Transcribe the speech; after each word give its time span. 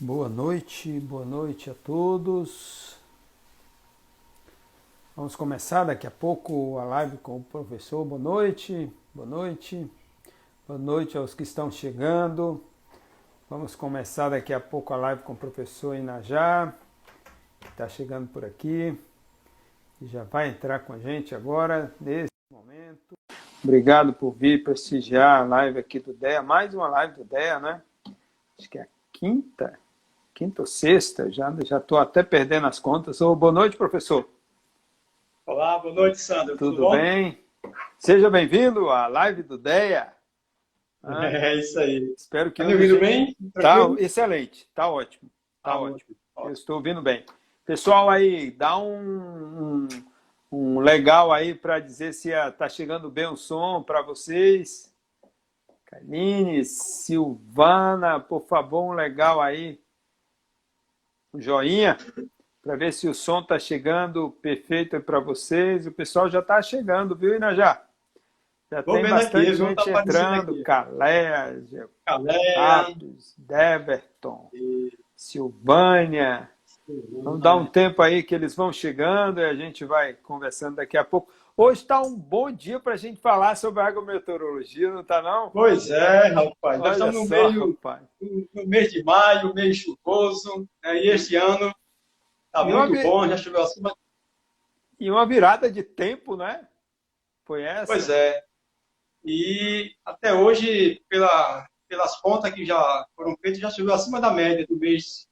Boa 0.00 0.28
noite, 0.28 1.00
boa 1.00 1.24
noite 1.24 1.68
a 1.70 1.74
todos. 1.74 2.96
Vamos 5.16 5.34
começar 5.34 5.82
daqui 5.82 6.06
a 6.06 6.10
pouco 6.10 6.78
a 6.78 6.84
live 6.84 7.16
com 7.16 7.38
o 7.38 7.42
professor. 7.42 8.04
Boa 8.04 8.20
noite, 8.20 8.92
boa 9.12 9.26
noite, 9.26 9.90
boa 10.68 10.78
noite 10.78 11.18
aos 11.18 11.34
que 11.34 11.42
estão 11.42 11.68
chegando. 11.68 12.62
Vamos 13.50 13.74
começar 13.74 14.28
daqui 14.28 14.54
a 14.54 14.60
pouco 14.60 14.94
a 14.94 14.96
live 14.96 15.22
com 15.22 15.32
o 15.32 15.36
professor 15.36 15.96
Inajá, 15.96 16.72
que 17.58 17.66
está 17.66 17.88
chegando 17.88 18.28
por 18.28 18.44
aqui 18.44 18.96
e 20.00 20.06
já 20.06 20.22
vai 20.22 20.50
entrar 20.50 20.78
com 20.78 20.92
a 20.92 20.98
gente 21.00 21.34
agora, 21.34 21.92
nesse 22.00 22.30
momento. 22.52 23.16
Obrigado 23.64 24.12
por 24.12 24.30
vir 24.30 24.62
prestigiar 24.62 25.42
a 25.42 25.44
live 25.44 25.80
aqui 25.80 25.98
do 25.98 26.12
DEA, 26.12 26.40
mais 26.40 26.72
uma 26.72 26.86
live 26.86 27.16
do 27.16 27.24
DEA, 27.24 27.58
né? 27.58 27.82
Acho 28.56 28.70
que 28.70 28.78
é 28.78 28.82
a 28.82 28.88
quinta 29.12 29.76
quinta 30.38 30.62
ou 30.62 30.66
sexta, 30.66 31.32
já 31.32 31.52
já 31.64 31.78
estou 31.78 31.98
até 31.98 32.22
perdendo 32.22 32.68
as 32.68 32.78
contas. 32.78 33.20
Oh, 33.20 33.34
boa 33.34 33.50
noite, 33.50 33.76
professor. 33.76 34.24
Olá, 35.44 35.80
boa 35.80 35.92
noite, 35.92 36.20
Sandro. 36.20 36.56
Tudo, 36.56 36.76
Tudo 36.76 36.90
bem? 36.92 37.42
Seja 37.98 38.30
bem-vindo 38.30 38.88
à 38.88 39.08
live 39.08 39.42
do 39.42 39.58
DEA. 39.58 40.12
Ah, 41.00 41.28
é 41.28 41.54
isso 41.54 41.78
aí. 41.78 42.12
Espero 42.18 42.50
que... 42.50 42.60
Está 42.60 42.64
me 42.64 42.74
ouvindo 42.74 42.98
bem? 42.98 43.36
Está 43.56 43.76
excelente, 43.98 44.66
está 44.68 44.90
ótimo. 44.90 45.30
Está 45.56 45.70
ah, 45.70 45.80
ótimo. 45.80 46.16
ótimo. 46.34 46.48
Eu 46.48 46.52
estou 46.52 46.76
ouvindo 46.76 47.00
bem. 47.00 47.24
Pessoal 47.64 48.10
aí, 48.10 48.50
dá 48.50 48.76
um, 48.76 48.98
um, 48.98 49.88
um 50.50 50.80
legal 50.80 51.32
aí 51.32 51.54
para 51.54 51.78
dizer 51.78 52.12
se 52.12 52.30
está 52.30 52.68
chegando 52.68 53.08
bem 53.08 53.26
o 53.26 53.36
som 53.36 53.80
para 53.80 54.02
vocês. 54.02 54.92
Kaline, 55.86 56.64
Silvana, 56.64 58.18
por 58.18 58.42
favor, 58.42 58.82
um 58.82 58.92
legal 58.92 59.40
aí 59.40 59.80
joinha 61.40 61.96
para 62.62 62.76
ver 62.76 62.92
se 62.92 63.08
o 63.08 63.14
som 63.14 63.40
está 63.40 63.58
chegando 63.58 64.30
perfeito 64.42 65.00
para 65.00 65.20
vocês. 65.20 65.86
O 65.86 65.92
pessoal 65.92 66.28
já 66.28 66.40
está 66.40 66.60
chegando, 66.60 67.16
viu, 67.16 67.34
Inajá? 67.34 67.82
Já 68.70 68.82
Vou 68.82 68.96
tem 68.96 69.08
bastante 69.08 69.46
aqui, 69.46 69.54
gente 69.54 69.84
tá 69.84 70.02
entrando. 70.02 70.62
Calé, 70.62 71.56
Capes, 72.04 73.34
Deverton, 73.38 74.50
e... 74.52 74.92
Silvânia. 75.16 76.50
Vamos 77.22 77.40
dar 77.40 77.56
um 77.56 77.66
tempo 77.66 78.02
aí 78.02 78.22
que 78.22 78.34
eles 78.34 78.54
vão 78.54 78.72
chegando 78.72 79.40
e 79.40 79.44
a 79.44 79.54
gente 79.54 79.84
vai 79.84 80.14
conversando 80.14 80.76
daqui 80.76 80.96
a 80.96 81.04
pouco. 81.04 81.32
Hoje 81.60 81.80
está 81.80 82.00
um 82.00 82.14
bom 82.14 82.52
dia 82.52 82.78
para 82.78 82.94
a 82.94 82.96
gente 82.96 83.20
falar 83.20 83.56
sobre 83.56 83.82
agrometeorologia, 83.82 84.92
não 84.92 85.00
está 85.00 85.20
não? 85.20 85.50
Pois 85.50 85.90
é, 85.90 86.28
rapaz. 86.28 86.78
Nós 86.78 86.92
estamos 86.92 87.14
no, 87.16 87.26
só, 87.26 87.50
meio, 87.50 87.70
rapaz. 87.72 88.02
no 88.54 88.64
mês 88.64 88.92
de 88.92 89.02
maio, 89.02 89.52
mês 89.52 89.78
chuvoso, 89.78 90.68
né? 90.80 91.02
e 91.02 91.08
este 91.08 91.34
ano 91.34 91.74
está 92.46 92.64
muito 92.64 93.02
bom, 93.02 93.26
já 93.26 93.36
choveu 93.36 93.60
acima. 93.60 93.92
E 95.00 95.10
uma 95.10 95.26
virada 95.26 95.68
de 95.68 95.82
tempo, 95.82 96.36
né? 96.36 96.64
Foi 97.44 97.62
essa? 97.62 97.86
Pois 97.86 98.08
é. 98.08 98.40
E 99.24 99.96
até 100.04 100.32
hoje, 100.32 101.02
pela, 101.08 101.66
pelas 101.88 102.20
contas 102.20 102.52
que 102.52 102.64
já 102.64 103.04
foram 103.16 103.36
feitas, 103.36 103.58
já 103.58 103.68
choveu 103.68 103.94
acima 103.94 104.20
da 104.20 104.30
média 104.30 104.64
do 104.64 104.76
mês, 104.76 105.28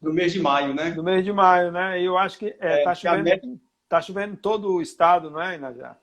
do 0.00 0.12
mês 0.12 0.32
de 0.32 0.38
maio, 0.38 0.72
né? 0.72 0.92
Do 0.92 1.02
mês 1.02 1.24
de 1.24 1.32
maio, 1.32 1.72
né? 1.72 2.00
E 2.00 2.04
eu 2.04 2.16
acho 2.16 2.38
que 2.38 2.46
está 2.46 2.64
é, 2.64 2.80
é, 2.80 2.84
tá 2.84 2.94
chovendo... 2.94 3.60
Está 3.84 4.02
chovendo 4.02 4.36
todo 4.36 4.72
o 4.72 4.82
estado, 4.82 5.30
não 5.30 5.40
é, 5.40 5.54
Inajá? 5.54 5.96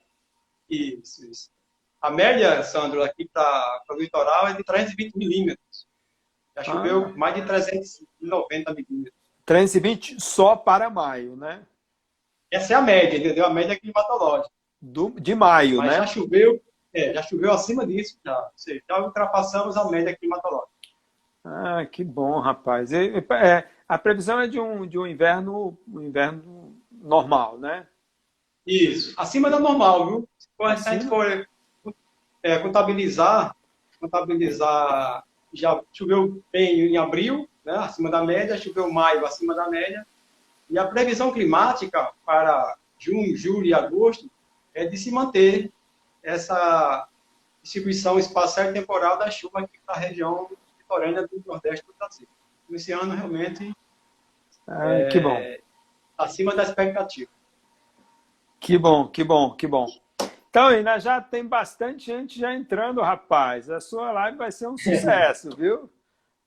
Isso, 0.68 1.24
isso. 1.24 1.50
A 2.00 2.10
média, 2.10 2.62
Sandro, 2.62 3.02
aqui 3.02 3.28
para 3.32 3.82
o 3.90 3.94
litoral 3.94 4.48
é 4.48 4.54
de 4.54 4.64
320 4.64 5.14
milímetros. 5.16 5.86
Já 6.56 6.64
choveu 6.64 7.04
ah. 7.06 7.12
mais 7.16 7.34
de 7.34 7.42
390 7.42 8.74
milímetros. 8.74 9.22
320 9.44 10.20
só 10.20 10.56
para 10.56 10.90
maio, 10.90 11.36
né? 11.36 11.64
Essa 12.50 12.74
é 12.74 12.76
a 12.76 12.82
média, 12.82 13.18
entendeu? 13.18 13.46
A 13.46 13.50
média 13.50 13.78
climatológica. 13.78 14.50
Do, 14.80 15.10
de 15.10 15.34
maio, 15.34 15.78
Mas 15.78 15.90
né? 15.90 15.96
já 15.98 16.06
choveu, 16.06 16.60
é, 16.92 17.14
já 17.14 17.22
choveu 17.22 17.52
acima 17.52 17.86
disso, 17.86 18.18
já. 18.24 18.36
Ou 18.36 18.52
seja, 18.56 18.82
já 18.88 19.00
ultrapassamos 19.00 19.76
a 19.76 19.88
média 19.88 20.16
climatológica. 20.16 20.72
Ah, 21.44 21.86
que 21.86 22.04
bom, 22.04 22.38
rapaz. 22.40 22.92
É, 22.92 23.18
é, 23.18 23.68
a 23.88 23.98
previsão 23.98 24.40
é 24.40 24.46
de 24.46 24.60
um, 24.60 24.86
de 24.86 24.98
um 24.98 25.06
inverno, 25.06 25.78
um 25.88 26.00
inverno 26.00 26.61
normal, 27.02 27.58
né? 27.58 27.86
Isso, 28.66 29.12
acima 29.16 29.50
da 29.50 29.58
normal, 29.58 30.06
viu? 30.06 30.28
Se 30.76 30.88
a 30.88 30.92
gente 30.92 31.08
for 31.08 31.46
é, 32.42 32.58
contabilizar, 32.58 33.56
contabilizar, 34.00 35.24
já 35.52 35.82
choveu 35.92 36.42
bem 36.52 36.80
em 36.80 36.96
abril, 36.96 37.48
né, 37.64 37.74
acima 37.74 38.10
da 38.10 38.22
média, 38.22 38.56
choveu 38.56 38.90
maio 38.90 39.26
acima 39.26 39.54
da 39.54 39.68
média, 39.68 40.06
e 40.70 40.78
a 40.78 40.86
previsão 40.86 41.32
climática 41.32 42.12
para 42.24 42.76
junho, 42.98 43.36
julho 43.36 43.66
e 43.66 43.74
agosto 43.74 44.30
é 44.72 44.86
de 44.86 44.96
se 44.96 45.10
manter 45.10 45.70
essa 46.22 47.08
distribuição 47.62 48.18
espacial 48.18 48.70
e 48.70 48.72
temporal 48.72 49.18
da 49.18 49.30
chuva 49.30 49.60
aqui 49.60 49.78
na 49.86 49.94
região 49.94 50.48
litorânea 50.78 51.26
do 51.26 51.42
Nordeste 51.44 51.84
do 51.84 51.94
Brasil. 51.98 52.28
Esse 52.70 52.92
ano, 52.92 53.14
realmente, 53.14 53.74
ah, 54.66 54.94
é, 54.94 55.08
que 55.08 55.20
bom 55.20 55.36
acima 56.16 56.54
da 56.54 56.62
expectativa. 56.62 57.30
Que 58.60 58.78
bom, 58.78 59.08
que 59.08 59.24
bom, 59.24 59.54
que 59.56 59.66
bom. 59.66 59.86
Então, 60.48 60.68
ainda 60.68 60.98
já 60.98 61.20
tem 61.20 61.46
bastante 61.46 62.04
gente 62.04 62.38
já 62.38 62.54
entrando, 62.54 63.00
rapaz. 63.00 63.70
A 63.70 63.80
sua 63.80 64.12
live 64.12 64.38
vai 64.38 64.52
ser 64.52 64.68
um 64.68 64.76
sucesso, 64.78 65.56
viu? 65.56 65.90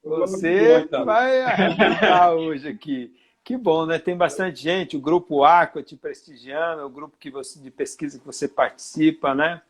Você 0.03 0.87
vai 1.03 1.41
arrebentar 1.41 2.33
hoje 2.37 2.69
aqui. 2.69 3.15
Que 3.43 3.57
bom, 3.57 3.85
né? 3.85 3.99
Tem 3.99 4.15
bastante 4.15 4.61
gente, 4.61 4.95
o 4.95 5.01
grupo 5.01 5.43
Aqua 5.43 5.83
te 5.83 5.95
prestigiando, 5.95 6.85
o 6.85 6.89
grupo 6.89 7.17
que 7.17 7.29
você, 7.29 7.59
de 7.59 7.69
pesquisa 7.69 8.17
que 8.19 8.25
você 8.25 8.47
participa, 8.47 9.35
né? 9.35 9.61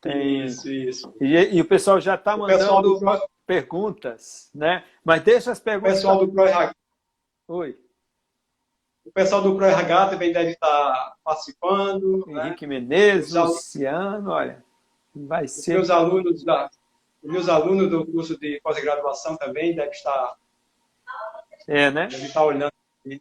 Tem... 0.00 0.44
Isso, 0.44 0.70
isso. 0.70 1.14
E, 1.20 1.34
e 1.34 1.60
o 1.60 1.64
pessoal 1.64 2.00
já 2.00 2.14
está 2.14 2.36
mandando 2.36 2.98
do... 2.98 3.28
perguntas, 3.46 4.50
né? 4.54 4.84
Mas 5.04 5.22
deixa 5.22 5.50
as 5.50 5.60
perguntas. 5.60 5.92
O 5.92 5.96
pessoal 5.96 6.26
do 6.26 6.32
Pro... 6.32 6.44
Oi. 7.48 7.78
O 9.04 9.10
pessoal 9.10 9.42
do 9.42 9.56
ProRH 9.56 10.10
também 10.10 10.32
deve 10.32 10.52
estar 10.52 11.16
participando. 11.24 12.24
Né? 12.26 12.46
Henrique 12.46 12.66
né? 12.66 12.80
Menezes, 12.80 13.34
Luciano, 13.34 14.30
olha, 14.30 14.64
vai 15.14 15.44
os 15.44 15.52
ser... 15.52 15.74
Meus 15.74 15.90
alunos, 15.90 16.44
da, 16.44 16.70
meus 17.22 17.48
alunos 17.48 17.90
do 17.90 18.06
curso 18.06 18.38
de 18.38 18.60
pós-graduação 18.62 19.36
também 19.36 19.74
devem 19.74 19.90
estar... 19.90 20.36
É, 21.68 21.90
né? 21.90 22.06
Devem 22.06 22.26
estar 22.26 22.44
olhando, 22.44 22.72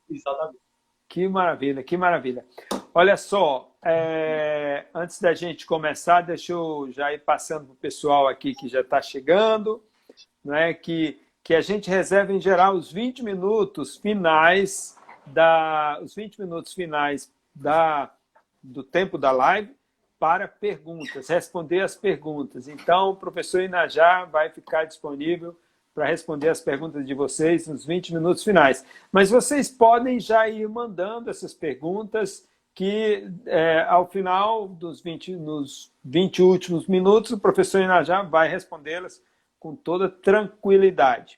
exatamente. 0.09 0.59
Que 1.07 1.27
maravilha, 1.27 1.83
que 1.83 1.97
maravilha. 1.97 2.45
Olha 2.93 3.17
só, 3.17 3.69
é, 3.83 4.85
antes 4.93 5.19
da 5.19 5.33
gente 5.33 5.65
começar, 5.65 6.21
deixa 6.21 6.53
eu 6.53 6.87
já 6.91 7.11
ir 7.11 7.19
passando 7.19 7.65
para 7.65 7.73
o 7.73 7.77
pessoal 7.77 8.27
aqui 8.27 8.53
que 8.53 8.69
já 8.69 8.81
está 8.81 9.01
chegando, 9.01 9.83
né, 10.43 10.73
que, 10.73 11.19
que 11.43 11.53
a 11.53 11.61
gente 11.61 11.89
reserva, 11.89 12.31
em 12.31 12.39
geral, 12.39 12.75
os 12.75 12.91
20 12.91 13.23
minutos 13.23 13.97
finais 13.97 14.97
da, 15.25 15.99
os 16.01 16.15
20 16.15 16.39
minutos 16.41 16.73
finais 16.73 17.31
da, 17.53 18.13
do 18.61 18.83
tempo 18.83 19.17
da 19.17 19.31
live 19.31 19.73
para 20.19 20.47
perguntas, 20.47 21.29
responder 21.29 21.81
as 21.81 21.95
perguntas. 21.95 22.67
Então, 22.67 23.09
o 23.09 23.15
professor 23.15 23.61
Inajá 23.61 24.25
vai 24.25 24.49
ficar 24.49 24.85
disponível 24.85 25.57
para 25.93 26.05
responder 26.05 26.49
as 26.49 26.61
perguntas 26.61 27.05
de 27.05 27.13
vocês 27.13 27.67
nos 27.67 27.85
20 27.85 28.13
minutos 28.13 28.43
finais. 28.43 28.85
Mas 29.11 29.29
vocês 29.29 29.69
podem 29.69 30.19
já 30.19 30.47
ir 30.47 30.67
mandando 30.69 31.29
essas 31.29 31.53
perguntas 31.53 32.47
que 32.73 33.27
é, 33.45 33.81
ao 33.89 34.07
final 34.07 34.67
dos 34.67 35.01
20, 35.01 35.35
nos 35.35 35.91
20 36.03 36.41
últimos 36.41 36.87
minutos, 36.87 37.31
o 37.31 37.39
professor 37.39 37.81
Inajá 37.81 38.21
vai 38.21 38.47
respondê-las 38.47 39.21
com 39.59 39.75
toda 39.75 40.07
tranquilidade. 40.07 41.37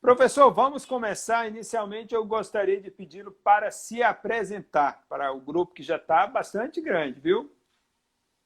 Professor, 0.00 0.52
vamos 0.52 0.84
começar. 0.84 1.48
Inicialmente, 1.48 2.14
eu 2.14 2.24
gostaria 2.24 2.80
de 2.80 2.90
pedi-lo 2.90 3.32
para 3.32 3.70
se 3.70 4.00
apresentar 4.00 5.04
para 5.08 5.32
o 5.32 5.40
grupo 5.40 5.74
que 5.74 5.82
já 5.82 5.96
está 5.96 6.26
bastante 6.26 6.80
grande, 6.80 7.20
viu? 7.20 7.52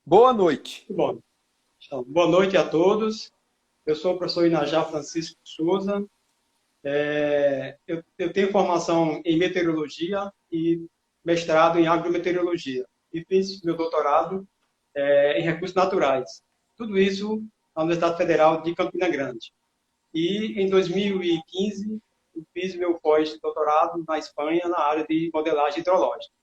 Boa 0.05 0.33
noite. 0.33 0.87
Bom, 0.91 1.21
então, 1.85 2.03
boa 2.05 2.27
noite 2.27 2.57
a 2.57 2.67
todos. 2.67 3.31
Eu 3.85 3.95
sou 3.95 4.15
o 4.15 4.19
professor 4.19 4.47
Inajá 4.47 4.83
Francisco 4.85 5.39
Souza. 5.45 6.05
É, 6.83 7.77
eu, 7.87 8.03
eu, 8.19 8.33
tenho 8.33 8.51
formação 8.51 9.21
em 9.25 9.39
meteorologia 9.39 10.33
e 10.51 10.87
mestrado 11.23 11.79
em 11.79 11.87
agrometeorologia. 11.87 12.85
E 13.13 13.23
fiz 13.27 13.61
meu 13.63 13.77
doutorado 13.77 14.49
é, 14.95 15.39
em 15.39 15.43
recursos 15.43 15.77
naturais. 15.77 16.43
Tudo 16.77 16.99
isso 16.99 17.45
na 17.77 17.83
Universidade 17.83 18.17
Federal 18.17 18.63
de 18.63 18.75
Campina 18.75 19.09
Grande. 19.09 19.53
E 20.15 20.61
em 20.61 20.69
2015 20.69 22.01
eu 22.35 22.45
fiz 22.53 22.75
meu 22.75 22.99
pós-doutorado 22.99 24.05
na 24.07 24.19
Espanha 24.19 24.69
na 24.69 24.79
área 24.79 25.07
de 25.07 25.31
modelagem 25.33 25.81
hidrológica. 25.81 26.35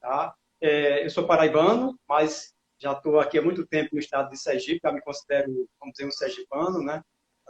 Tá? 0.00 0.34
É, 0.60 1.04
eu 1.04 1.10
sou 1.10 1.26
paraibano, 1.26 1.98
mas 2.08 2.54
já 2.78 2.92
estou 2.92 3.18
aqui 3.18 3.38
há 3.38 3.42
muito 3.42 3.66
tempo 3.66 3.90
no 3.92 3.98
estado 3.98 4.30
de 4.30 4.38
Sergipe, 4.38 4.80
já 4.82 4.92
me 4.92 5.00
considero, 5.00 5.68
vamos 5.80 5.94
dizer, 5.94 6.06
um 6.06 6.10
sergipano, 6.10 6.82
né? 6.82 7.02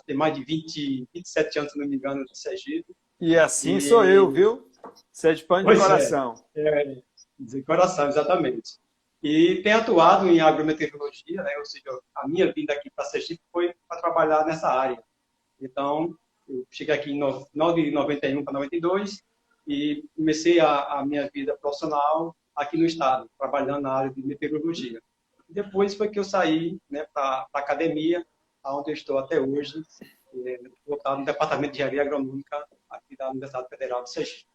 tem 0.07 0.17
mais 0.17 0.35
de 0.35 0.43
20, 0.43 1.07
27 1.15 1.59
anos, 1.59 1.73
se 1.73 1.79
não 1.79 1.87
me 1.87 1.97
engano, 1.97 2.25
de 2.25 2.39
Sergipe. 2.39 2.97
E 3.21 3.37
assim 3.37 3.77
e... 3.77 3.81
sou 3.81 4.05
eu, 4.05 4.31
viu? 4.31 4.71
Sergipano 5.13 5.69
de 5.69 5.77
é. 5.77 5.83
coração. 5.83 6.35
É, 6.55 6.83
é, 6.83 7.03
de 7.39 7.63
coração, 7.63 8.09
exatamente. 8.09 8.79
E 9.23 9.61
tenho 9.63 9.79
atuado 9.79 10.29
em 10.29 10.41
agrometeorologia, 10.41 11.43
né? 11.43 11.57
ou 11.59 11.65
seja, 11.65 11.85
a 12.17 12.27
minha 12.27 12.51
vinda 12.53 12.73
aqui 12.73 12.89
para 12.91 13.05
Sergipe 13.05 13.43
foi 13.53 13.75
para 13.87 14.01
trabalhar 14.01 14.47
nessa 14.47 14.69
área. 14.69 15.03
Então, 15.61 16.15
eu 16.49 16.67
cheguei 16.71 16.95
aqui 16.95 17.13
em 17.13 17.19
9 17.19 17.83
de 17.83 17.91
91 17.91 18.45
para 18.45 18.53
92 18.55 19.23
e 19.67 20.05
comecei 20.17 20.61
a, 20.61 20.99
a 20.99 21.05
minha 21.05 21.29
vida 21.33 21.57
profissional 21.57 22.35
aqui 22.57 22.77
no 22.77 22.87
estado, 22.87 23.31
trabalhando 23.39 23.83
na 23.83 23.93
área 23.93 24.11
de 24.11 24.23
meteorologia. 24.25 25.01
Depois 25.49 25.95
foi 25.95 26.09
que 26.09 26.19
eu 26.19 26.25
saí 26.25 26.79
né, 26.91 27.07
para 27.13 27.47
a 27.53 27.59
academia, 27.59 28.27
onde 28.65 28.91
eu 28.91 28.95
estou 28.95 29.19
até 29.19 29.41
hoje, 29.41 29.83
é, 30.47 30.61
voltado 30.87 31.21
no 31.21 31.25
Departamento 31.25 31.73
de 31.73 31.79
Engenharia 31.79 32.03
Agronômica 32.03 32.67
aqui 32.91 33.17
da 33.17 33.31
Universidade 33.31 33.69
Federal 33.69 34.03
de 34.03 34.13
Sergipe. 34.13 34.47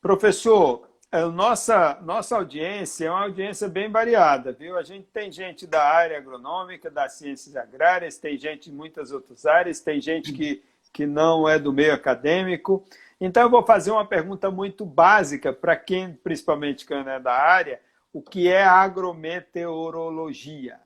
Professor, 0.00 0.88
a 1.12 1.18
é, 1.18 1.24
nossa, 1.26 2.00
nossa 2.00 2.36
audiência 2.36 3.04
é 3.04 3.10
uma 3.10 3.24
audiência 3.24 3.68
bem 3.68 3.90
variada, 3.90 4.50
viu? 4.50 4.78
A 4.78 4.82
gente 4.82 5.08
tem 5.08 5.30
gente 5.30 5.66
da 5.66 5.84
área 5.84 6.16
agronômica, 6.16 6.90
das 6.90 7.12
ciências 7.12 7.54
agrárias, 7.54 8.16
tem 8.16 8.38
gente 8.38 8.70
de 8.70 8.74
muitas 8.74 9.12
outras 9.12 9.44
áreas, 9.44 9.80
tem 9.80 10.00
gente 10.00 10.32
que, 10.32 10.64
que 10.90 11.04
não 11.04 11.46
é 11.46 11.58
do 11.58 11.70
meio 11.70 11.92
acadêmico. 11.92 12.82
Então, 13.20 13.42
eu 13.42 13.50
vou 13.50 13.62
fazer 13.62 13.90
uma 13.90 14.06
pergunta 14.06 14.50
muito 14.50 14.86
básica 14.86 15.52
para 15.52 15.76
quem, 15.76 16.14
principalmente 16.14 16.86
quem 16.86 16.96
é 16.96 17.20
da 17.20 17.34
área, 17.34 17.78
o 18.10 18.22
que 18.22 18.48
é 18.48 18.64
agrometeorologia? 18.64 20.80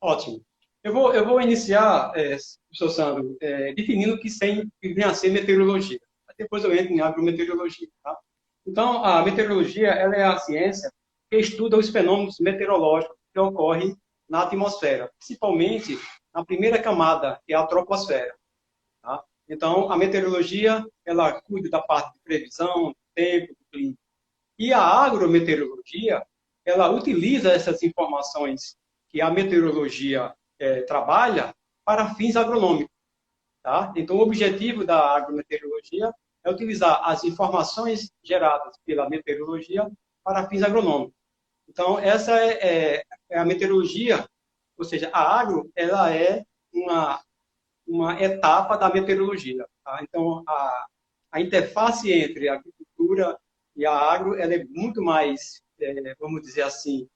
Ótimo. 0.00 0.44
Eu 0.82 0.92
vou, 0.92 1.14
eu 1.14 1.24
vou 1.24 1.40
iniciar, 1.40 2.10
é, 2.16 2.36
professor 2.68 2.90
Sandro, 2.90 3.36
é, 3.40 3.72
definindo 3.74 4.14
o 4.14 4.18
que, 4.18 4.28
sem, 4.28 4.68
que 4.80 4.92
vem 4.92 5.04
a 5.04 5.14
ser 5.14 5.30
meteorologia. 5.30 6.00
Depois 6.36 6.64
eu 6.64 6.74
entro 6.74 6.92
em 6.92 7.00
agrometeorologia. 7.00 7.86
Tá? 8.02 8.18
Então, 8.66 9.04
a 9.04 9.22
meteorologia 9.24 9.88
ela 9.88 10.16
é 10.16 10.24
a 10.24 10.38
ciência 10.38 10.90
que 11.30 11.38
estuda 11.38 11.76
os 11.76 11.88
fenômenos 11.88 12.40
meteorológicos 12.40 13.16
que 13.32 13.38
ocorrem 13.38 13.96
na 14.28 14.42
atmosfera, 14.42 15.10
principalmente 15.18 15.98
na 16.34 16.44
primeira 16.44 16.82
camada, 16.82 17.40
que 17.46 17.52
é 17.52 17.56
a 17.56 17.66
troposfera. 17.66 18.34
Tá? 19.02 19.22
Então, 19.48 19.90
a 19.90 19.96
meteorologia 19.96 20.84
ela 21.04 21.40
cuida 21.42 21.70
da 21.70 21.80
parte 21.80 22.12
de 22.14 22.20
previsão, 22.20 22.88
do 22.88 22.96
tempo, 23.14 23.54
do 23.54 23.64
clima. 23.70 23.94
E 24.58 24.72
a 24.72 24.82
agrometeorologia 24.82 26.26
ela 26.64 26.90
utiliza 26.90 27.52
essas 27.52 27.82
informações 27.84 28.76
que 29.08 29.20
a 29.20 29.30
meteorologia 29.30 30.34
é, 30.58 30.82
trabalha 30.82 31.54
para 31.84 32.14
fins 32.16 32.34
agronômicos. 32.34 32.92
Tá? 33.62 33.92
Então, 33.96 34.16
o 34.16 34.20
objetivo 34.20 34.84
da 34.84 35.14
agrometeorologia 35.14 36.12
é 36.46 36.50
utilizar 36.50 37.00
as 37.02 37.24
informações 37.24 38.12
geradas 38.22 38.76
pela 38.86 39.10
meteorologia 39.10 39.90
para 40.22 40.48
fins 40.48 40.62
agronômicos. 40.62 41.14
Então, 41.68 41.98
essa 41.98 42.38
é, 42.40 42.52
é, 42.96 43.02
é 43.28 43.38
a 43.38 43.44
meteorologia, 43.44 44.24
ou 44.78 44.84
seja, 44.84 45.10
a 45.12 45.40
agro, 45.40 45.68
ela 45.74 46.14
é 46.14 46.44
uma, 46.72 47.20
uma 47.84 48.22
etapa 48.22 48.76
da 48.76 48.88
meteorologia. 48.88 49.66
Tá? 49.84 49.98
Então, 50.02 50.44
a, 50.46 50.86
a 51.32 51.40
interface 51.40 52.12
entre 52.12 52.48
a 52.48 52.54
agricultura 52.54 53.36
e 53.74 53.84
a 53.84 53.92
agro, 53.92 54.36
ela 54.36 54.54
é 54.54 54.64
muito 54.66 55.02
mais, 55.02 55.60
é, 55.80 56.14
vamos 56.20 56.42
dizer 56.42 56.62
assim, 56.62 57.08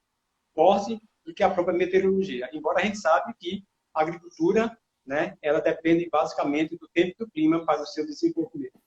forte 0.53 1.01
do 1.25 1.33
que 1.33 1.41
a 1.41 1.49
própria 1.49 1.77
meteorologia. 1.77 2.49
Embora 2.51 2.81
a 2.81 2.85
gente 2.85 2.97
sabe 2.97 3.33
que 3.39 3.63
a 3.93 4.01
agricultura, 4.01 4.77
né, 5.05 5.37
ela 5.41 5.61
depende 5.61 6.09
basicamente 6.09 6.77
do 6.77 6.89
tempo 6.89 7.11
e 7.11 7.25
do 7.25 7.31
clima 7.31 7.65
para 7.65 7.81
o 7.81 7.85
seu 7.85 8.05
desenvolvimento. 8.05 8.80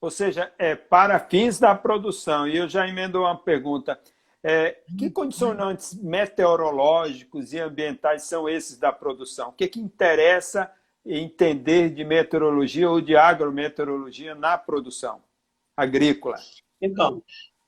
Ou 0.00 0.10
seja, 0.10 0.52
é 0.58 0.74
para 0.74 1.18
fins 1.18 1.58
da 1.58 1.74
produção. 1.74 2.46
E 2.46 2.56
eu 2.56 2.68
já 2.68 2.86
emendo 2.86 3.20
uma 3.20 3.36
pergunta. 3.36 3.98
É, 4.42 4.78
que 4.96 5.10
condicionantes 5.10 5.94
meteorológicos 6.00 7.52
e 7.52 7.58
ambientais 7.58 8.22
são 8.22 8.48
esses 8.48 8.78
da 8.78 8.92
produção? 8.92 9.48
O 9.48 9.52
que, 9.52 9.66
que 9.66 9.80
interessa 9.80 10.72
entender 11.04 11.90
de 11.90 12.04
meteorologia 12.04 12.88
ou 12.88 13.00
de 13.00 13.16
agrometeorologia 13.16 14.34
na 14.34 14.56
produção 14.56 15.20
agrícola? 15.76 16.36
Então, 16.80 17.22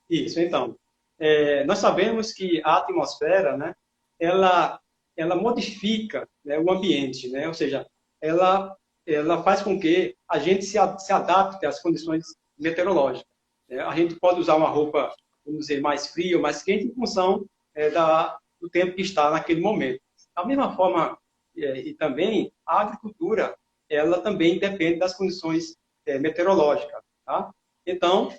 isso, 0.09 0.39
então. 0.39 0.77
É, 1.19 1.63
nós 1.65 1.79
sabemos 1.79 2.33
que 2.33 2.61
a 2.63 2.77
atmosfera, 2.77 3.55
né, 3.55 3.75
ela, 4.19 4.79
ela 5.15 5.35
modifica 5.35 6.27
né, 6.43 6.57
o 6.59 6.71
ambiente, 6.71 7.29
né? 7.29 7.47
ou 7.47 7.53
seja, 7.53 7.85
ela, 8.21 8.75
ela 9.05 9.43
faz 9.43 9.61
com 9.61 9.79
que 9.79 10.15
a 10.27 10.39
gente 10.39 10.65
se, 10.65 10.77
se 10.99 11.13
adapte 11.13 11.65
às 11.65 11.81
condições 11.81 12.25
meteorológicas. 12.57 13.31
Né? 13.67 13.79
A 13.79 13.95
gente 13.95 14.15
pode 14.15 14.39
usar 14.39 14.55
uma 14.55 14.69
roupa, 14.69 15.13
vamos 15.45 15.61
dizer, 15.61 15.81
mais 15.81 16.07
fria 16.07 16.37
ou 16.37 16.41
mais 16.41 16.61
quente 16.63 16.85
em 16.85 16.93
função 16.93 17.45
é, 17.73 17.89
da, 17.89 18.37
do 18.59 18.69
tempo 18.69 18.95
que 18.95 19.01
está 19.01 19.31
naquele 19.31 19.61
momento. 19.61 20.01
Da 20.35 20.45
mesma 20.45 20.75
forma, 20.75 21.17
é, 21.57 21.79
e 21.79 21.93
também, 21.93 22.51
a 22.65 22.81
agricultura, 22.81 23.57
ela 23.89 24.21
também 24.21 24.59
depende 24.59 24.99
das 24.99 25.15
condições 25.15 25.75
é, 26.05 26.17
meteorológicas. 26.19 27.01
Tá? 27.25 27.51
Então, 27.85 28.33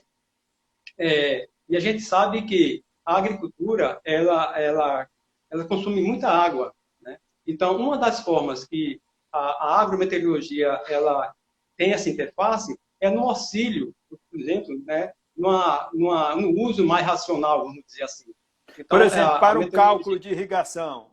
é, 0.98 1.48
e 1.68 1.76
a 1.76 1.80
gente 1.80 2.00
sabe 2.00 2.42
que 2.42 2.84
a 3.04 3.16
agricultura, 3.16 4.00
ela, 4.04 4.58
ela 4.58 5.08
ela 5.52 5.66
consome 5.66 6.02
muita 6.02 6.28
água. 6.28 6.74
Né? 7.00 7.18
Então, 7.46 7.76
uma 7.76 7.98
das 7.98 8.20
formas 8.20 8.64
que 8.64 9.00
a, 9.32 9.38
a 9.38 9.80
agrometeorologia 9.80 10.80
ela 10.88 11.34
tem 11.76 11.92
essa 11.92 12.10
interface 12.10 12.78
é 13.00 13.10
no 13.10 13.28
auxílio, 13.28 13.94
por 14.08 14.38
exemplo, 14.38 14.80
né, 14.84 15.12
numa, 15.36 15.90
numa, 15.92 16.36
no 16.36 16.50
uso 16.60 16.86
mais 16.86 17.04
racional, 17.04 17.64
vamos 17.64 17.84
dizer 17.84 18.04
assim. 18.04 18.32
Então, 18.78 18.98
por 18.98 19.00
exemplo, 19.04 19.34
a, 19.34 19.38
para 19.40 19.58
o 19.58 19.70
cálculo 19.70 20.18
de 20.18 20.30
irrigação, 20.30 21.10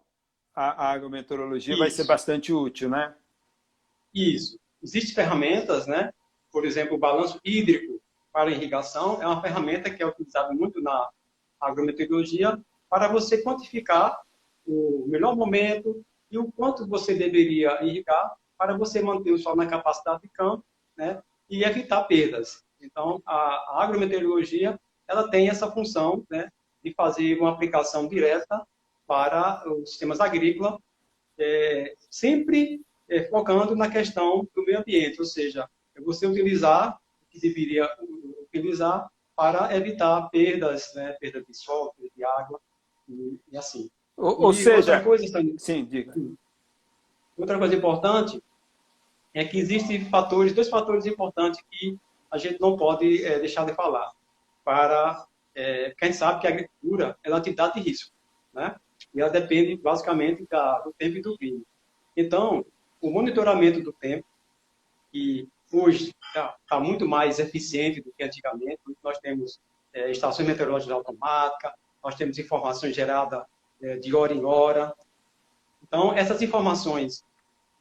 a, 0.53 0.85
a 0.85 0.91
agrometeorologia 0.91 1.73
Isso. 1.73 1.81
vai 1.81 1.89
ser 1.89 2.05
bastante 2.05 2.53
útil, 2.53 2.89
né? 2.89 3.15
Isso. 4.13 4.59
Existem 4.83 5.15
ferramentas, 5.15 5.87
né? 5.87 6.11
Por 6.51 6.65
exemplo, 6.65 6.95
o 6.95 6.99
balanço 6.99 7.39
hídrico 7.43 8.01
para 8.31 8.51
irrigação 8.51 9.21
é 9.21 9.25
uma 9.25 9.41
ferramenta 9.41 9.89
que 9.89 10.03
é 10.03 10.05
utilizada 10.05 10.53
muito 10.53 10.81
na 10.81 11.09
agrometeorologia 11.59 12.59
para 12.89 13.07
você 13.07 13.41
quantificar 13.41 14.19
o 14.65 15.05
melhor 15.07 15.35
momento 15.35 16.05
e 16.31 16.37
o 16.37 16.51
quanto 16.51 16.87
você 16.87 17.13
deveria 17.13 17.83
irrigar 17.83 18.35
para 18.57 18.77
você 18.77 19.01
manter 19.01 19.31
o 19.31 19.37
sol 19.37 19.55
na 19.55 19.65
capacidade 19.65 20.21
de 20.21 20.29
campo 20.29 20.63
né, 20.97 21.21
e 21.49 21.63
evitar 21.63 22.03
perdas. 22.03 22.63
Então, 22.81 23.21
a, 23.25 23.35
a 23.35 23.83
agrometeorologia 23.83 24.79
ela 25.07 25.29
tem 25.29 25.49
essa 25.49 25.71
função 25.71 26.25
né, 26.29 26.51
de 26.83 26.93
fazer 26.93 27.39
uma 27.39 27.51
aplicação 27.51 28.07
direta 28.07 28.65
para 29.07 29.63
os 29.67 29.89
sistemas 29.89 30.19
agrícolas, 30.19 30.77
é, 31.37 31.95
sempre 32.11 32.81
é, 33.07 33.23
focando 33.23 33.75
na 33.75 33.89
questão 33.89 34.47
do 34.53 34.63
meio 34.63 34.79
ambiente, 34.79 35.19
ou 35.19 35.25
seja, 35.25 35.67
é 35.95 36.01
você 36.01 36.27
utilizar 36.27 36.99
o 37.23 37.25
que 37.27 37.39
deveria 37.39 37.89
utilizar 38.43 39.09
para 39.35 39.75
evitar 39.75 40.29
perdas, 40.29 40.93
né, 40.93 41.13
perda 41.13 41.41
de 41.41 41.55
sol, 41.55 41.93
perda 41.97 42.11
de 42.15 42.23
água 42.23 42.59
e, 43.07 43.39
e 43.51 43.57
assim. 43.57 43.89
Ou, 44.19 44.47
ou 44.47 44.53
seja, 44.53 44.75
outra 44.75 45.01
coisa, 45.01 45.41
sim, 45.57 45.85
diga. 45.85 46.13
Outra 47.37 47.57
coisa 47.57 47.73
importante 47.73 48.43
é 49.33 49.45
que 49.45 49.57
existem 49.57 50.03
fatores, 50.09 50.53
dois 50.53 50.67
fatores 50.69 51.05
importantes 51.05 51.63
que 51.71 51.97
a 52.29 52.37
gente 52.37 52.59
não 52.59 52.75
pode 52.75 53.23
é, 53.23 53.39
deixar 53.39 53.65
de 53.65 53.73
falar. 53.73 54.11
Para, 54.65 55.25
é, 55.55 55.95
a 55.99 56.05
gente 56.05 56.17
sabe 56.17 56.41
que 56.41 56.47
a 56.47 56.49
agricultura 56.49 57.17
é 57.23 57.29
uma 57.29 57.37
atividade 57.37 57.75
de 57.75 57.89
risco, 57.89 58.13
né? 58.53 58.75
E 59.15 59.21
ela 59.21 59.29
depende 59.29 59.77
basicamente 59.77 60.45
da, 60.49 60.79
do 60.79 60.93
tempo 60.97 61.15
e 61.15 61.21
do 61.21 61.37
clima. 61.37 61.61
Então, 62.15 62.65
o 63.01 63.09
monitoramento 63.09 63.81
do 63.81 63.93
tempo, 63.93 64.25
que 65.13 65.47
hoje 65.71 66.13
está 66.27 66.57
tá 66.67 66.77
muito 66.77 67.07
mais 67.07 67.39
eficiente 67.39 68.01
do 68.01 68.11
que 68.11 68.23
antigamente, 68.23 68.81
nós 69.01 69.17
temos 69.19 69.61
é, 69.93 70.11
estações 70.11 70.45
meteorológicas 70.45 70.93
automáticas, 70.93 71.71
nós 72.03 72.15
temos 72.15 72.37
informações 72.37 72.93
geradas 72.93 73.43
é, 73.43 73.49
de 74.01 74.15
hora 74.15 74.33
em 74.33 74.43
hora. 74.43 74.93
Então, 75.81 76.13
essas 76.13 76.41
informações 76.41 77.23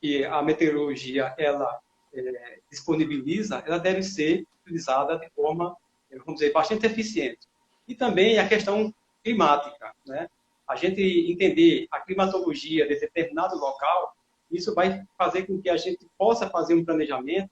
que 0.00 0.25
a 0.25 0.43
meteorologia 0.43 1.35
ela 1.37 1.78
é, 2.14 2.61
disponibiliza, 2.71 3.62
ela 3.67 3.78
deve 3.78 4.02
ser 4.02 4.47
utilizada 4.62 5.19
de 5.19 5.28
forma, 5.31 5.76
vamos 6.25 6.40
dizer, 6.40 6.52
bastante 6.52 6.87
eficiente. 6.87 7.40
E 7.87 7.95
também 7.95 8.38
a 8.38 8.49
questão 8.49 8.95
climática, 9.23 9.93
né? 10.07 10.28
A 10.67 10.76
gente 10.76 11.00
entender 11.00 11.87
a 11.90 12.00
climatologia 12.00 12.87
de 12.87 13.00
determinado 13.00 13.57
local, 13.57 14.14
isso 14.50 14.75
vai 14.75 15.02
fazer 15.17 15.47
com 15.47 15.61
que 15.61 15.71
a 15.71 15.76
gente 15.76 16.07
possa 16.17 16.49
fazer 16.49 16.75
um 16.75 16.85
planejamento 16.85 17.50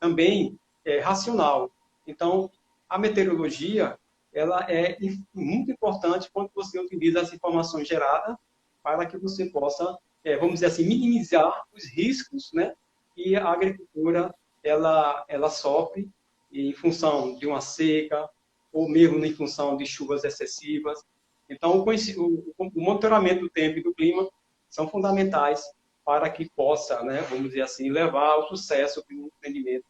também 0.00 0.58
é, 0.84 0.98
racional. 0.98 1.70
Então, 2.06 2.50
a 2.88 2.98
meteorologia 2.98 3.98
ela 4.32 4.66
é 4.70 4.96
muito 5.34 5.70
importante 5.72 6.30
quando 6.32 6.50
você 6.54 6.78
utiliza 6.78 7.20
as 7.20 7.32
informações 7.32 7.88
geradas 7.88 8.36
para 8.82 9.06
que 9.06 9.18
você 9.18 9.46
possa 9.46 9.98
é, 10.24 10.36
vamos 10.36 10.54
dizer 10.54 10.66
assim, 10.66 10.84
minimizar 10.84 11.64
os 11.72 11.84
riscos 11.84 12.50
né, 12.52 12.74
que 13.14 13.36
a 13.36 13.48
agricultura 13.48 14.34
ela, 14.62 15.24
ela 15.28 15.48
sofre 15.48 16.08
em 16.52 16.72
função 16.72 17.34
de 17.36 17.46
uma 17.46 17.60
seca 17.60 18.28
ou 18.72 18.88
mesmo 18.88 19.24
em 19.24 19.32
função 19.32 19.76
de 19.76 19.86
chuvas 19.86 20.24
excessivas. 20.24 21.02
Então, 21.48 21.78
o, 21.78 21.84
o, 21.84 22.54
o 22.58 22.80
monitoramento 22.80 23.40
do 23.40 23.50
tempo 23.50 23.78
e 23.78 23.82
do 23.82 23.94
clima 23.94 24.28
são 24.68 24.88
fundamentais 24.88 25.64
para 26.04 26.28
que 26.28 26.48
possa, 26.50 27.02
né, 27.02 27.22
vamos 27.22 27.48
dizer 27.48 27.62
assim, 27.62 27.90
levar 27.90 28.28
ao 28.28 28.48
sucesso 28.48 29.04
do 29.08 29.30
empreendimento. 29.36 29.84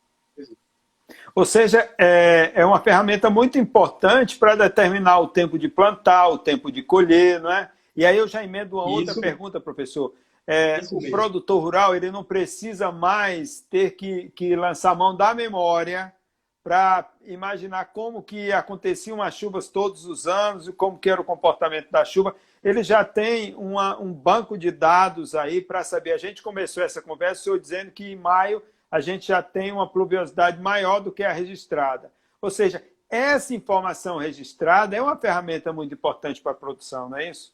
Ou 1.39 1.45
seja, 1.45 1.89
é, 1.97 2.51
é 2.53 2.67
uma 2.67 2.81
ferramenta 2.81 3.31
muito 3.31 3.61
importante 3.61 4.37
para 4.37 4.57
determinar 4.57 5.21
o 5.21 5.29
tempo 5.29 5.57
de 5.57 5.69
plantar, 5.69 6.27
o 6.31 6.37
tempo 6.37 6.69
de 6.69 6.83
colher, 6.83 7.41
não 7.41 7.53
é? 7.53 7.71
E 7.95 8.05
aí 8.05 8.17
eu 8.17 8.27
já 8.27 8.43
emendo 8.43 8.75
uma 8.75 8.89
outra 8.89 9.13
Isso. 9.13 9.21
pergunta, 9.21 9.61
professor. 9.61 10.13
É, 10.45 10.81
o 10.91 10.97
mesmo. 10.97 11.13
produtor 11.13 11.63
rural 11.63 11.95
ele 11.95 12.11
não 12.11 12.25
precisa 12.25 12.91
mais 12.91 13.61
ter 13.71 13.93
que, 13.93 14.33
que 14.35 14.57
lançar 14.57 14.97
mão 14.97 15.17
da 15.17 15.33
memória 15.33 16.13
para 16.61 17.09
imaginar 17.25 17.85
como 17.93 18.21
que 18.21 18.51
aconteciam 18.51 19.23
as 19.23 19.35
chuvas 19.35 19.69
todos 19.69 20.07
os 20.07 20.27
anos 20.27 20.67
e 20.67 20.73
como 20.73 20.99
que 20.99 21.09
era 21.09 21.21
o 21.21 21.25
comportamento 21.25 21.89
da 21.89 22.05
chuva. 22.05 22.35
Ele 22.65 22.83
já 22.83 23.05
tem 23.05 23.55
uma, 23.55 23.97
um 24.01 24.13
banco 24.13 24.59
de 24.59 24.73
dados 24.73 25.37
aí 25.37 25.61
para 25.61 25.85
saber. 25.85 26.15
A 26.15 26.19
gente 26.19 26.43
começou 26.43 26.83
essa 26.83 27.01
conversa, 27.01 27.43
o 27.43 27.45
senhor 27.45 27.61
dizendo 27.61 27.93
que 27.93 28.11
em 28.11 28.17
maio 28.17 28.61
a 28.91 29.01
gente 29.01 29.29
já 29.29 29.43
tem 29.43 29.71
uma 29.71 29.89
pluviosidade 29.89 30.61
maior 30.61 31.01
do 31.01 31.13
que 31.13 31.23
a 31.23 31.33
registrada. 31.33 32.13
Ou 32.41 32.51
seja, 32.51 32.83
essa 33.11 33.55
informação 33.55 34.19
registrada 34.19 34.97
é 34.97 35.03
uma 35.03 35.17
ferramenta 35.17 35.73
muito 35.73 35.95
importante 35.95 36.41
para 36.41 36.53
a 36.53 36.55
produção, 36.55 37.09
não 37.09 37.19
é 37.19 37.31
isso? 37.31 37.53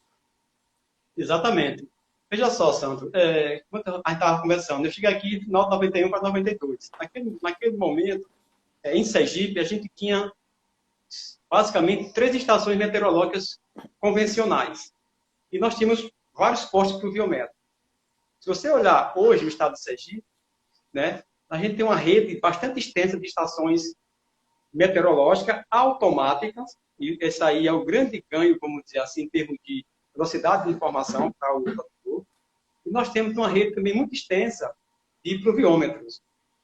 Exatamente. 1.17 1.87
Veja 2.29 2.49
só, 2.49 2.73
Sandro, 2.73 3.09
é, 3.13 3.63
a 3.71 3.77
gente 3.77 4.13
estava 4.13 4.41
conversando, 4.41 4.85
eu 4.85 4.91
cheguei 4.91 5.09
aqui 5.09 5.39
de 5.39 5.49
91 5.49 6.09
para 6.09 6.21
92. 6.21 6.91
Naquele, 6.99 7.37
naquele 7.41 7.77
momento, 7.77 8.29
é, 8.83 8.97
em 8.97 9.03
Sergipe, 9.03 9.59
a 9.59 9.63
gente 9.63 9.89
tinha 9.95 10.31
basicamente 11.49 12.11
três 12.13 12.35
estações 12.35 12.77
meteorológicas 12.77 13.59
convencionais. 13.99 14.93
E 15.51 15.59
nós 15.59 15.75
tínhamos 15.75 16.09
vários 16.33 16.65
postos 16.65 16.99
pluviométricos. 16.99 17.55
Se 18.39 18.49
você 18.49 18.69
olhar 18.69 19.13
hoje 19.15 19.45
o 19.45 19.47
estado 19.47 19.73
de 19.73 19.81
Sergipe, 19.81 20.23
né, 20.95 21.21
a 21.49 21.57
gente 21.57 21.75
tem 21.75 21.85
uma 21.85 21.97
rede 21.97 22.39
bastante 22.39 22.79
extensa 22.79 23.19
de 23.19 23.27
estações 23.27 23.93
meteorológicas 24.73 25.61
automáticas, 25.69 26.77
e 26.97 27.17
esse 27.21 27.43
aí 27.43 27.67
é 27.67 27.73
o 27.73 27.83
grande 27.83 28.23
ganho, 28.31 28.57
vamos 28.61 28.83
dizer 28.85 28.99
assim, 28.99 29.23
em 29.23 29.29
termos 29.29 29.57
de 29.65 29.85
velocidade 30.15 30.63
de 30.63 30.71
informação 30.71 31.29
para 31.37 31.53
o 31.53 31.61
produtor. 31.61 32.25
E 32.85 32.89
nós 32.89 33.09
temos 33.09 33.35
uma 33.35 33.49
rede 33.49 33.75
também 33.75 33.93
muito 33.93 34.13
extensa 34.13 34.73
de 35.23 35.37
pluviômetros. 35.39 36.21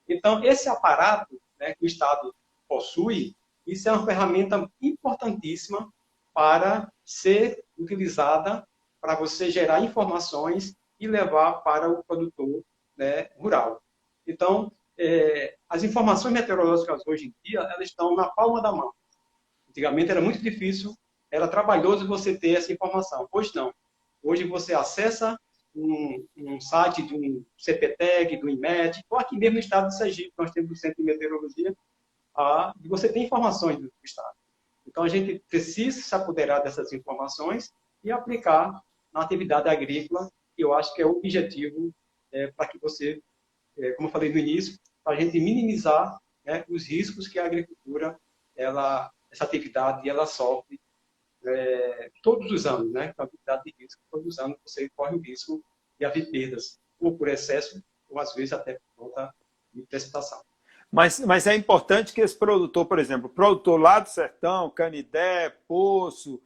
Então, 0.07 0.41
esse 0.43 0.69
aparato 0.69 1.37
né, 1.59 1.75
que 1.75 1.83
o 1.83 1.87
Estado 1.87 2.33
possui, 2.69 3.35
isso 3.67 3.89
é 3.89 3.91
uma 3.91 4.05
ferramenta 4.05 4.69
importantíssima 4.81 5.91
para 6.33 6.89
ser 7.03 7.65
utilizada 7.77 8.65
para 9.01 9.15
você 9.15 9.51
gerar 9.51 9.81
informações 9.81 10.73
e 10.99 11.07
levar 11.07 11.55
para 11.63 11.89
o 11.89 12.01
produtor 12.03 12.63
né, 12.95 13.29
rural. 13.35 13.81
Então, 14.25 14.71
é, 14.97 15.55
as 15.67 15.83
informações 15.83 16.33
meteorológicas 16.33 17.01
hoje 17.05 17.27
em 17.27 17.33
dia, 17.43 17.59
elas 17.59 17.87
estão 17.87 18.15
na 18.15 18.27
palma 18.27 18.61
da 18.61 18.71
mão. 18.71 18.91
Antigamente 19.69 20.11
era 20.11 20.21
muito 20.21 20.41
difícil, 20.41 20.95
era 21.31 21.47
trabalhoso 21.47 22.07
você 22.07 22.37
ter 22.37 22.57
essa 22.57 22.73
informação. 22.73 23.27
Hoje 23.31 23.51
não. 23.55 23.73
Hoje 24.21 24.43
você 24.43 24.73
acessa 24.73 25.39
um, 25.73 26.25
um 26.37 26.59
site 26.59 27.01
de 27.01 27.15
um 27.15 27.43
CPTEC, 27.57 28.37
do 28.37 28.49
IMED, 28.49 29.03
ou 29.09 29.17
aqui 29.17 29.37
mesmo 29.37 29.53
no 29.53 29.59
estado 29.59 29.87
de 29.87 29.97
Sergipe, 29.97 30.33
nós 30.37 30.51
temos 30.51 30.71
o 30.71 30.75
Centro 30.75 30.97
de 30.97 31.03
Meteorologia, 31.03 31.73
a, 32.35 32.73
e 32.83 32.87
você 32.87 33.11
tem 33.11 33.23
informações 33.23 33.77
do 33.79 33.91
estado. 34.03 34.35
Então, 34.85 35.03
a 35.03 35.07
gente 35.07 35.41
precisa 35.49 36.01
se 36.01 36.13
apoderar 36.13 36.61
dessas 36.61 36.91
informações 36.91 37.71
e 38.03 38.11
aplicar 38.11 38.81
na 39.13 39.21
atividade 39.21 39.69
agrícola, 39.69 40.29
que 40.55 40.63
eu 40.63 40.73
acho 40.73 40.93
que 40.93 41.01
é 41.01 41.05
o 41.05 41.11
objetivo 41.11 41.93
é, 42.31 42.47
para 42.51 42.67
que 42.67 42.77
você 42.77 43.21
como 43.95 44.07
eu 44.07 44.11
falei 44.11 44.31
no 44.31 44.37
início, 44.37 44.77
para 45.03 45.17
a 45.17 45.19
gente 45.19 45.39
minimizar 45.39 46.19
né, 46.45 46.63
os 46.69 46.85
riscos 46.85 47.27
que 47.27 47.39
a 47.39 47.45
agricultura, 47.45 48.17
ela, 48.55 49.11
essa 49.31 49.43
atividade, 49.43 50.07
ela 50.09 50.25
sofre 50.25 50.79
é, 51.43 52.11
todos 52.21 52.51
os 52.51 52.65
anos, 52.65 52.91
né? 52.91 53.13
A 53.17 53.23
atividade 53.23 53.63
de 53.65 53.73
risco, 53.79 54.01
todos 54.11 54.27
os 54.27 54.39
anos 54.39 54.57
você 54.65 54.89
corre 54.95 55.15
o 55.15 55.19
risco 55.19 55.63
de 55.99 56.05
haver 56.05 56.29
perdas, 56.29 56.79
ou 56.99 57.17
por 57.17 57.27
excesso, 57.27 57.83
ou 58.09 58.19
às 58.19 58.33
vezes 58.33 58.53
até 58.53 58.73
por 58.73 59.05
conta 59.05 59.33
de 59.73 59.81
precipitação. 59.83 60.41
Mas, 60.91 61.19
mas 61.21 61.47
é 61.47 61.55
importante 61.55 62.13
que 62.13 62.21
esse 62.21 62.37
produtor, 62.37 62.85
por 62.85 62.99
exemplo, 62.99 63.29
produtor 63.29 63.79
lá 63.79 63.99
do 63.99 64.09
sertão, 64.09 64.69
Canidé, 64.69 65.49
Poço, 65.67 66.41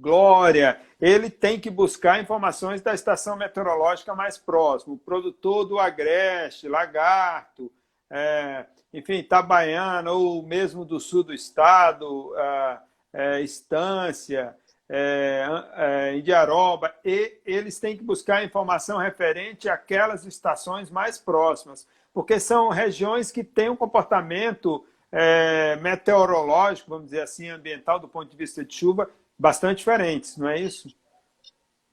Glória, 0.00 0.80
ele 1.00 1.30
tem 1.30 1.58
que 1.58 1.70
buscar 1.70 2.20
informações 2.20 2.80
da 2.80 2.94
estação 2.94 3.36
meteorológica 3.36 4.14
mais 4.14 4.36
próxima. 4.36 4.94
O 4.94 4.98
produtor 4.98 5.64
do 5.64 5.78
Agreste, 5.78 6.68
Lagarto, 6.68 7.70
é, 8.10 8.66
enfim, 8.92 9.14
Itabaiana, 9.14 10.12
ou 10.12 10.42
mesmo 10.42 10.84
do 10.84 10.98
sul 10.98 11.22
do 11.22 11.34
estado, 11.34 12.34
é, 12.36 12.78
é, 13.12 13.40
Estância, 13.40 14.54
é, 14.88 15.46
é, 15.74 16.16
Indiaroba, 16.16 16.94
e 17.04 17.38
eles 17.44 17.78
têm 17.78 17.96
que 17.96 18.02
buscar 18.02 18.44
informação 18.44 18.98
referente 18.98 19.68
àquelas 19.68 20.24
estações 20.24 20.90
mais 20.90 21.18
próximas, 21.18 21.86
porque 22.12 22.40
são 22.40 22.70
regiões 22.70 23.30
que 23.30 23.44
têm 23.44 23.68
um 23.68 23.76
comportamento 23.76 24.84
é, 25.12 25.76
meteorológico, 25.76 26.90
vamos 26.90 27.06
dizer 27.06 27.22
assim, 27.22 27.48
ambiental, 27.48 27.98
do 27.98 28.08
ponto 28.08 28.30
de 28.30 28.36
vista 28.36 28.64
de 28.64 28.74
chuva, 28.74 29.10
bastante 29.38 29.78
diferentes, 29.78 30.36
não 30.36 30.48
é 30.48 30.58
isso? 30.58 30.88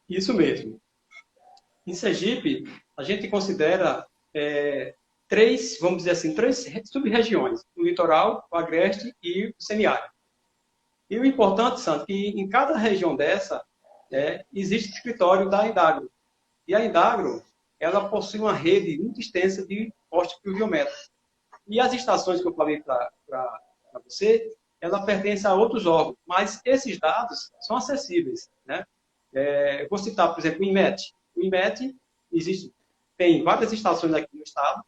Isso 0.10 0.34
mesmo. 0.34 0.80
Em 1.86 1.94
Sergipe, 1.94 2.64
a 2.98 3.04
gente 3.04 3.28
considera 3.28 4.06
é, 4.34 4.96
três, 5.28 5.80
vamos 5.80 6.00
dizer 6.00 6.12
assim, 6.12 6.34
três 6.34 6.66
sub-regiões: 6.86 7.64
o 7.75 7.84
litoral, 7.84 8.48
o 8.52 8.58
agreste 8.58 9.14
e 9.22 9.48
o 9.48 9.54
semiárido. 9.60 10.10
E 11.10 11.20
o 11.20 11.25
importante, 11.25 11.82
Santo, 11.82 12.06
que 12.06 12.30
em 12.30 12.50
cada 12.50 12.78
região 12.78 13.16
dessa 13.16 13.64
é, 14.12 14.44
existe 14.54 14.92
escritório 14.92 15.50
da 15.50 15.68
Indagro. 15.68 16.12
E 16.68 16.74
a 16.74 16.84
Indagro, 16.84 17.44
ela 17.80 18.10
possui 18.10 18.40
uma 18.40 18.54
rede 18.54 18.98
muito 18.98 19.20
extensa 19.20 19.66
de 19.68 19.94
postos 20.10 20.40
pluviométricos. 20.42 21.12
E 21.68 21.80
as 21.80 21.94
estações 21.94 22.42
que 22.42 22.48
eu 22.48 22.56
falei 22.56 22.82
para 22.82 23.12
você, 24.04 24.52
ela 24.82 25.05
pertence 25.05 25.46
a 25.48 25.53
outros 25.53 25.86
órgãos, 25.86 26.17
mas 26.27 26.62
esses 26.65 27.00
dados 27.00 27.51
são 27.62 27.77
acessíveis. 27.77 28.50
Né? 28.65 28.84
É, 29.34 29.88
vou 29.88 29.98
citar, 29.98 30.34
por 30.34 30.39
exemplo, 30.39 30.62
o 30.62 30.65
IMET. 30.65 31.13
O 31.36 31.44
IMET 31.44 31.96
existe, 32.32 32.74
tem 33.17 33.44
várias 33.44 33.72
estações 33.74 34.13
aqui 34.13 34.29
no 34.34 34.44
estado. 34.44 34.84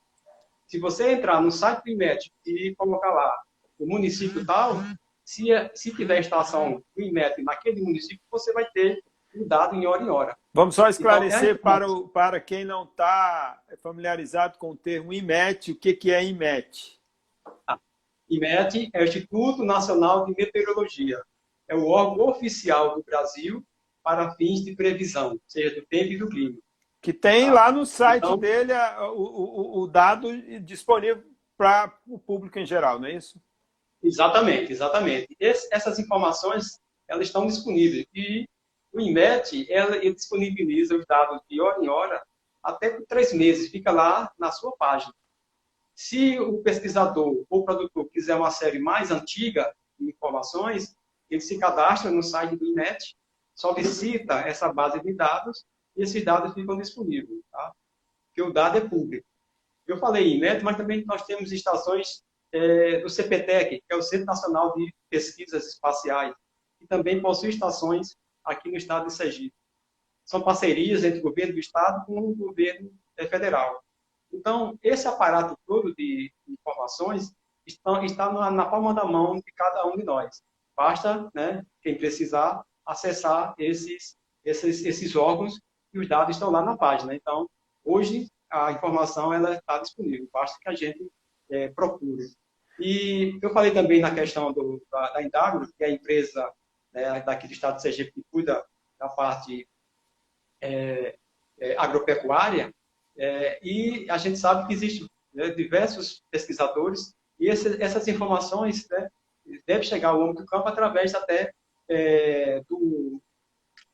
Se 0.68 0.80
você 0.80 1.14
entrar 1.14 1.42
no 1.42 1.52
site 1.52 1.84
do 1.84 1.90
IMET 1.92 2.32
e 2.46 2.76
colocar 2.76 3.10
lá 3.10 3.32
o 3.80 3.86
município 3.86 4.46
tal, 4.46 4.76
se, 5.24 5.46
se 5.74 5.96
tiver 5.96 6.20
estação 6.20 6.84
do 6.96 7.02
IMET 7.02 7.42
naquele 7.44 7.82
município, 7.82 8.22
você 8.30 8.54
vai 8.54 8.66
ter 8.72 9.04
o 9.36 9.46
dado 9.46 9.76
em 9.76 9.86
hora 9.86 10.04
em 10.04 10.10
hora. 10.10 10.38
Vamos 10.54 10.76
só 10.76 10.88
esclarecer 10.90 11.52
então, 11.52 11.52
é 11.52 11.58
para, 11.58 11.92
o, 11.92 12.08
para 12.08 12.40
quem 12.40 12.66
não 12.66 12.84
está 12.84 13.62
familiarizado 13.82 14.58
com 14.58 14.72
o 14.72 14.76
termo 14.76 15.14
IMET, 15.14 15.72
o 15.72 15.76
que, 15.76 15.94
que 15.94 16.12
é 16.12 16.24
IMET? 16.24 17.00
Ah, 17.68 17.80
IMET 18.30 18.90
é 18.94 19.02
o 19.02 19.06
Instituto 19.06 19.64
Nacional 19.64 20.26
de 20.26 20.34
Meteorologia. 20.36 21.22
É 21.68 21.76
o 21.76 21.88
órgão 21.88 22.28
oficial 22.28 22.96
do 22.96 23.04
Brasil 23.04 23.64
para 24.04 24.32
fins 24.36 24.64
de 24.64 24.76
previsão, 24.76 25.32
ou 25.32 25.42
seja, 25.48 25.76
do 25.76 25.86
tempo 25.86 26.14
e 26.14 26.18
do 26.18 26.30
clima. 26.30 26.58
Que 27.02 27.14
tem 27.14 27.48
tá? 27.48 27.54
lá 27.54 27.72
no 27.72 27.86
site 27.86 28.24
então, 28.24 28.38
dele 28.38 28.74
o, 28.74 29.80
o, 29.80 29.84
o 29.84 29.88
dado 29.88 30.30
disponível 30.62 31.24
para 31.58 31.98
o 32.06 32.20
público 32.20 32.60
em 32.60 32.66
geral, 32.66 33.00
não 33.00 33.08
é 33.08 33.16
isso? 33.16 33.40
Exatamente, 34.02 34.72
exatamente. 34.72 35.36
Esse, 35.40 35.68
essas 35.74 36.00
informações 36.00 36.80
elas 37.08 37.28
estão 37.28 37.48
disponíveis. 37.48 38.06
E 38.14 38.46
o 38.94 39.00
IMET 39.00 39.72
ela, 39.72 39.98
ele 39.98 40.14
disponibiliza 40.14 40.96
os 40.96 41.06
dados 41.06 41.42
de 41.50 41.60
hora 41.60 41.84
em 41.84 41.88
hora 41.88 42.24
até 42.64 42.90
por 42.90 43.06
três 43.06 43.34
meses. 43.34 43.72
Fica 43.72 43.92
lá 43.92 44.32
na 44.38 44.52
sua 44.52 44.76
página. 44.78 45.14
Se 45.98 46.40
o 46.40 46.62
pesquisador 46.62 47.44
ou 47.50 47.66
produtor 47.66 48.08
quiser 48.10 48.36
uma 48.36 48.52
série 48.52 48.78
mais 48.78 49.10
antiga 49.10 49.74
de 50.00 50.08
informações, 50.08 50.96
ele 51.28 51.42
se 51.42 51.58
cadastra 51.58 52.12
no 52.12 52.22
site 52.22 52.56
do 52.56 52.68
INET, 52.68 53.18
solicita 53.56 54.36
essa 54.42 54.72
base 54.72 55.02
de 55.02 55.12
dados 55.16 55.66
e 55.96 56.04
esses 56.04 56.24
dados 56.24 56.54
ficam 56.54 56.78
disponíveis, 56.78 57.42
tá? 57.52 57.74
Porque 58.28 58.48
o 58.48 58.54
dado 58.54 58.78
é 58.78 58.82
público. 58.88 59.26
Eu 59.88 59.98
falei 59.98 60.36
INET, 60.36 60.64
mas 60.64 60.78
também 60.78 61.04
nós 61.04 61.26
temos 61.26 61.52
estações 61.52 62.24
é, 62.52 63.00
do 63.00 63.10
CPTEC, 63.10 63.82
que 63.82 63.92
é 63.92 63.96
o 63.96 64.04
Centro 64.04 64.28
Nacional 64.28 64.76
de 64.76 64.94
Pesquisas 65.10 65.66
Espaciais, 65.66 66.36
que 66.78 66.86
também 66.86 67.20
possui 67.20 67.50
estações 67.50 68.16
aqui 68.46 68.70
no 68.70 68.78
estado 68.78 69.08
de 69.08 69.14
Sergipe. 69.14 69.56
são 70.24 70.44
parcerias 70.44 71.04
entre 71.04 71.22
o 71.22 71.24
governo 71.24 71.54
do 71.54 71.60
Estado 71.60 72.06
com 72.06 72.20
o 72.20 72.36
governo 72.36 72.94
é, 73.18 73.26
federal. 73.26 73.84
Então, 74.32 74.78
esse 74.84 75.08
aparato 75.08 75.58
todo 75.66 75.94
de 75.96 76.32
informações 76.48 77.34
está, 77.66 78.04
está 78.04 78.32
na, 78.32 78.52
na, 78.52 78.66
palma 78.66 78.94
da 78.94 79.06
mão 79.06 79.36
de 79.36 79.52
cada 79.56 79.86
um 79.88 79.98
de 79.98 80.04
nós. 80.04 80.42
Basta, 80.76 81.30
né, 81.34 81.66
quem 81.82 81.98
precisar, 81.98 82.64
acessar 82.86 83.54
esses, 83.58 84.18
esses, 84.44 84.86
esses 84.86 85.16
órgãos 85.16 85.60
e 85.94 86.00
os 86.00 86.08
dados 86.08 86.36
estão 86.36 86.52
lá 86.52 86.62
na 86.62 86.78
página. 86.78 87.16
Então, 87.16 87.50
hoje, 87.84 88.28
a 88.50 88.72
informação 88.72 89.34
ela 89.34 89.56
está 89.56 89.80
disponível, 89.80 90.28
basta 90.32 90.58
que 90.62 90.70
a 90.70 90.76
gente 90.76 91.12
é, 91.50 91.70
procure. 91.70 92.26
E 92.80 93.38
eu 93.42 93.50
falei 93.52 93.72
também 93.72 94.00
na 94.00 94.14
questão 94.14 94.54
do, 94.54 94.82
da, 94.92 95.14
da 95.14 95.24
Indagro, 95.24 95.68
que 95.78 95.84
é 95.84 95.88
a 95.88 95.92
empresa 95.92 96.54
né, 96.94 97.22
daqui 97.22 97.48
do 97.48 97.54
estado 97.54 97.78
de 97.78 97.82
Sergipe 97.82 98.12
que 98.12 98.24
cuida 98.32 98.64
da 99.00 99.10
parte 99.10 99.68
é, 100.62 101.18
é, 101.60 101.78
agropecuária, 101.78 102.74
é, 103.18 103.60
e 103.66 104.10
a 104.10 104.18
gente 104.18 104.38
sabe 104.38 104.68
que 104.68 104.74
existem 104.74 105.08
né, 105.34 105.50
diversos 105.50 106.24
pesquisadores, 106.32 107.14
e 107.40 107.50
esse, 107.50 107.82
essas 107.82 108.08
informações 108.08 108.88
né, 108.90 109.10
devem 109.66 109.88
chegar 109.88 110.10
ao 110.10 110.22
homem 110.22 110.36
do 110.36 110.46
campo 110.46 110.68
através 110.68 111.14
até 111.14 111.52
é, 111.90 112.62
do. 112.68 113.22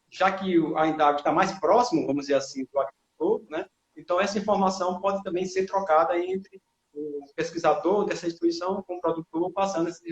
Já 0.09 0.31
que 0.31 0.55
a 0.77 0.87
Indagro 0.87 1.19
está 1.19 1.31
mais 1.31 1.51
próximo, 1.59 2.05
vamos 2.05 2.23
dizer 2.23 2.35
assim, 2.35 2.65
do 2.71 2.79
agricultor, 2.79 3.49
né, 3.49 3.65
então 3.95 4.19
essa 4.19 4.37
informação 4.37 4.99
pode 5.01 5.23
também 5.23 5.45
ser 5.45 5.65
trocada 5.65 6.17
entre 6.17 6.61
o 6.93 7.25
pesquisador 7.35 8.05
dessa 8.05 8.27
instituição 8.27 8.83
com 8.83 8.97
o 8.97 9.01
produtor, 9.01 9.51
passando 9.51 9.89
essas 9.89 10.03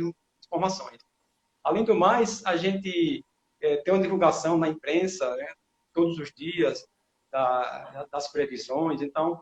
informações. 0.46 0.98
Além 1.64 1.84
do 1.84 1.94
mais, 1.94 2.44
a 2.46 2.58
gente 2.58 3.24
é, 3.62 3.78
tem 3.78 3.94
uma 3.94 4.02
divulgação 4.02 4.58
na 4.58 4.68
imprensa 4.68 5.36
né, 5.36 5.48
todos 5.94 6.18
os 6.18 6.32
dias 6.32 6.84
da, 7.32 8.08
das 8.12 8.28
previsões. 8.32 9.02
Então, 9.02 9.42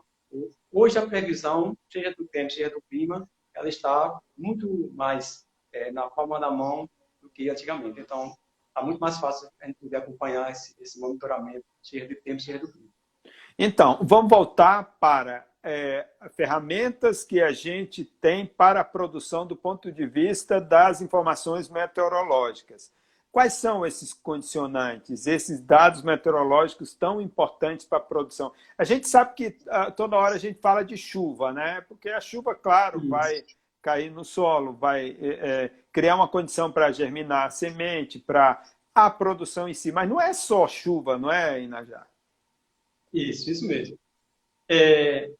hoje 0.70 0.98
a 0.98 1.06
previsão, 1.06 1.76
seja 1.90 2.14
do 2.14 2.24
tempo, 2.26 2.50
seja 2.50 2.70
do 2.70 2.82
clima, 2.88 3.28
ela 3.54 3.68
está 3.68 4.18
muito 4.36 4.90
mais 4.94 5.44
é, 5.72 5.90
na 5.90 6.08
palma 6.08 6.38
da 6.38 6.50
mão 6.50 6.88
do 7.20 7.28
que 7.28 7.50
antigamente. 7.50 8.00
Então, 8.00 8.34
está 8.68 8.82
muito 8.82 9.00
mais 9.00 9.18
fácil 9.18 9.48
a 9.60 9.66
gente 9.66 9.78
poder 9.78 9.96
acompanhar 9.96 10.50
esse, 10.50 10.74
esse 10.80 10.98
monitoramento, 10.98 11.66
seja 11.82 12.06
do 12.06 12.14
tempo, 12.16 12.40
seja 12.40 12.58
do 12.58 12.70
clima. 12.70 12.88
Então, 13.58 13.98
vamos 14.02 14.30
voltar 14.30 14.96
para 14.98 15.46
é, 15.62 16.06
ferramentas 16.30 17.24
que 17.24 17.42
a 17.42 17.52
gente 17.52 18.04
tem 18.04 18.46
para 18.46 18.80
a 18.80 18.84
produção 18.84 19.46
do 19.46 19.54
ponto 19.54 19.92
de 19.92 20.06
vista 20.06 20.60
das 20.60 21.02
informações 21.02 21.68
meteorológicas. 21.68 22.90
Quais 23.32 23.52
são 23.54 23.86
esses 23.86 24.12
condicionantes, 24.12 25.26
esses 25.26 25.60
dados 25.60 26.02
meteorológicos 26.02 26.94
tão 26.94 27.20
importantes 27.20 27.86
para 27.86 27.98
a 27.98 28.02
produção? 28.02 28.52
A 28.76 28.82
gente 28.82 29.08
sabe 29.08 29.34
que 29.34 29.46
uh, 29.68 29.92
toda 29.96 30.16
hora 30.16 30.34
a 30.34 30.38
gente 30.38 30.60
fala 30.60 30.82
de 30.82 30.96
chuva, 30.96 31.52
né? 31.52 31.80
Porque 31.82 32.08
a 32.08 32.20
chuva, 32.20 32.56
claro, 32.56 32.98
Isso. 32.98 33.08
vai 33.08 33.44
cair 33.80 34.10
no 34.10 34.24
solo, 34.24 34.72
vai 34.72 35.16
é, 35.20 35.70
criar 35.92 36.16
uma 36.16 36.28
condição 36.28 36.70
para 36.70 36.92
germinar 36.92 37.46
a 37.46 37.50
semente, 37.50 38.18
para 38.18 38.62
a 38.94 39.08
produção 39.08 39.68
em 39.68 39.74
si. 39.74 39.92
Mas 39.92 40.08
não 40.08 40.20
é 40.20 40.32
só 40.32 40.66
chuva, 40.66 41.16
não 41.16 41.32
é, 41.32 41.62
Inajá? 41.62 42.06
Isso, 43.12 43.50
isso 43.50 43.66
mesmo. 43.66 43.98
É, 44.68 45.30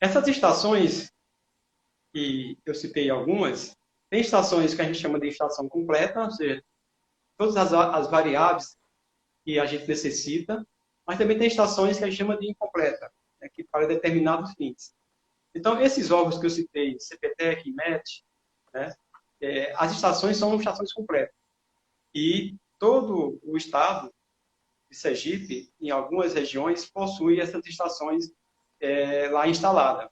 essas 0.00 0.26
estações, 0.28 1.12
e 2.14 2.58
eu 2.66 2.74
citei 2.74 3.10
algumas, 3.10 3.76
tem 4.10 4.20
estações 4.20 4.74
que 4.74 4.82
a 4.82 4.84
gente 4.84 4.98
chama 4.98 5.18
de 5.18 5.28
estação 5.28 5.68
completa, 5.68 6.22
ou 6.22 6.30
seja, 6.30 6.62
todas 7.38 7.56
as, 7.56 7.72
as 7.72 8.10
variáveis 8.10 8.76
que 9.44 9.58
a 9.58 9.64
gente 9.64 9.86
necessita, 9.86 10.66
mas 11.06 11.16
também 11.16 11.38
tem 11.38 11.46
estações 11.46 11.96
que 11.96 12.04
a 12.04 12.06
gente 12.08 12.18
chama 12.18 12.36
de 12.36 12.50
incompleta, 12.50 13.10
né, 13.40 13.48
que 13.48 13.64
para 13.64 13.86
determinados 13.86 14.52
fins. 14.54 14.94
Então, 15.54 15.80
esses 15.80 16.10
órgãos 16.10 16.38
que 16.38 16.44
eu 16.44 16.50
citei, 16.50 16.98
CPTEC, 16.98 17.72
MET, 17.72 18.24
né, 18.74 18.92
é, 19.40 19.72
as 19.76 19.92
estações 19.92 20.36
são 20.36 20.54
estações 20.56 20.92
completas. 20.92 21.34
E 22.14 22.56
todo 22.78 23.40
o 23.42 23.56
estado 23.56 24.12
de 24.90 24.96
Sergipe, 24.96 25.72
em 25.80 25.90
algumas 25.90 26.34
regiões, 26.34 26.84
possui 26.90 27.40
essas 27.40 27.64
estações 27.64 28.32
é, 28.80 29.28
lá 29.28 29.48
instalada 29.48 30.10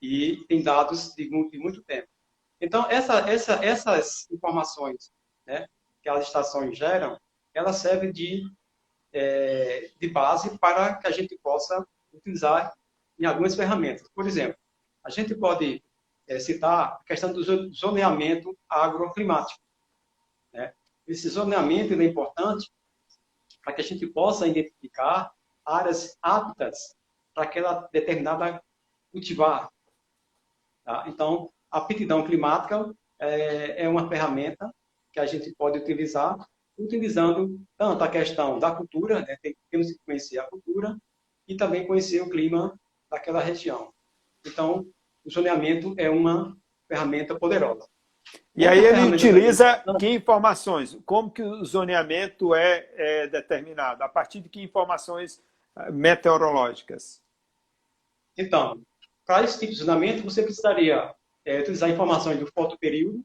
e 0.00 0.44
tem 0.48 0.62
dados 0.62 1.14
de 1.14 1.30
muito, 1.30 1.50
de 1.52 1.58
muito 1.58 1.82
tempo. 1.84 2.08
Então, 2.60 2.88
essa, 2.90 3.30
essa, 3.30 3.64
essas 3.64 4.30
informações 4.30 5.12
né, 5.46 5.66
que 6.04 6.08
as 6.10 6.26
estações 6.26 6.76
geram, 6.76 7.18
elas 7.54 7.76
servem 7.76 8.12
de, 8.12 8.44
é, 9.10 9.90
de 9.98 10.08
base 10.08 10.56
para 10.58 10.96
que 10.96 11.06
a 11.06 11.10
gente 11.10 11.36
possa 11.42 11.84
utilizar 12.12 12.74
em 13.18 13.24
algumas 13.24 13.54
ferramentas. 13.54 14.06
Por 14.14 14.26
exemplo, 14.26 14.56
a 15.02 15.08
gente 15.08 15.34
pode 15.34 15.82
é, 16.28 16.38
citar 16.38 16.98
a 17.00 17.04
questão 17.04 17.32
do 17.32 17.42
zoneamento 17.72 18.56
agroclimático. 18.68 19.60
Né? 20.52 20.74
Esse 21.06 21.26
zoneamento 21.30 21.94
é 21.94 22.04
importante 22.04 22.70
para 23.62 23.72
que 23.72 23.80
a 23.80 23.84
gente 23.84 24.06
possa 24.06 24.46
identificar 24.46 25.32
áreas 25.64 26.18
aptas 26.20 26.94
para 27.32 27.44
aquela 27.44 27.88
determinada 27.90 28.62
cultivar. 29.10 29.70
Tá? 30.84 31.04
Então, 31.06 31.50
a 31.70 31.78
aptidão 31.78 32.26
climática 32.26 32.94
é, 33.18 33.84
é 33.84 33.88
uma 33.88 34.06
ferramenta 34.06 34.70
que 35.14 35.20
a 35.20 35.26
gente 35.26 35.54
pode 35.56 35.78
utilizar, 35.78 36.36
utilizando 36.76 37.58
tanto 37.78 38.02
a 38.02 38.08
questão 38.08 38.58
da 38.58 38.72
cultura, 38.72 39.20
né? 39.20 39.38
temos 39.70 39.92
que 39.92 39.98
conhecer 40.04 40.38
a 40.38 40.44
cultura, 40.44 40.98
e 41.46 41.56
também 41.56 41.86
conhecer 41.86 42.20
o 42.20 42.28
clima 42.28 42.78
daquela 43.10 43.40
região. 43.40 43.92
Então, 44.44 44.86
o 45.24 45.30
zoneamento 45.30 45.94
é 45.96 46.10
uma 46.10 46.56
ferramenta 46.88 47.38
poderosa. 47.38 47.88
E 48.56 48.66
aí 48.66 48.84
ele 48.84 49.14
utiliza 49.14 49.82
que 49.98 50.08
informações? 50.08 50.98
Como 51.04 51.30
que 51.30 51.42
o 51.42 51.64
zoneamento 51.64 52.54
é, 52.54 52.88
é, 52.96 53.26
determinado? 53.28 54.02
A 54.02 54.08
partir 54.08 54.40
de 54.40 54.48
que 54.48 54.62
informações 54.62 55.42
eh, 55.76 55.90
meteorológicas? 55.90 57.22
Então, 58.36 58.80
para 59.26 59.44
esse 59.44 59.60
tipo 59.60 59.72
de 59.72 59.78
zoneamento, 59.78 60.22
você 60.22 60.42
precisaria 60.42 61.14
é, 61.44 61.60
utilizar 61.60 61.90
informações 61.90 62.38
do 62.38 62.46
fotoperíodo. 62.46 63.22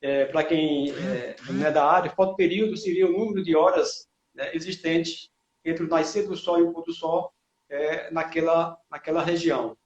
É, 0.00 0.26
para 0.26 0.44
quem 0.44 0.90
é, 0.90 1.36
não 1.50 1.66
é 1.66 1.72
da 1.72 1.84
área, 1.84 2.10
fotoperíodo 2.10 2.76
seria 2.76 3.06
o 3.06 3.12
número 3.12 3.42
de 3.42 3.56
horas 3.56 4.08
né, 4.34 4.54
existente 4.54 5.30
entre 5.64 5.84
o 5.84 5.88
nascer 5.88 6.28
do 6.28 6.36
sol 6.36 6.58
e 6.58 6.62
o 6.62 6.72
pôr 6.72 6.84
do 6.84 6.92
sol 6.92 7.32
é, 7.68 8.10
naquela, 8.10 8.78
naquela 8.90 9.22
região. 9.22 9.76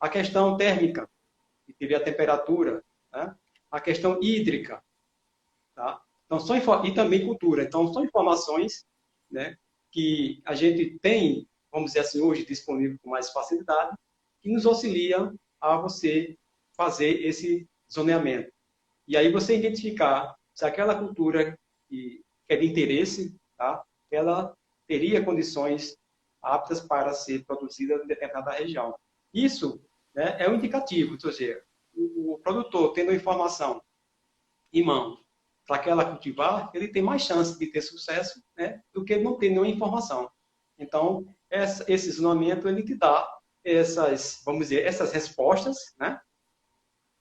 A 0.00 0.08
questão 0.08 0.56
térmica, 0.56 1.08
que 1.64 1.72
teria 1.72 1.98
a 1.98 2.02
temperatura, 2.02 2.84
né? 3.12 3.34
a 3.70 3.80
questão 3.80 4.20
hídrica, 4.20 4.82
tá? 5.74 6.02
então, 6.26 6.40
são, 6.40 6.56
e 6.84 6.92
também 6.92 7.24
cultura. 7.24 7.62
Então, 7.62 7.92
são 7.92 8.04
informações 8.04 8.84
né, 9.30 9.56
que 9.90 10.42
a 10.44 10.54
gente 10.54 10.98
tem 10.98 11.48
vamos 11.74 11.90
dizer 11.90 12.00
assim, 12.00 12.20
hoje 12.20 12.46
disponível 12.46 12.96
com 13.02 13.10
mais 13.10 13.30
facilidade, 13.30 13.96
que 14.40 14.48
nos 14.48 14.64
auxilia 14.64 15.34
a 15.60 15.76
você 15.76 16.38
fazer 16.76 17.26
esse 17.26 17.68
zoneamento. 17.92 18.53
E 19.06 19.16
aí 19.16 19.30
você 19.30 19.56
identificar 19.56 20.34
se 20.54 20.64
aquela 20.64 20.98
cultura 20.98 21.58
que 21.88 22.22
é 22.48 22.56
de 22.56 22.66
interesse, 22.66 23.36
tá? 23.56 23.84
ela 24.10 24.56
teria 24.86 25.24
condições 25.24 25.96
aptas 26.42 26.80
para 26.80 27.12
ser 27.12 27.44
produzida 27.44 27.94
em 27.94 28.06
determinada 28.06 28.52
região. 28.52 28.94
Isso 29.32 29.82
né, 30.14 30.36
é 30.38 30.48
um 30.48 30.54
indicativo, 30.54 31.16
ou 31.22 31.32
seja, 31.32 31.62
o, 31.94 32.38
produtor 32.42 32.92
tendo 32.92 33.10
a 33.10 33.14
informação 33.14 33.82
em 34.72 34.84
mão 34.84 35.18
para 35.66 35.76
aquela 35.76 36.04
cultivar, 36.04 36.70
ele 36.74 36.88
tem 36.88 37.02
mais 37.02 37.22
chance 37.22 37.58
de 37.58 37.66
ter 37.66 37.80
sucesso 37.80 38.42
né, 38.56 38.82
do 38.92 39.04
que 39.04 39.16
não 39.16 39.38
ter 39.38 39.48
nenhuma 39.48 39.68
informação. 39.68 40.30
Então, 40.78 41.26
essa, 41.48 41.90
esse 41.90 42.10
zoneamento 42.10 42.68
ele 42.68 42.82
te 42.82 42.94
dá 42.94 43.26
essas, 43.64 44.42
vamos 44.44 44.68
dizer, 44.68 44.84
essas 44.84 45.12
respostas, 45.12 45.76
né? 45.98 46.20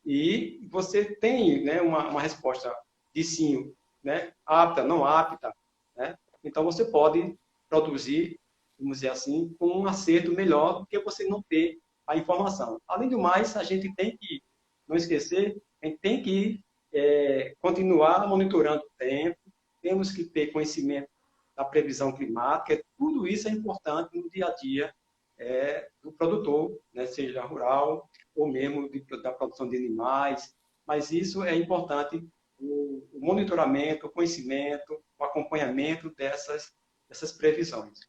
E 0.06 0.68
você 0.70 1.06
tem, 1.06 1.63
né, 1.63 1.82
uma, 1.82 2.10
uma 2.10 2.22
resposta 2.22 2.74
de 3.13 3.24
sim, 3.24 3.74
né, 4.04 4.34
apta, 4.46 4.84
não 4.84 5.06
apta, 5.06 5.54
né? 5.96 6.18
Então 6.44 6.63
você 6.66 6.84
pode 6.84 7.38
produzir, 7.70 8.39
vamos 8.78 8.98
dizer 8.98 9.10
assim, 9.10 9.56
com 9.58 9.68
um 9.68 9.88
acerto 9.88 10.34
melhor 10.34 10.80
do 10.80 10.86
que 10.86 11.00
você 11.00 11.24
não 11.26 11.42
ter 11.44 11.80
a 12.06 12.18
informação. 12.18 12.82
Além 12.88 13.08
do 13.08 13.18
mais, 13.18 13.56
a 13.56 13.63
gente 13.63 13.94
tem 13.96 14.18
que 14.18 14.42
não 14.88 14.98
esquecer, 14.98 15.62
a 15.82 15.88
gente 15.88 16.00
tem 16.00 16.22
que 16.22 16.62
é, 16.92 17.56
continuar 17.62 18.28
monitorando 18.28 18.84
o 18.84 18.98
tempo, 18.98 19.38
temos 19.82 20.12
que 20.12 20.26
ter 20.26 20.52
conhecimento 20.52 21.10
da 21.56 21.63
previsão 21.63 22.12
climática, 22.12 22.84
tudo 22.98 23.28
isso 23.28 23.48
é 23.48 23.52
importante 23.52 24.18
no 24.18 24.30
dia 24.30 24.48
a 24.48 24.56
dia 24.56 24.94
é, 25.38 25.88
do 26.02 26.12
produtor, 26.12 26.78
né, 26.94 27.06
seja 27.06 27.44
rural 27.44 28.10
ou 28.36 28.52
mesmo 28.52 28.89
de, 28.89 29.00
da 29.22 29.32
produção 29.32 29.67
de 29.67 29.78
animais, 29.78 30.56
mas 30.86 31.12
isso 31.12 31.43
é 31.43 31.56
importante 31.56 32.28
o, 32.60 33.08
o, 33.13 33.19
monitoramento, 33.19 34.08
o 34.08 34.10
conhecimento, 34.10 35.02
o 35.17 35.24
acompanhamento 35.24 36.13
dessas, 36.15 36.74
dessas 37.08 37.32
previsões. 37.32 38.00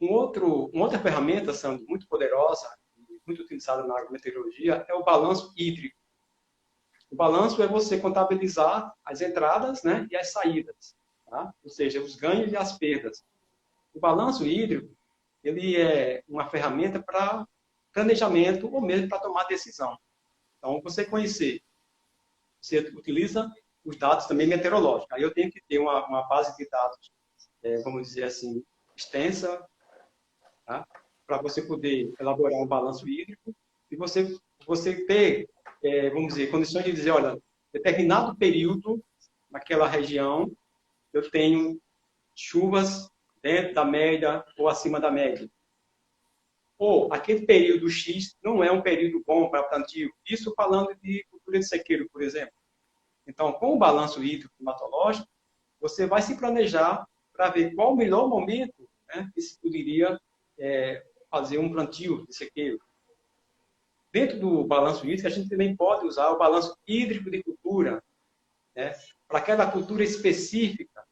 um 0.00 0.12
outro, 0.12 0.66
uma 0.72 0.84
outra 0.84 0.98
ferramenta, 0.98 1.52
Sandro, 1.52 1.84
muito 1.88 2.06
poderosa, 2.08 2.68
muito 3.26 3.42
utilizada 3.42 3.84
na 3.84 3.98
agrometeorologia, 3.98 4.84
é 4.88 4.94
o 4.94 5.04
balanço 5.04 5.52
hídrico. 5.56 5.96
O 7.10 7.16
balanço 7.16 7.62
é 7.62 7.66
você 7.66 7.98
contabilizar 7.98 8.92
as 9.04 9.20
entradas 9.20 9.82
né, 9.82 10.06
e 10.10 10.16
as 10.16 10.32
saídas, 10.32 10.96
tá? 11.26 11.54
ou 11.62 11.70
seja, 11.70 12.02
os 12.02 12.16
ganhos 12.16 12.52
e 12.52 12.56
as 12.56 12.76
perdas. 12.76 13.24
O 13.94 14.00
balanço 14.00 14.44
hídrico 14.44 14.94
ele 15.44 15.76
é 15.80 16.24
uma 16.26 16.48
ferramenta 16.48 17.00
para 17.00 17.46
planejamento 17.94 18.68
ou 18.70 18.82
mesmo 18.82 19.08
para 19.08 19.20
tomar 19.20 19.44
decisão. 19.44 19.96
Então, 20.58 20.82
você 20.82 21.04
conhecer, 21.04 21.62
você 22.60 22.80
utiliza 22.94 23.50
os 23.84 23.96
dados 23.96 24.26
também 24.26 24.46
meteorológicos. 24.46 25.12
Aí 25.12 25.22
eu 25.22 25.32
tenho 25.32 25.50
que 25.50 25.62
ter 25.68 25.78
uma, 25.78 26.06
uma 26.06 26.26
base 26.26 26.54
de 26.56 26.68
dados, 26.68 27.10
é, 27.62 27.78
vamos 27.82 28.08
dizer 28.08 28.24
assim, 28.24 28.62
extensa, 28.96 29.64
tá? 30.66 30.86
para 31.26 31.40
você 31.40 31.62
poder 31.62 32.12
elaborar 32.20 32.60
um 32.60 32.66
balanço 32.66 33.08
hídrico 33.08 33.54
e 33.90 33.96
você, 33.96 34.36
você 34.66 35.06
ter, 35.06 35.48
é, 35.82 36.10
vamos 36.10 36.34
dizer, 36.34 36.50
condições 36.50 36.84
de 36.84 36.92
dizer, 36.92 37.10
olha, 37.10 37.38
determinado 37.72 38.36
período 38.36 39.02
naquela 39.50 39.86
região 39.86 40.50
eu 41.12 41.30
tenho 41.30 41.80
chuvas 42.34 43.08
dentro 43.40 43.74
da 43.74 43.84
média 43.84 44.44
ou 44.58 44.68
acima 44.68 44.98
da 44.98 45.10
média. 45.10 45.48
Ou 46.78 47.12
aquele 47.12 47.46
período 47.46 47.88
X 47.88 48.36
não 48.42 48.62
é 48.62 48.70
um 48.70 48.82
período 48.82 49.22
bom 49.24 49.48
para 49.48 49.62
plantio. 49.62 50.12
Isso 50.28 50.52
falando 50.56 50.94
de 50.96 51.24
cultura 51.30 51.58
de 51.58 51.66
sequeiro, 51.66 52.08
por 52.10 52.22
exemplo. 52.22 52.54
Então, 53.26 53.52
com 53.52 53.74
o 53.74 53.78
balanço 53.78 54.22
hídrico 54.22 54.54
climatológico, 54.56 55.28
você 55.80 56.06
vai 56.06 56.20
se 56.20 56.36
planejar 56.36 57.06
para 57.32 57.50
ver 57.50 57.74
qual 57.74 57.92
o 57.92 57.96
melhor 57.96 58.28
momento 58.28 58.88
né, 59.08 59.30
que 59.34 59.40
se 59.40 59.58
poderia 59.60 60.18
é, 60.58 61.04
fazer 61.30 61.58
um 61.58 61.72
plantio 61.72 62.26
de 62.26 62.34
sequeiro. 62.34 62.78
Dentro 64.12 64.38
do 64.38 64.64
balanço 64.64 65.04
hídrico, 65.06 65.26
a 65.26 65.30
gente 65.30 65.48
também 65.48 65.76
pode 65.76 66.06
usar 66.06 66.28
o 66.30 66.38
balanço 66.38 66.76
hídrico 66.86 67.30
de 67.30 67.42
cultura, 67.42 68.02
né, 68.74 68.94
para 69.26 69.38
aquela 69.38 69.70
cultura 69.70 70.04
específica. 70.04 71.04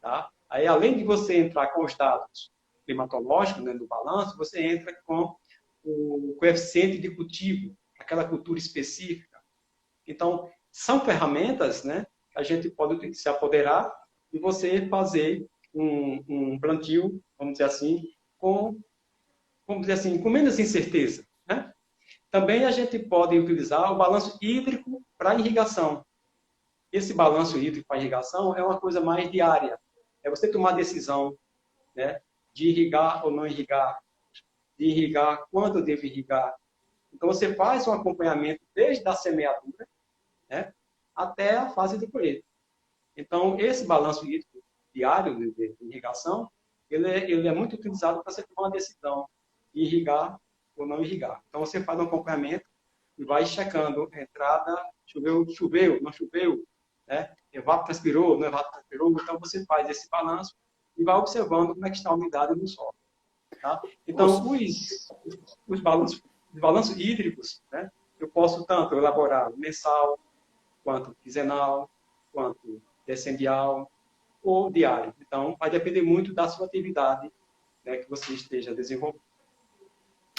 Tá? 0.00 0.30
Aí, 0.48 0.66
além 0.66 0.96
de 0.96 1.04
você 1.04 1.36
entrar 1.36 1.68
com 1.68 1.84
os 1.84 1.94
dados 1.96 2.50
climatológicos 2.90 3.62
né, 3.62 3.72
do 3.72 3.86
balanço, 3.86 4.36
você 4.36 4.60
entra 4.60 4.94
com 5.04 5.34
o 5.84 6.34
coeficiente 6.38 6.98
de 6.98 7.14
cultivo, 7.14 7.74
aquela 7.98 8.24
cultura 8.24 8.58
específica. 8.58 9.38
Então, 10.06 10.50
são 10.72 11.04
ferramentas 11.04 11.84
né, 11.84 12.04
que 12.32 12.38
a 12.38 12.42
gente 12.42 12.68
pode 12.68 13.14
se 13.14 13.28
apoderar 13.28 13.92
e 14.32 14.38
você 14.38 14.86
fazer 14.88 15.46
um, 15.72 16.24
um 16.28 16.60
plantio, 16.60 17.22
vamos 17.38 17.54
dizer 17.54 17.64
assim, 17.64 18.02
com, 18.36 18.78
vamos 19.66 19.82
dizer 19.82 19.92
assim, 19.94 20.20
com 20.20 20.28
menos 20.28 20.58
incerteza. 20.58 21.24
Né? 21.48 21.72
Também 22.30 22.64
a 22.64 22.70
gente 22.70 22.98
pode 22.98 23.38
utilizar 23.38 23.92
o 23.92 23.96
balanço 23.96 24.36
hídrico 24.42 25.02
para 25.16 25.36
irrigação. 25.36 26.04
Esse 26.92 27.14
balanço 27.14 27.56
hídrico 27.56 27.86
para 27.86 27.98
irrigação 27.98 28.56
é 28.56 28.62
uma 28.62 28.80
coisa 28.80 29.00
mais 29.00 29.30
diária. 29.30 29.78
É 30.24 30.30
você 30.30 30.50
tomar 30.50 30.72
decisão 30.72 31.36
né, 31.94 32.20
de 32.52 32.68
irrigar 32.68 33.24
ou 33.24 33.30
não 33.30 33.46
irrigar, 33.46 33.98
de 34.78 34.86
irrigar 34.86 35.44
quando 35.50 35.84
deve 35.84 36.06
irrigar. 36.08 36.54
Então, 37.12 37.28
você 37.28 37.54
faz 37.54 37.86
um 37.86 37.92
acompanhamento 37.92 38.62
desde 38.74 39.06
a 39.08 39.14
semeadura 39.14 39.86
né, 40.48 40.72
até 41.14 41.56
a 41.56 41.70
fase 41.70 41.98
de 41.98 42.06
colheita. 42.06 42.44
Então, 43.16 43.58
esse 43.58 43.86
balanço 43.86 44.26
diário 44.94 45.36
de, 45.36 45.52
de 45.52 45.76
irrigação, 45.80 46.50
ele 46.88 47.08
é, 47.08 47.30
ele 47.30 47.48
é 47.48 47.54
muito 47.54 47.74
utilizado 47.74 48.22
para 48.22 48.32
você 48.32 48.42
tomar 48.42 48.68
uma 48.68 48.72
decisão 48.72 49.28
de 49.72 49.82
irrigar 49.82 50.38
ou 50.76 50.86
não 50.86 51.02
irrigar. 51.02 51.42
Então, 51.48 51.60
você 51.60 51.82
faz 51.82 51.98
um 51.98 52.04
acompanhamento 52.04 52.64
e 53.18 53.24
vai 53.24 53.44
checando 53.44 54.08
entrada, 54.14 54.82
choveu, 55.06 55.46
choveu, 55.50 56.00
não 56.00 56.12
choveu, 56.12 56.64
né? 57.06 57.34
evapotranspirou, 57.52 58.38
não 58.38 58.46
evapotranspirou. 58.46 59.12
Então, 59.20 59.38
você 59.38 59.64
faz 59.66 59.88
esse 59.88 60.08
balanço 60.08 60.54
e 61.00 61.04
vai 61.04 61.16
observando 61.16 61.72
como 61.72 61.86
é 61.86 61.90
que 61.90 61.96
está 61.96 62.10
a 62.10 62.14
umidade 62.14 62.54
no 62.54 62.68
solo. 62.68 62.94
Tá? 63.60 63.80
Então, 64.06 64.26
os, 64.26 65.08
os 65.66 65.80
balanços, 65.80 66.22
os 66.52 66.60
balanços 66.60 66.96
hídricos, 66.98 67.62
né? 67.72 67.90
eu 68.20 68.28
posso 68.28 68.64
tanto 68.66 68.94
elaborar 68.94 69.50
mensal, 69.56 70.18
quanto 70.84 71.16
quinzenal, 71.22 71.88
quanto 72.32 72.80
decendial 73.06 73.90
ou 74.42 74.70
diário. 74.70 75.14
Então, 75.20 75.56
vai 75.58 75.70
depender 75.70 76.02
muito 76.02 76.34
da 76.34 76.48
sua 76.48 76.66
atividade 76.66 77.32
né, 77.84 77.96
que 77.96 78.08
você 78.08 78.34
esteja 78.34 78.74
desenvolvendo. 78.74 79.22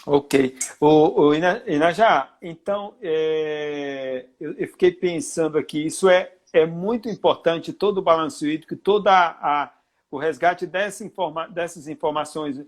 Ok. 0.06 0.58
O, 0.80 1.28
o 1.28 1.34
Inajá, 1.36 2.36
então, 2.42 2.96
é, 3.02 4.28
eu, 4.40 4.54
eu, 4.54 4.68
fiquei 4.68 4.92
pensando 4.92 5.60
aqui, 5.60 5.86
isso 5.86 6.10
é, 6.10 6.34
é 6.54 6.66
muito 6.66 7.08
importante, 7.08 7.72
todo 7.72 8.00
o 8.00 8.02
balanço 8.02 8.48
hídrico, 8.48 8.76
toda 8.76 9.12
a, 9.12 9.72
o 10.12 10.20
resgate 10.20 10.68
dessa 10.68 11.04
informa, 11.04 11.48
dessas 11.48 11.88
informações 11.88 12.64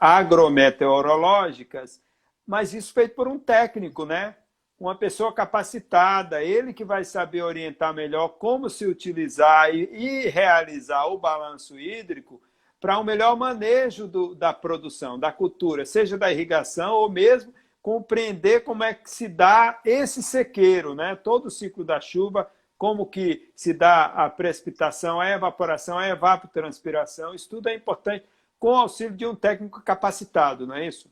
agrometeorológicas, 0.00 2.02
mas 2.46 2.72
isso 2.72 2.94
feito 2.94 3.14
por 3.14 3.28
um 3.28 3.38
técnico, 3.38 4.06
né? 4.06 4.34
uma 4.80 4.94
pessoa 4.94 5.32
capacitada, 5.32 6.42
ele 6.42 6.72
que 6.72 6.84
vai 6.84 7.04
saber 7.04 7.42
orientar 7.42 7.92
melhor 7.92 8.28
como 8.28 8.70
se 8.70 8.86
utilizar 8.86 9.74
e, 9.74 9.88
e 9.92 10.28
realizar 10.28 11.06
o 11.06 11.18
balanço 11.18 11.78
hídrico 11.78 12.40
para 12.80 12.98
um 12.98 13.04
melhor 13.04 13.36
manejo 13.36 14.06
do, 14.06 14.36
da 14.36 14.54
produção, 14.54 15.18
da 15.18 15.32
cultura, 15.32 15.84
seja 15.84 16.16
da 16.16 16.30
irrigação 16.30 16.94
ou 16.94 17.10
mesmo 17.10 17.52
compreender 17.82 18.60
como 18.60 18.84
é 18.84 18.94
que 18.94 19.10
se 19.10 19.26
dá 19.26 19.80
esse 19.84 20.22
sequeiro, 20.22 20.94
né? 20.94 21.16
todo 21.16 21.46
o 21.46 21.50
ciclo 21.50 21.84
da 21.84 22.00
chuva, 22.00 22.48
como 22.78 23.04
que 23.04 23.52
se 23.54 23.74
dá 23.74 24.06
a 24.06 24.30
precipitação, 24.30 25.20
a 25.20 25.28
evaporação, 25.28 25.98
a 25.98 26.08
evapotranspiração, 26.08 27.34
isso 27.34 27.50
tudo 27.50 27.68
é 27.68 27.74
importante 27.74 28.24
com 28.58 28.68
o 28.70 28.76
auxílio 28.76 29.16
de 29.16 29.26
um 29.26 29.34
técnico 29.34 29.82
capacitado, 29.82 30.66
não 30.66 30.76
é 30.76 30.86
isso? 30.86 31.10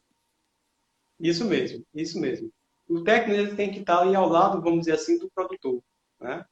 Isso 1.20 1.44
mesmo, 1.44 1.84
isso 1.94 2.18
mesmo 2.18 2.50
o 2.88 3.02
técnico 3.02 3.56
tem 3.56 3.70
que 3.70 3.80
estar 3.80 4.00
ali 4.00 4.14
ao 4.14 4.28
lado, 4.28 4.62
vamos 4.62 4.80
dizer 4.80 4.92
assim, 4.92 5.18
do 5.18 5.30
produtor. 5.30 5.82
Né? 6.20 6.44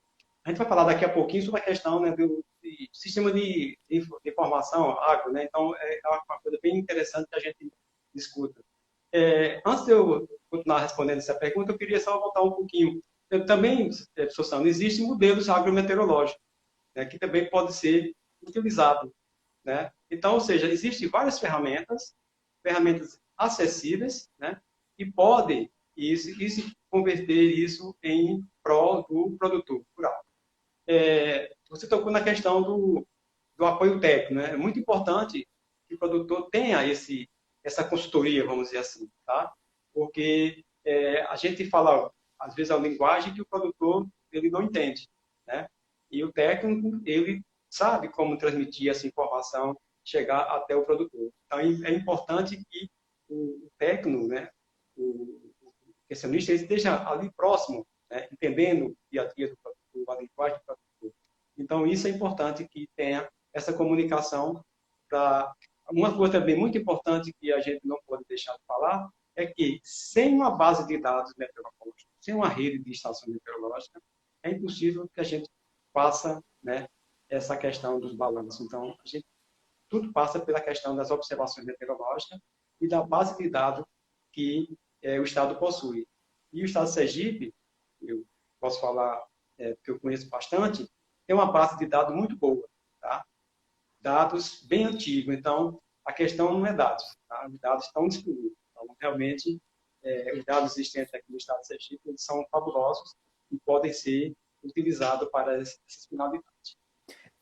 A 0.44 0.50
gente 0.50 0.58
vai 0.58 0.68
falar 0.68 0.84
daqui 0.84 1.04
a 1.04 1.12
pouquinho 1.12 1.44
sobre 1.44 1.60
a 1.60 1.64
questão 1.64 2.00
né, 2.00 2.12
do, 2.12 2.44
sistema 2.92 3.32
de, 3.32 3.78
de, 3.88 4.06
informação 4.26 4.98
agro, 5.00 5.32
né? 5.32 5.44
então 5.44 5.74
é 5.76 6.00
uma 6.08 6.40
coisa 6.40 6.58
bem 6.62 6.76
interessante 6.76 7.28
que 7.28 7.36
a 7.36 7.40
gente 7.40 7.72
discuta. 8.14 8.60
É, 9.12 9.62
antes 9.64 9.84
de 9.84 9.92
eu 9.92 10.28
continuar 10.50 10.80
respondendo 10.80 11.18
essa 11.18 11.34
pergunta, 11.34 11.72
eu 11.72 11.78
queria 11.78 12.00
só 12.00 12.18
voltar 12.18 12.42
um 12.42 12.50
pouquinho. 12.50 13.00
Também, 13.46 13.90
professor 14.14 14.44
Sandro, 14.44 14.68
existem 14.68 15.06
modelos 15.06 15.48
agrometeorológicos, 15.48 16.40
né, 16.96 17.04
que 17.06 17.18
também 17.18 17.48
pode 17.50 17.72
ser 17.74 18.14
utilizado. 18.42 19.12
Né? 19.64 19.90
Então, 20.10 20.34
ou 20.34 20.40
seja, 20.40 20.68
existem 20.68 21.08
várias 21.08 21.38
ferramentas, 21.38 22.14
ferramentas 22.62 23.18
acessíveis, 23.36 24.28
né, 24.38 24.60
e 24.98 25.10
podem 25.10 25.70
e 25.96 26.16
se 26.16 26.72
converter 26.90 27.52
isso 27.52 27.96
em 28.02 28.44
prol 28.62 29.04
do 29.08 29.36
produtor 29.38 29.84
rural. 29.96 30.24
É, 30.86 31.54
você 31.70 31.88
tocou 31.88 32.10
na 32.10 32.22
questão 32.22 32.62
do, 32.62 33.06
do 33.56 33.64
apoio 33.64 34.00
técnico. 34.00 34.34
Né? 34.34 34.50
É 34.50 34.56
muito 34.56 34.78
importante 34.78 35.46
que 35.88 35.94
o 35.94 35.98
produtor 35.98 36.48
tenha 36.50 36.86
esse, 36.86 37.28
essa 37.62 37.84
consultoria, 37.84 38.44
vamos 38.44 38.66
dizer 38.66 38.78
assim, 38.78 39.08
tá? 39.24 39.52
porque 39.92 40.64
é, 40.84 41.22
a 41.22 41.36
gente 41.36 41.68
fala, 41.70 42.12
às 42.44 42.54
vezes, 42.54 42.70
a 42.70 42.76
linguagem 42.76 43.32
que 43.32 43.40
o 43.40 43.46
produtor 43.46 44.06
ele 44.30 44.50
não 44.50 44.62
entende. 44.62 45.08
Né? 45.46 45.66
E 46.10 46.22
o 46.22 46.30
técnico, 46.30 47.00
ele 47.06 47.42
sabe 47.70 48.08
como 48.08 48.36
transmitir 48.36 48.90
essa 48.90 49.06
informação, 49.06 49.74
chegar 50.04 50.42
até 50.42 50.76
o 50.76 50.84
produtor. 50.84 51.30
Então, 51.46 51.58
é 51.58 51.90
importante 51.90 52.62
que 52.70 52.88
o 53.30 53.70
técnico, 53.78 54.26
né, 54.26 54.50
o, 54.94 55.52
nutricionista 55.96 56.52
esteja 56.52 57.08
ali 57.08 57.32
próximo, 57.34 57.86
né, 58.10 58.28
entendendo 58.30 58.88
o 58.88 58.96
dia 59.10 59.22
a 59.22 59.24
do 59.24 59.32
produtor, 59.32 60.16
a 60.16 60.20
linguagem 60.20 60.58
do 60.58 60.64
produtor. 60.64 61.18
Então, 61.56 61.86
isso 61.86 62.06
é 62.06 62.10
importante 62.10 62.68
que 62.68 62.86
tenha 62.94 63.26
essa 63.54 63.72
comunicação. 63.72 64.62
Pra... 65.08 65.50
Uma 65.90 66.14
coisa 66.14 66.40
também 66.40 66.56
muito 66.56 66.76
importante 66.76 67.32
que 67.40 67.52
a 67.52 67.60
gente 67.60 67.80
não 67.84 67.98
pode 68.06 68.24
deixar 68.28 68.52
de 68.52 68.64
falar 68.66 69.08
é 69.36 69.46
que, 69.46 69.80
sem 69.82 70.34
uma 70.34 70.50
base 70.50 70.86
de 70.86 70.98
dados 70.98 71.32
meteorológicos, 71.36 72.03
sem 72.24 72.34
uma 72.34 72.48
rede 72.48 72.78
de 72.78 72.90
estação 72.90 73.28
meteorológica, 73.28 74.00
é 74.42 74.50
impossível 74.50 75.06
que 75.12 75.20
a 75.20 75.24
gente 75.24 75.46
faça 75.92 76.42
né, 76.62 76.88
essa 77.28 77.54
questão 77.54 78.00
dos 78.00 78.14
balanços. 78.14 78.64
Então, 78.64 78.96
a 79.04 79.06
gente, 79.08 79.26
tudo 79.90 80.10
passa 80.10 80.40
pela 80.40 80.60
questão 80.60 80.96
das 80.96 81.10
observações 81.10 81.66
meteorológicas 81.66 82.40
e 82.80 82.88
da 82.88 83.02
base 83.02 83.36
de 83.36 83.50
dados 83.50 83.84
que 84.32 84.74
é, 85.02 85.20
o 85.20 85.22
Estado 85.24 85.58
possui. 85.58 86.08
E 86.50 86.62
o 86.62 86.64
Estado 86.64 86.86
de 86.86 86.94
Sergipe, 86.94 87.54
eu 88.00 88.26
posso 88.58 88.80
falar, 88.80 89.22
é, 89.58 89.74
porque 89.74 89.90
eu 89.90 90.00
conheço 90.00 90.28
bastante, 90.30 90.88
tem 91.26 91.36
uma 91.36 91.52
base 91.52 91.76
de 91.76 91.86
dados 91.86 92.16
muito 92.16 92.36
boa, 92.36 92.66
tá? 93.02 93.22
dados 94.00 94.64
bem 94.66 94.86
antigos. 94.86 95.34
Então, 95.34 95.78
a 96.06 96.12
questão 96.12 96.54
não 96.54 96.66
é 96.66 96.72
dados. 96.72 97.04
Tá? 97.28 97.46
Os 97.48 97.58
dados 97.60 97.84
estão 97.84 98.08
disponíveis. 98.08 98.54
Então, 98.70 98.96
realmente, 98.98 99.60
é, 100.04 100.32
os 100.34 100.44
dados 100.44 100.72
existentes 100.72 101.12
aqui 101.14 101.24
no 101.30 101.36
estado 101.36 101.60
de 101.60 101.66
Sergipe 101.66 102.00
eles 102.06 102.22
são 102.22 102.44
fabulosos 102.50 103.14
e 103.50 103.58
podem 103.64 103.92
ser 103.92 104.34
utilizados 104.62 105.28
para 105.30 105.60
essas 105.60 106.06
finalidades. 106.08 106.76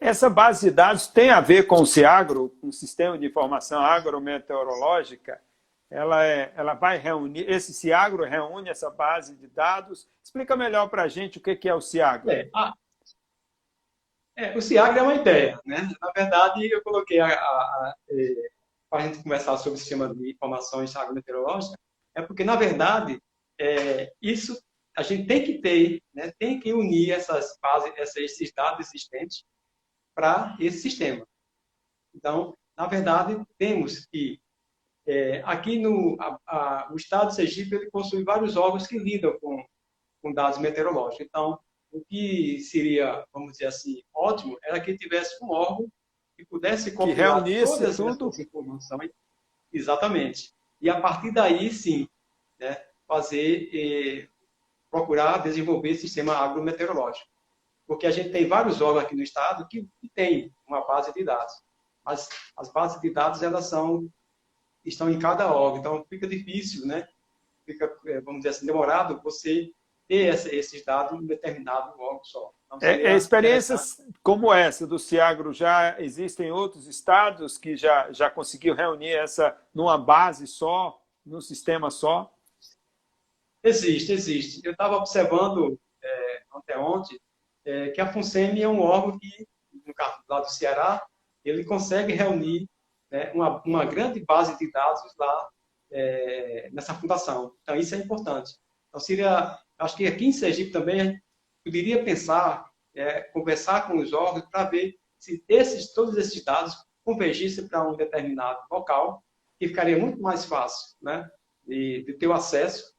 Essa 0.00 0.28
base 0.28 0.68
de 0.68 0.74
dados 0.74 1.06
tem 1.06 1.30
a 1.30 1.40
ver 1.40 1.66
com 1.66 1.76
o 1.76 1.86
CIAGRO, 1.86 2.50
com 2.60 2.68
o 2.68 2.72
Sistema 2.72 3.16
de 3.16 3.26
Informação 3.26 3.80
Agrometeorológica? 3.80 5.40
Ela, 5.88 6.24
é, 6.24 6.52
ela 6.56 6.74
vai 6.74 6.98
reunir, 6.98 7.48
esse 7.48 7.72
CIAGRO 7.72 8.24
reúne 8.24 8.70
essa 8.70 8.90
base 8.90 9.36
de 9.36 9.46
dados. 9.46 10.08
Explica 10.24 10.56
melhor 10.56 10.88
para 10.88 11.02
a 11.02 11.08
gente 11.08 11.38
o 11.38 11.40
que 11.40 11.68
é 11.68 11.74
o 11.74 11.80
CIAGRO. 11.80 12.30
É, 12.30 12.50
a, 12.52 12.74
é, 14.36 14.56
o 14.56 14.62
CIAGRO 14.62 14.98
é 14.98 15.02
uma 15.02 15.14
ideia. 15.14 15.60
Né? 15.64 15.88
Na 16.00 16.10
verdade, 16.10 16.68
eu 16.68 16.82
coloquei 16.82 17.20
a, 17.20 17.26
a, 17.26 17.30
a 17.30 17.94
é, 18.10 18.50
para 18.90 19.04
a 19.04 19.06
gente 19.06 19.22
conversar 19.22 19.56
sobre 19.56 19.76
o 19.76 19.80
sistema 19.80 20.14
de 20.14 20.32
informações 20.32 20.94
agrometeorológicas, 20.96 21.76
é 22.14 22.22
porque, 22.22 22.44
na 22.44 22.56
verdade, 22.56 23.20
é, 23.58 24.12
isso 24.20 24.60
a 24.96 25.02
gente 25.02 25.26
tem 25.26 25.42
que 25.42 25.58
ter, 25.58 26.02
né, 26.12 26.32
tem 26.38 26.60
que 26.60 26.72
unir 26.72 27.12
essas 27.12 27.58
bases, 27.62 28.16
esses 28.16 28.52
dados 28.52 28.86
existentes 28.86 29.44
para 30.14 30.56
esse 30.60 30.80
sistema. 30.80 31.26
Então, 32.14 32.56
na 32.76 32.86
verdade, 32.86 33.42
temos 33.56 34.06
que, 34.06 34.38
é, 35.06 35.42
aqui 35.44 35.78
no 35.78 36.16
a, 36.20 36.38
a, 36.46 36.92
o 36.92 36.96
Estado 36.96 37.28
de 37.28 37.36
Sergipe, 37.36 37.74
ele 37.74 37.90
possui 37.90 38.22
vários 38.22 38.56
órgãos 38.56 38.86
que 38.86 38.98
lidam 38.98 39.38
com, 39.40 39.64
com 40.20 40.32
dados 40.32 40.58
meteorológicos. 40.58 41.26
Então, 41.26 41.58
o 41.90 42.02
que 42.04 42.60
seria, 42.60 43.24
vamos 43.32 43.52
dizer 43.52 43.66
assim, 43.66 44.02
ótimo, 44.14 44.58
era 44.62 44.80
que 44.80 44.96
tivesse 44.96 45.42
um 45.42 45.50
órgão 45.50 45.88
que 46.36 46.44
pudesse 46.44 46.92
compilar 46.92 47.42
que 47.44 47.64
todas 47.64 47.96
tudo. 47.96 48.28
essas 48.28 48.38
informações. 48.38 49.10
Exatamente. 49.72 50.52
E 50.82 50.90
a 50.90 51.00
partir 51.00 51.30
daí, 51.30 51.72
sim, 51.72 52.06
né, 52.58 52.84
fazer, 53.06 53.70
eh, 53.72 54.28
procurar 54.90 55.38
desenvolver 55.38 55.94
sistema 55.94 56.34
agrometeorológico 56.34 57.32
porque 57.92 58.06
a 58.06 58.10
gente 58.10 58.30
tem 58.30 58.48
vários 58.48 58.80
órgãos 58.80 59.04
aqui 59.04 59.14
no 59.14 59.22
estado 59.22 59.66
que, 59.68 59.86
que 60.00 60.08
tem 60.08 60.50
uma 60.66 60.86
base 60.86 61.12
de 61.12 61.22
dados. 61.24 61.52
Mas 62.02 62.28
as 62.56 62.72
bases 62.72 63.00
de 63.00 63.10
dados 63.10 63.42
elas 63.42 63.66
são 63.66 64.08
estão 64.84 65.10
em 65.10 65.18
cada 65.18 65.54
órgão, 65.54 65.78
então 65.78 66.06
fica 66.08 66.26
difícil, 66.26 66.86
né? 66.86 67.06
Fica, 67.64 67.84
é, 68.06 68.20
vamos 68.20 68.40
dizer 68.40 68.48
assim, 68.48 68.66
demorado 68.66 69.20
você 69.22 69.70
ter 70.08 70.34
esses 70.52 70.84
dados 70.84 71.12
em 71.12 71.22
um 71.22 71.26
determinado 71.26 71.90
órgão 72.00 72.24
só. 72.24 72.50
É, 72.80 73.12
é, 73.12 73.16
experiências 73.16 74.00
como 74.22 74.52
essa 74.52 74.86
do 74.86 74.98
Ciagro 74.98 75.52
já 75.52 76.00
existem 76.00 76.50
outros 76.50 76.86
estados 76.86 77.58
que 77.58 77.76
já 77.76 78.10
já 78.12 78.30
conseguiu 78.30 78.74
reunir 78.74 79.10
essa 79.10 79.56
numa 79.74 79.98
base 79.98 80.46
só, 80.46 81.00
num 81.24 81.40
sistema 81.40 81.90
só? 81.90 82.32
Existe, 83.62 84.12
existe. 84.12 84.60
Eu 84.64 84.72
estava 84.72 84.96
observando 84.96 85.78
é, 86.02 86.42
ontem, 86.52 86.76
ontem 86.78 87.20
é, 87.64 87.90
que 87.90 88.00
a 88.00 88.12
FUNSEMI 88.12 88.62
é 88.62 88.68
um 88.68 88.80
órgão 88.80 89.18
que, 89.18 89.46
no 89.86 89.94
caso 89.94 90.22
lá 90.28 90.40
do 90.40 90.48
Ceará, 90.48 91.04
ele 91.44 91.64
consegue 91.64 92.12
reunir 92.12 92.68
né, 93.10 93.30
uma, 93.32 93.62
uma 93.64 93.84
grande 93.84 94.24
base 94.24 94.56
de 94.58 94.70
dados 94.70 95.02
lá 95.18 95.48
é, 95.90 96.70
nessa 96.72 96.94
fundação. 96.94 97.54
Então, 97.62 97.76
isso 97.76 97.94
é 97.94 97.98
importante. 97.98 98.56
Então, 98.88 99.00
seria, 99.00 99.58
acho 99.78 99.96
que 99.96 100.06
aqui 100.06 100.26
em 100.26 100.32
Sergipe 100.32 100.72
também 100.72 101.22
poderia 101.64 102.04
pensar, 102.04 102.70
é, 102.94 103.22
conversar 103.22 103.86
com 103.86 103.98
os 103.98 104.12
órgãos 104.12 104.46
para 104.50 104.68
ver 104.68 104.98
se 105.18 105.44
esses, 105.48 105.92
todos 105.92 106.16
esses 106.16 106.44
dados 106.44 106.74
convergissem 107.04 107.66
para 107.68 107.88
um 107.88 107.96
determinado 107.96 108.60
local, 108.70 109.24
que 109.58 109.68
ficaria 109.68 109.98
muito 109.98 110.20
mais 110.20 110.44
fácil 110.44 110.96
né, 111.00 111.28
de, 111.66 112.02
de 112.04 112.14
ter 112.14 112.26
o 112.26 112.32
acesso. 112.32 112.94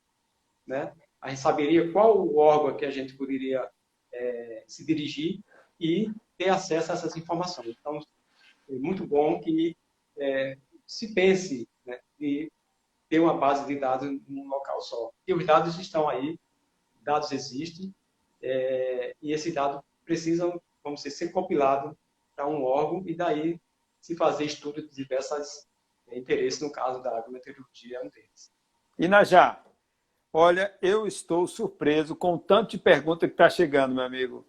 Né? 0.66 0.94
A 1.22 1.30
gente 1.30 1.42
saberia 1.42 1.92
qual 1.92 2.18
o 2.18 2.38
órgão 2.38 2.78
que 2.78 2.86
a 2.86 2.92
gente 2.92 3.16
poderia 3.16 3.70
é, 4.14 4.64
se 4.68 4.86
dirigir 4.86 5.42
e 5.80 6.10
ter 6.38 6.50
acesso 6.50 6.92
a 6.92 6.96
essas 6.96 7.16
informações. 7.18 7.76
Então, 7.80 8.00
é 8.70 8.74
muito 8.74 9.06
bom 9.06 9.40
que 9.40 9.76
é, 10.18 10.58
se 10.88 11.14
pense 11.14 11.68
né, 11.86 12.00
de 12.18 12.52
ter 13.10 13.20
uma 13.20 13.38
base 13.38 13.68
de 13.68 13.80
dados 13.80 14.10
num 14.28 14.48
local 14.48 14.82
só. 14.82 15.12
E 15.28 15.34
os 15.34 15.46
dados 15.46 15.78
estão 15.78 16.08
aí, 16.10 16.40
dados 17.02 17.32
existem, 17.32 17.94
é, 18.44 19.16
e 19.22 19.32
esses 19.32 19.54
dados 19.54 19.82
precisam, 20.06 20.62
vamos 20.84 21.02
dizer, 21.02 21.16
ser 21.16 21.32
compilados 21.32 21.96
para 22.36 22.48
um 22.48 22.64
órgão 22.64 23.02
e 23.08 23.16
daí 23.16 23.60
se 24.02 24.16
fazer 24.16 24.46
estudo 24.46 24.82
de 24.82 24.94
diversos 24.94 25.66
é, 26.10 26.20
interesses, 26.20 26.60
no 26.60 26.72
caso 26.72 27.02
da 27.02 27.18
agrometeorologia 27.18 27.98
é 27.98 28.02
um 28.02 28.10
deles. 28.10 28.52
E 29.00 29.08
Najá, 29.08 29.64
Olha, 30.36 30.74
eu 30.82 31.06
estou 31.06 31.46
surpreso 31.46 32.16
com 32.16 32.34
o 32.34 32.40
tanto 32.40 32.72
de 32.72 32.80
pergunta 32.80 33.28
que 33.28 33.36
está 33.36 33.48
chegando, 33.48 33.94
meu 33.94 34.04
amigo. 34.04 34.44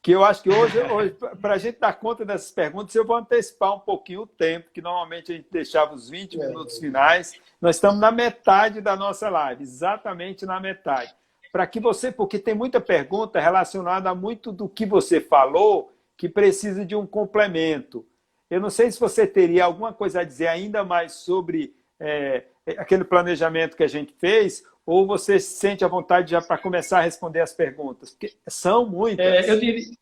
Que 0.00 0.12
eu 0.12 0.24
acho 0.24 0.40
que 0.40 0.48
hoje, 0.48 0.78
hoje 0.86 1.16
para 1.40 1.54
a 1.54 1.58
gente 1.58 1.80
dar 1.80 1.94
conta 1.94 2.24
dessas 2.24 2.52
perguntas, 2.52 2.94
eu 2.94 3.04
vou 3.04 3.16
antecipar 3.16 3.74
um 3.74 3.80
pouquinho 3.80 4.22
o 4.22 4.26
tempo, 4.28 4.70
que 4.70 4.80
normalmente 4.80 5.32
a 5.32 5.34
gente 5.34 5.48
deixava 5.50 5.92
os 5.92 6.08
20 6.08 6.40
é. 6.40 6.46
minutos 6.46 6.78
finais. 6.78 7.34
Nós 7.60 7.74
estamos 7.74 7.98
na 7.98 8.12
metade 8.12 8.80
da 8.80 8.94
nossa 8.94 9.28
live, 9.28 9.64
exatamente 9.64 10.46
na 10.46 10.60
metade. 10.60 11.12
Para 11.54 11.68
que 11.68 11.78
você, 11.78 12.10
porque 12.10 12.36
tem 12.36 12.52
muita 12.52 12.80
pergunta 12.80 13.38
relacionada 13.38 14.10
a 14.10 14.14
muito 14.14 14.50
do 14.50 14.68
que 14.68 14.84
você 14.84 15.20
falou, 15.20 15.92
que 16.16 16.28
precisa 16.28 16.84
de 16.84 16.96
um 16.96 17.06
complemento. 17.06 18.04
Eu 18.50 18.60
não 18.60 18.68
sei 18.68 18.90
se 18.90 18.98
você 18.98 19.24
teria 19.24 19.64
alguma 19.64 19.92
coisa 19.92 20.18
a 20.18 20.24
dizer 20.24 20.48
ainda 20.48 20.82
mais 20.82 21.12
sobre 21.12 21.72
é, 22.00 22.46
aquele 22.76 23.04
planejamento 23.04 23.76
que 23.76 23.84
a 23.84 23.88
gente 23.88 24.12
fez, 24.14 24.64
ou 24.84 25.06
você 25.06 25.38
se 25.38 25.54
sente 25.54 25.84
à 25.84 25.88
vontade 25.88 26.32
já 26.32 26.42
para 26.42 26.58
começar 26.58 26.98
a 26.98 27.02
responder 27.02 27.40
as 27.40 27.52
perguntas? 27.52 28.10
Porque 28.10 28.36
são 28.48 28.84
muitas. 28.84 29.24
É, 29.24 29.48
eu 29.48 29.60
diria, 29.60 29.96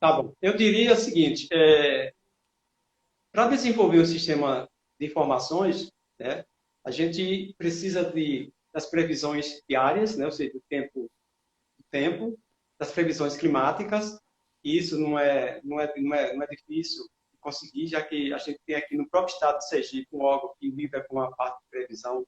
tá 0.00 0.22
bom. 0.22 0.32
Eu 0.40 0.56
diria 0.56 0.94
o 0.94 0.96
seguinte: 0.96 1.48
é, 1.52 2.14
para 3.30 3.48
desenvolver 3.48 3.98
o 3.98 4.06
sistema 4.06 4.66
de 4.98 5.06
informações, 5.06 5.92
né, 6.18 6.46
a 6.82 6.90
gente 6.90 7.54
precisa 7.58 8.10
de, 8.10 8.50
das 8.72 8.86
previsões 8.86 9.62
diárias, 9.68 10.16
né, 10.16 10.24
ou 10.24 10.32
seja, 10.32 10.52
do 10.52 10.62
tempo, 10.68 11.10
do 11.78 11.84
tempo, 11.90 12.38
das 12.78 12.92
previsões 12.92 13.36
climáticas. 13.36 14.18
E 14.64 14.76
isso 14.76 14.98
não 14.98 15.18
é, 15.18 15.60
não 15.64 15.80
é, 15.80 15.92
não 15.96 16.14
é, 16.14 16.34
não 16.34 16.42
é 16.42 16.46
difícil 16.46 17.08
conseguir, 17.40 17.86
já 17.86 18.02
que 18.02 18.32
a 18.32 18.38
gente 18.38 18.60
tem 18.66 18.76
aqui 18.76 18.96
no 18.96 19.08
próprio 19.08 19.32
estado 19.32 19.58
de 19.58 19.68
Sergipe 19.68 20.08
um 20.12 20.22
órgão 20.22 20.52
que 20.58 20.68
lida 20.70 21.04
com 21.08 21.20
a 21.20 21.30
parte 21.30 21.58
de 21.62 21.70
previsão 21.70 22.26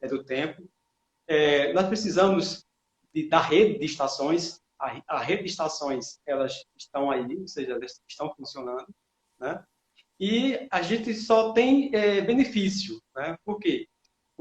é, 0.00 0.06
do 0.06 0.24
tempo 0.24 0.62
é, 1.26 1.72
nós 1.72 1.86
precisamos 1.86 2.64
de, 3.14 3.28
da 3.28 3.40
rede 3.40 3.78
de 3.78 3.86
estações. 3.86 4.60
A, 4.78 5.00
a, 5.06 5.22
rede 5.22 5.44
de 5.44 5.50
estações, 5.50 6.20
elas 6.26 6.64
estão 6.76 7.10
aí, 7.10 7.36
ou 7.36 7.46
seja, 7.46 7.72
elas 7.72 8.00
estão 8.08 8.34
funcionando, 8.34 8.86
né? 9.38 9.64
E 10.18 10.68
a 10.70 10.82
gente 10.82 11.14
só 11.14 11.52
tem 11.52 11.94
é, 11.94 12.20
benefício, 12.20 13.00
né? 13.14 13.36
Por 13.44 13.58
quê? 13.58 13.88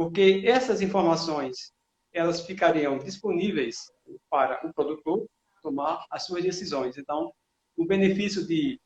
Porque 0.01 0.41
essas 0.45 0.81
informações, 0.81 1.71
elas 2.11 2.41
ficariam 2.41 2.97
disponíveis 2.97 3.93
para 4.31 4.59
o 4.65 4.73
produtor 4.73 5.27
tomar 5.61 6.07
as 6.09 6.25
suas 6.25 6.41
decisões. 6.43 6.97
Então, 6.97 7.31
o 7.77 7.85
benefício 7.85 8.43
de, 8.47 8.81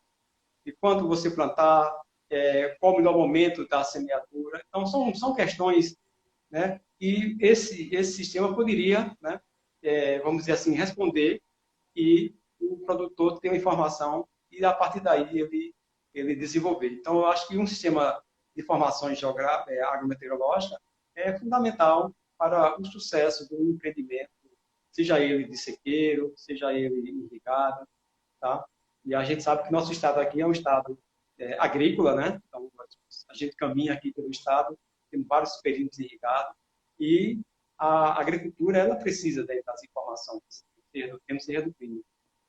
de 0.65 0.73
quanto 0.73 1.07
você 1.07 1.31
plantar, 1.31 1.89
é, 2.29 2.75
qual 2.81 2.93
o 2.93 2.97
melhor 2.97 3.17
momento 3.17 3.65
da 3.69 3.81
semeadura. 3.81 4.61
Então, 4.67 4.85
são, 4.85 5.15
são 5.15 5.33
questões 5.33 5.95
né, 6.51 6.81
e 6.99 7.37
esse, 7.39 7.95
esse 7.95 8.11
sistema 8.11 8.53
poderia, 8.53 9.15
né, 9.21 9.39
é, 9.81 10.19
vamos 10.19 10.41
dizer 10.41 10.51
assim, 10.51 10.73
responder 10.73 11.41
e 11.95 12.35
o 12.59 12.79
produtor 12.79 13.39
ter 13.39 13.47
uma 13.47 13.57
informação 13.57 14.27
e 14.51 14.65
a 14.65 14.73
partir 14.73 14.99
daí 14.99 15.39
ele, 15.39 15.73
ele 16.13 16.35
desenvolver. 16.35 16.89
Então, 16.89 17.19
eu 17.19 17.27
acho 17.27 17.47
que 17.47 17.57
um 17.57 17.65
sistema 17.65 18.21
de 18.53 18.63
informações 18.63 19.17
é, 19.23 19.81
agrometeorológicas 19.81 20.84
é 21.15 21.37
fundamental 21.37 22.13
para 22.37 22.79
o 22.79 22.85
sucesso 22.85 23.47
do 23.49 23.71
empreendimento, 23.71 24.29
seja 24.91 25.19
ele 25.19 25.45
de 25.47 25.57
sequeiro, 25.57 26.33
seja 26.35 26.73
ele 26.73 27.27
irrigado, 27.31 27.87
tá? 28.39 28.65
E 29.03 29.13
a 29.13 29.23
gente 29.23 29.43
sabe 29.43 29.63
que 29.63 29.71
nosso 29.71 29.91
estado 29.91 30.19
aqui 30.19 30.41
é 30.41 30.47
um 30.47 30.51
estado 30.51 30.97
é, 31.37 31.57
agrícola, 31.59 32.15
né? 32.15 32.41
Então, 32.47 32.69
a 33.29 33.33
gente 33.33 33.55
caminha 33.55 33.93
aqui 33.93 34.11
pelo 34.11 34.29
estado, 34.29 34.77
temos 35.11 35.27
vários 35.27 35.55
períodos 35.57 35.99
irrigados, 35.99 36.55
e 36.99 37.39
a 37.77 38.19
agricultura 38.19 38.79
ela 38.79 38.95
precisa 38.95 39.45
do 41.11 41.19
tempo 41.27 41.41
seja 41.41 41.61
do 41.61 41.73
clima. 41.73 42.01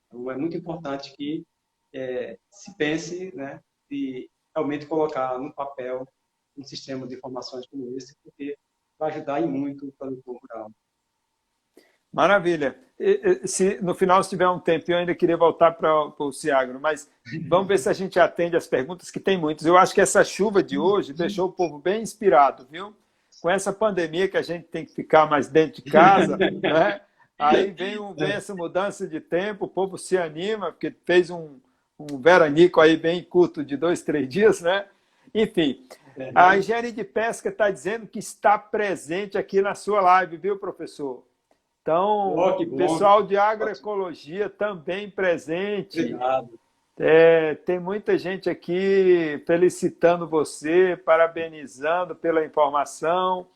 Então, 0.06 0.30
é 0.30 0.36
muito 0.36 0.56
importante 0.56 1.12
que 1.14 1.44
é, 1.92 2.38
se 2.50 2.76
pense 2.76 3.34
né, 3.34 3.60
de 3.90 4.30
realmente 4.54 4.86
colocar 4.86 5.38
no 5.38 5.52
papel 5.52 6.06
um 6.56 6.64
sistema 6.64 7.06
de 7.06 7.16
informações 7.16 7.66
como 7.66 7.96
esse, 7.96 8.16
porque 8.22 8.56
vai 8.98 9.10
ajudar 9.12 9.40
em 9.40 9.46
muito 9.46 9.86
o 9.86 9.92
produtor 9.92 10.38
rural. 10.40 10.70
Maravilha. 12.12 12.78
Se 13.44 13.78
no 13.82 13.94
final, 13.94 14.22
se 14.22 14.30
tiver 14.30 14.48
um 14.48 14.58
tempo, 14.58 14.90
eu 14.90 14.96
ainda 14.96 15.14
queria 15.14 15.36
voltar 15.36 15.72
para 15.72 16.14
o 16.18 16.32
Ciagro, 16.32 16.80
mas 16.80 17.10
vamos 17.46 17.68
ver 17.68 17.78
se 17.78 17.90
a 17.90 17.92
gente 17.92 18.18
atende 18.18 18.56
as 18.56 18.66
perguntas, 18.66 19.10
que 19.10 19.20
tem 19.20 19.36
muitas. 19.36 19.66
Eu 19.66 19.76
acho 19.76 19.92
que 19.92 20.00
essa 20.00 20.24
chuva 20.24 20.62
de 20.62 20.78
hoje 20.78 21.12
deixou 21.12 21.48
o 21.48 21.52
povo 21.52 21.78
bem 21.78 22.00
inspirado, 22.00 22.66
viu? 22.70 22.96
Com 23.42 23.50
essa 23.50 23.70
pandemia 23.70 24.28
que 24.28 24.38
a 24.38 24.42
gente 24.42 24.64
tem 24.68 24.86
que 24.86 24.94
ficar 24.94 25.28
mais 25.28 25.48
dentro 25.48 25.82
de 25.82 25.90
casa, 25.90 26.38
né? 26.40 27.02
Aí 27.38 27.70
vem, 27.70 27.98
um, 27.98 28.14
vem 28.14 28.32
essa 28.32 28.54
mudança 28.54 29.06
de 29.06 29.20
tempo, 29.20 29.66
o 29.66 29.68
povo 29.68 29.98
se 29.98 30.16
anima, 30.16 30.72
porque 30.72 30.94
fez 31.04 31.28
um, 31.28 31.60
um 31.98 32.18
veranico 32.18 32.80
aí 32.80 32.96
bem 32.96 33.22
curto 33.22 33.62
de 33.62 33.76
dois, 33.76 34.00
três 34.00 34.26
dias, 34.26 34.62
né? 34.62 34.86
Enfim, 35.34 35.86
a 36.34 36.56
engenharia 36.56 36.92
de 36.92 37.04
pesca 37.04 37.48
está 37.48 37.70
dizendo 37.70 38.06
que 38.06 38.18
está 38.18 38.58
presente 38.58 39.36
aqui 39.36 39.60
na 39.60 39.74
sua 39.74 40.00
live, 40.00 40.36
viu, 40.36 40.58
professor? 40.58 41.24
Então, 41.82 42.34
oh, 42.34 42.76
pessoal 42.76 43.22
de 43.22 43.36
agroecologia 43.36 44.50
também 44.50 45.08
presente. 45.10 46.00
Obrigado. 46.00 46.58
É, 46.98 47.54
tem 47.54 47.78
muita 47.78 48.16
gente 48.16 48.48
aqui 48.48 49.42
felicitando 49.46 50.26
você, 50.26 50.96
parabenizando 50.96 52.16
pela 52.16 52.44
informação. 52.44 53.46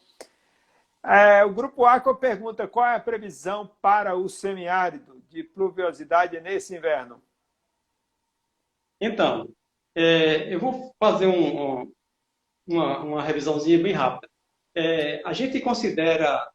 É, 1.03 1.43
o 1.45 1.53
Grupo 1.53 1.87
Aqua 1.87 2.15
pergunta 2.15 2.69
qual 2.69 2.87
é 2.87 2.97
a 2.97 3.01
previsão 3.01 3.71
para 3.81 4.15
o 4.15 4.29
semiárido 4.29 5.23
de 5.31 5.43
pluviosidade 5.43 6.39
nesse 6.41 6.77
inverno? 6.77 7.23
Então, 9.01 9.49
é, 9.95 10.55
eu 10.55 10.61
vou 10.61 10.95
fazer 10.99 11.27
um, 11.27 11.81
um, 11.81 11.93
uma, 12.71 12.99
uma 13.01 13.23
revisãozinha 13.23 13.83
bem 13.83 13.93
rápida. 13.93 14.31
É, 14.75 15.21
a 15.25 15.33
gente 15.33 15.61
considera 15.61 16.49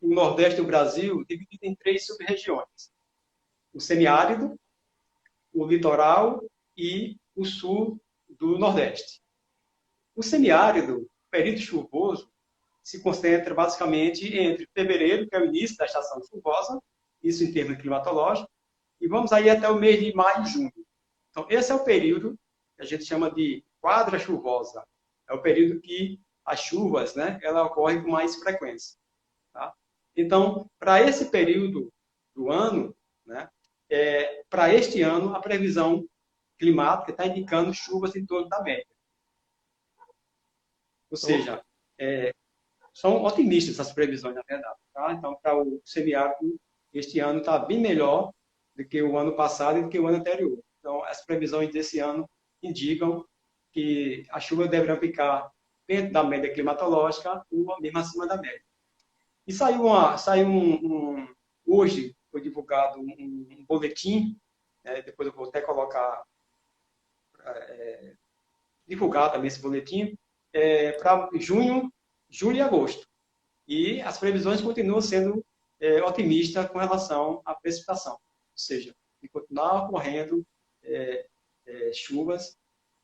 o 0.00 0.08
Nordeste 0.14 0.60
do 0.60 0.66
Brasil 0.66 1.24
dividido 1.24 1.64
em 1.64 1.74
três 1.74 2.06
sub-regiões: 2.06 2.92
o 3.72 3.80
semiárido, 3.80 4.54
o 5.52 5.66
litoral 5.66 6.44
e 6.76 7.16
o 7.34 7.44
sul 7.44 7.98
do 8.28 8.58
Nordeste. 8.58 9.22
O 10.14 10.22
semiárido, 10.22 11.08
período 11.30 11.60
chuvoso, 11.60 12.30
se 12.82 13.00
concentra 13.00 13.54
basicamente 13.54 14.36
entre 14.36 14.68
fevereiro, 14.74 15.26
que 15.26 15.34
é 15.34 15.40
o 15.40 15.46
início 15.46 15.76
da 15.76 15.86
estação 15.86 16.20
chuvosa, 16.24 16.82
isso 17.22 17.44
em 17.44 17.52
termos 17.52 17.78
climatológicos, 17.78 18.50
e 19.00 19.08
vamos 19.08 19.32
aí 19.32 19.48
até 19.48 19.68
o 19.70 19.78
mês 19.78 20.00
de 20.00 20.12
maio 20.12 20.42
e 20.42 20.46
junho. 20.46 20.86
Então, 21.30 21.46
esse 21.48 21.72
é 21.72 21.74
o 21.74 21.84
período 21.84 22.38
que 22.76 22.82
a 22.82 22.84
gente 22.84 23.04
chama 23.04 23.30
de 23.30 23.64
quadra 23.80 24.18
chuvosa. 24.18 24.84
É 25.32 25.34
o 25.34 25.40
período 25.40 25.80
que 25.80 26.20
as 26.44 26.60
chuvas, 26.60 27.14
né, 27.14 27.40
ela 27.42 27.64
ocorrem 27.64 28.02
com 28.02 28.10
mais 28.10 28.36
frequência. 28.36 28.98
Tá? 29.50 29.72
Então, 30.14 30.70
para 30.78 31.00
esse 31.00 31.30
período 31.30 31.90
do 32.34 32.50
ano, 32.50 32.94
né, 33.24 33.48
é, 33.90 34.44
para 34.50 34.74
este 34.74 35.00
ano, 35.00 35.34
a 35.34 35.40
previsão 35.40 36.06
climática 36.58 37.12
está 37.12 37.26
indicando 37.26 37.72
chuvas 37.72 38.14
em 38.14 38.26
torno 38.26 38.48
da 38.48 38.62
média. 38.62 38.86
Ou 41.10 41.16
seja, 41.16 41.64
é, 41.98 42.32
são 42.92 43.22
otimistas 43.24 43.78
essas 43.78 43.92
previsões, 43.92 44.34
na 44.34 44.42
verdade. 44.46 44.78
Tá? 44.92 45.12
Então, 45.12 45.34
para 45.42 45.56
o 45.56 45.80
semiárido, 45.82 46.60
este 46.92 47.20
ano 47.20 47.38
está 47.40 47.58
bem 47.58 47.80
melhor 47.80 48.32
do 48.76 48.84
que 48.84 49.02
o 49.02 49.16
ano 49.16 49.34
passado 49.34 49.78
e 49.78 49.82
do 49.82 49.88
que 49.88 49.98
o 49.98 50.06
ano 50.06 50.18
anterior. 50.18 50.62
Então, 50.78 51.02
as 51.04 51.24
previsões 51.24 51.72
desse 51.72 52.00
ano 52.00 52.28
indicam 52.62 53.26
que 53.72 54.26
a 54.30 54.38
chuva 54.38 54.68
deverá 54.68 54.96
ficar 54.96 55.50
dentro 55.86 56.12
da 56.12 56.22
média 56.22 56.52
climatológica 56.52 57.44
ou 57.50 57.80
mesmo 57.80 57.98
acima 57.98 58.26
da 58.26 58.36
média. 58.36 58.62
E 59.46 59.52
saiu, 59.52 59.86
uma, 59.86 60.16
saiu 60.16 60.46
um, 60.46 61.16
um 61.16 61.28
hoje 61.66 62.14
foi 62.30 62.40
divulgado 62.40 62.98
um, 62.98 63.46
um 63.50 63.64
boletim, 63.66 64.38
né, 64.84 65.02
depois 65.02 65.28
eu 65.28 65.34
vou 65.34 65.48
até 65.48 65.60
colocar, 65.60 66.22
é, 67.44 68.14
divulgar 68.86 69.30
também 69.30 69.48
esse 69.48 69.60
boletim, 69.60 70.16
é, 70.52 70.92
para 70.92 71.28
junho, 71.34 71.92
julho 72.28 72.56
e 72.56 72.60
agosto. 72.60 73.06
E 73.66 74.00
as 74.00 74.18
previsões 74.18 74.60
continuam 74.60 75.00
sendo 75.00 75.44
é, 75.80 76.02
otimistas 76.02 76.68
com 76.70 76.78
relação 76.78 77.42
à 77.44 77.54
precipitação, 77.54 78.14
ou 78.14 78.20
seja, 78.56 78.94
de 79.20 79.28
continuar 79.28 79.84
ocorrendo 79.84 80.44
é, 80.82 81.26
é, 81.66 81.92
chuvas 81.92 82.56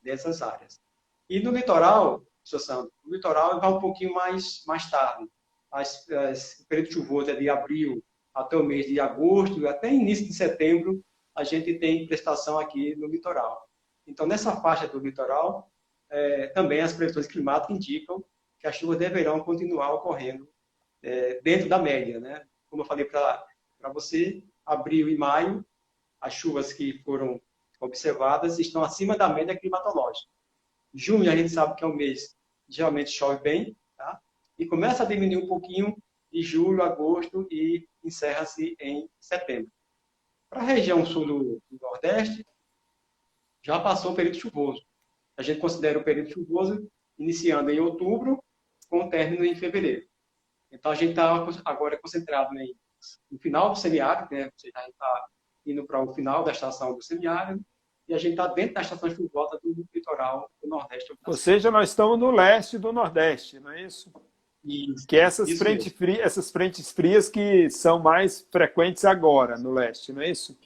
dessas 0.03 0.43
áreas. 0.43 0.81
E 1.29 1.41
no 1.41 1.51
litoral, 1.51 2.25
Sandro, 2.43 2.91
no 3.05 3.15
litoral 3.15 3.61
vai 3.61 3.71
um 3.71 3.81
pouquinho 3.81 4.15
mais, 4.15 4.63
mais 4.67 4.91
tarde. 4.91 5.29
As, 5.71 6.09
as, 6.11 6.61
o 6.61 6.67
período 6.67 6.93
chuvoso 6.93 7.31
é 7.31 7.35
de 7.35 7.49
abril 7.51 8.03
até 8.35 8.57
o 8.57 8.65
mês 8.65 8.87
de 8.87 8.99
agosto, 9.01 9.67
até 9.67 9.93
início 9.93 10.27
de 10.27 10.33
setembro, 10.33 11.05
a 11.35 11.45
gente 11.45 11.75
tem 11.75 12.07
prestação 12.07 12.59
aqui 12.59 12.97
no 12.97 13.07
litoral. 13.07 13.69
Então, 14.07 14.27
nessa 14.27 14.57
faixa 14.57 14.89
do 14.89 14.99
litoral, 14.99 15.71
é, 16.09 16.47
também 16.49 16.81
as 16.81 16.93
previsões 16.93 17.27
climáticas 17.27 17.77
indicam 17.77 18.25
que 18.59 18.67
as 18.67 18.77
chuvas 18.77 18.99
deverão 18.99 19.41
continuar 19.41 19.93
ocorrendo 19.93 20.49
é, 21.03 21.41
dentro 21.43 21.69
da 21.69 21.79
média. 21.79 22.19
Né? 22.19 22.45
Como 22.71 22.83
eu 22.83 22.87
falei 22.87 23.05
para 23.05 23.47
você, 23.93 24.43
abril 24.65 25.09
e 25.09 25.17
maio, 25.17 25.65
as 26.21 26.33
chuvas 26.33 26.73
que 26.73 27.03
foram 27.05 27.41
observadas 27.81 28.59
estão 28.59 28.83
acima 28.83 29.17
da 29.17 29.29
média 29.29 29.59
climatológica. 29.59 30.29
Junho, 30.95 31.31
a 31.31 31.37
gente 31.37 31.51
sabe 31.51 31.77
que 31.77 31.85
é 31.85 31.87
um 31.87 31.95
mês 31.95 32.37
geralmente 32.69 33.11
chove 33.11 33.43
bem, 33.43 33.77
tá? 33.97 34.21
e 34.59 34.67
começa 34.67 35.03
a 35.03 35.07
diminuir 35.07 35.43
um 35.43 35.49
pouquinho 35.49 35.97
de 36.31 36.43
julho, 36.43 36.83
agosto 36.83 37.47
e 37.51 37.89
encerra-se 38.05 38.77
em 38.79 39.09
setembro. 39.19 39.71
Para 40.51 40.61
a 40.61 40.65
região 40.65 41.05
sul 41.07 41.27
do, 41.27 41.63
Nordeste, 41.81 42.45
já 43.63 43.81
passou 43.81 44.13
o 44.13 44.15
período 44.15 44.39
chuvoso. 44.39 44.85
A 45.37 45.43
gente 45.43 45.61
considera 45.61 45.99
o 45.99 46.05
período 46.05 46.31
chuvoso 46.31 46.91
iniciando 47.19 47.71
em 47.71 47.81
outubro, 47.81 48.43
com 48.89 49.09
término 49.09 49.45
em 49.45 49.55
fevereiro. 49.55 50.07
Então, 50.71 50.93
a 50.93 50.95
gente 50.95 51.11
está 51.11 51.33
agora 51.65 51.99
concentrado 52.01 52.51
no 53.31 53.39
final 53.39 53.71
do 53.71 53.79
semiárido, 53.79 54.35
né? 54.35 54.51
Você 54.57 54.71
já 54.71 54.89
está 54.89 55.29
indo 55.71 55.85
para 55.85 56.03
o 56.03 56.13
final 56.13 56.43
da 56.45 56.53
estação 56.53 56.95
do 56.95 57.03
semiárido, 57.03 57.63
e 58.09 58.15
a 58.15 58.19
gente 58.19 58.33
está 58.33 58.47
dentro 58.47 58.75
da 58.75 58.81
estação 58.81 59.09
de 59.09 59.29
volta 59.29 59.59
do 59.63 59.87
litoral 59.95 60.51
do 60.63 60.69
Nordeste. 60.69 61.13
Ou 61.27 61.35
seja, 61.35 61.71
nós 61.71 61.91
estamos 61.91 62.19
no 62.19 62.31
leste 62.31 62.79
do 62.79 62.93
Nordeste, 62.93 63.61
não 63.61 63.71
é 63.71 63.83
isso? 63.83 64.11
Isso, 64.65 65.07
que 65.07 65.17
é 65.17 65.21
essas, 65.21 65.49
isso 65.49 65.59
frente 65.59 65.89
fria, 65.89 66.23
essas 66.23 66.51
frentes 66.51 66.91
frias 66.91 67.29
que 67.29 67.71
são 67.71 67.99
mais 67.99 68.47
frequentes 68.51 69.05
agora 69.05 69.57
no 69.57 69.73
leste, 69.73 70.13
não 70.13 70.23
é 70.23 70.31
isso? 70.31 70.59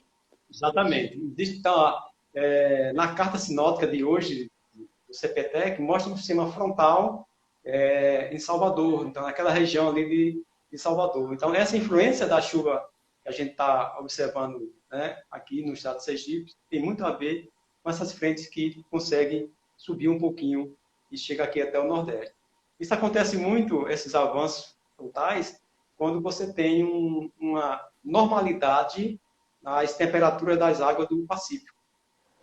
Exatamente. 0.51 1.19
Então, 1.37 1.95
é, 2.33 2.91
na 2.93 3.13
carta 3.13 3.37
sinótica 3.37 3.87
de 3.87 4.03
hoje, 4.03 4.51
do 4.73 5.13
CPTEC, 5.13 5.81
mostra 5.81 6.11
um 6.11 6.17
sistema 6.17 6.51
frontal 6.51 7.27
é, 7.63 8.33
em 8.33 8.39
Salvador, 8.39 9.07
então 9.07 9.23
naquela 9.23 9.51
região 9.51 9.89
ali 9.89 10.09
de, 10.09 10.43
de 10.71 10.77
Salvador. 10.77 11.33
Então, 11.33 11.53
essa 11.53 11.77
influência 11.77 12.25
da 12.25 12.41
chuva 12.41 12.85
que 13.21 13.29
a 13.29 13.31
gente 13.31 13.51
está 13.51 13.97
observando 13.99 14.73
né, 14.93 15.19
aqui 15.31 15.65
no 15.65 15.73
estado 15.73 15.97
de 15.97 16.03
Sergipe 16.03 16.53
tem 16.69 16.79
muito 16.79 17.03
a 17.03 17.11
ver 17.11 17.49
com 17.81 17.89
essas 17.89 18.13
frentes 18.13 18.47
que 18.47 18.85
conseguem 18.91 19.51
subir 19.75 20.07
um 20.07 20.19
pouquinho 20.19 20.77
e 21.11 21.17
chega 21.17 21.43
aqui 21.43 21.61
até 21.61 21.79
o 21.79 21.87
Nordeste. 21.87 22.35
Isso 22.79 22.93
acontece 22.93 23.35
muito, 23.35 23.87
esses 23.89 24.13
avanços 24.13 24.77
totais, 24.95 25.59
quando 25.97 26.21
você 26.21 26.53
tem 26.53 26.83
um, 26.83 27.31
uma 27.39 27.83
normalidade 28.03 29.19
nas 29.61 29.97
temperaturas 29.97 30.59
das 30.59 30.79
águas 30.79 31.07
do 31.07 31.25
Pacífico. 31.25 31.75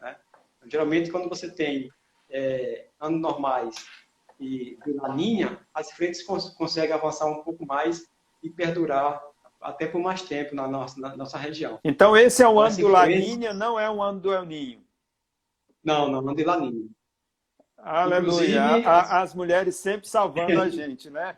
Né? 0.01 0.17
Geralmente, 0.67 1.11
quando 1.11 1.29
você 1.29 1.51
tem 1.51 1.89
é, 2.29 2.89
anos 2.99 3.21
normais 3.21 3.77
e 4.41 4.77
de 4.85 4.93
laninha, 4.95 5.61
as 5.73 5.93
frentes 5.93 6.23
cons 6.23 6.51
conseguem 6.51 6.95
avançar 6.95 7.27
um 7.27 7.43
pouco 7.43 7.65
mais 7.65 8.11
e 8.43 8.51
perdurar 8.51 9.23
até 9.61 9.87
por 9.87 10.01
mais 10.01 10.23
tempo 10.23 10.55
na 10.55 10.67
nossa, 10.67 11.01
na 11.01 11.17
nossa 11.17 11.37
região. 11.37 11.79
Então, 11.85 12.17
esse 12.17 12.43
é 12.43 12.49
o 12.49 12.61
ano 12.61 12.77
do 12.77 12.89
Laninha, 12.89 13.53
não 13.53 13.79
é 13.79 13.91
o 13.91 14.03
ano 14.03 14.21
do 14.21 14.33
El 14.33 14.45
Ninho? 14.45 14.83
Não, 15.85 16.11
não, 16.11 16.21
ano 16.21 16.35
de 16.35 16.45
Laninha. 16.45 16.89
Aleluia. 17.79 18.63
A, 18.87 19.23
as 19.23 19.35
mulheres 19.35 19.77
sempre 19.77 20.09
salvando 20.09 20.61
a 20.61 20.69
gente, 20.71 21.11
né? 21.11 21.37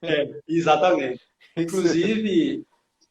É, 0.00 0.40
exatamente. 0.48 1.22
Inclusive, 1.56 2.66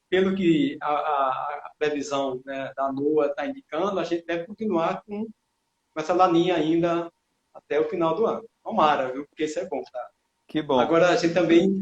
pelo 0.10 0.36
que 0.36 0.78
a, 0.82 0.92
a 0.92 1.72
previsão 1.78 2.42
né, 2.46 2.72
da 2.76 2.92
NOAA 2.92 3.28
está 3.28 3.46
indicando, 3.46 4.00
a 4.00 4.04
gente 4.04 4.26
deve 4.26 4.46
continuar 4.46 5.04
com, 5.04 5.26
com 5.26 6.00
essa 6.00 6.14
laninha 6.14 6.56
ainda 6.56 7.12
até 7.54 7.80
o 7.80 7.90
final 7.90 8.16
do 8.16 8.26
ano. 8.26 8.50
Tomara, 8.64 9.12
viu? 9.12 9.26
Porque 9.28 9.46
isso 9.46 9.60
é 9.60 9.66
bom, 9.66 9.82
tá? 9.92 10.10
Que 10.52 10.62
bom. 10.62 10.78
Agora, 10.78 11.08
a 11.08 11.16
gente 11.16 11.34
também 11.34 11.82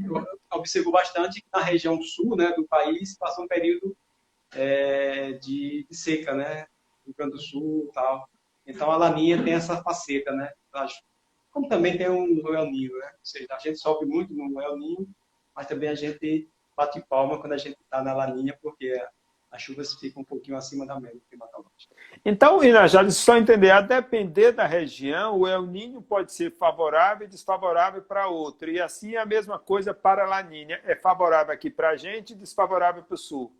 observou 0.53 0.93
bastante 0.93 1.41
que 1.41 1.47
na 1.51 1.59
região 1.59 1.99
sul 2.03 2.35
né, 2.35 2.53
do 2.55 2.67
país 2.67 3.17
passou 3.17 3.45
um 3.45 3.47
período 3.47 3.97
é, 4.53 5.31
de, 5.31 5.87
de, 5.89 5.97
seca, 5.97 6.35
né? 6.35 6.67
Rio 7.03 7.15
Grande 7.17 7.31
do 7.31 7.41
Sul 7.41 7.87
e 7.89 7.93
tal. 7.93 8.29
Então, 8.67 8.91
a 8.91 8.95
laninha 8.95 9.43
tem 9.43 9.53
essa 9.53 9.81
faceta, 9.81 10.31
né? 10.33 10.51
Como 11.51 11.67
também 11.67 11.97
tem 11.97 12.11
um 12.11 12.47
El 12.53 12.69
Ninho, 12.69 12.95
né? 12.99 13.07
Ou 13.07 13.25
seja, 13.25 13.47
a 13.49 13.57
gente 13.57 13.79
sofre 13.79 14.05
muito 14.05 14.35
no 14.35 14.61
El 14.61 14.77
Ninho, 14.77 15.09
mas 15.55 15.65
também 15.65 15.89
a 15.89 15.95
gente 15.95 16.47
bate 16.77 17.03
palma 17.09 17.39
quando 17.39 17.53
a 17.53 17.57
gente 17.57 17.75
está 17.81 18.03
na 18.03 18.13
laninha, 18.13 18.55
porque 18.61 19.03
as 19.49 19.63
chuvas 19.63 19.95
ficam 19.95 20.21
um 20.21 20.25
pouquinho 20.25 20.55
acima 20.55 20.85
da 20.85 20.99
média 20.99 21.19
climatológica. 21.27 21.95
Então, 22.25 22.61
Inajara, 22.63 23.09
só 23.11 23.37
entender, 23.37 23.71
a 23.71 23.81
depender 23.81 24.51
da 24.51 24.65
região, 24.65 25.39
o 25.39 25.47
El 25.47 25.65
Ninho 25.65 26.01
pode 26.01 26.33
ser 26.33 26.51
favorável 26.51 27.25
e 27.25 27.29
desfavorável 27.29 28.01
para 28.01 28.27
outro. 28.27 28.69
E 28.69 28.79
assim 28.79 29.15
a 29.15 29.25
mesma 29.25 29.57
coisa 29.57 29.93
para 29.93 30.23
a 30.23 30.27
Laninha. 30.27 30.81
É 30.83 30.95
favorável 30.95 31.53
aqui 31.53 31.69
para 31.69 31.91
a 31.91 31.95
gente 31.95 32.33
e 32.33 32.35
desfavorável 32.35 33.03
para 33.03 33.15
o 33.15 33.17
Sul. 33.17 33.55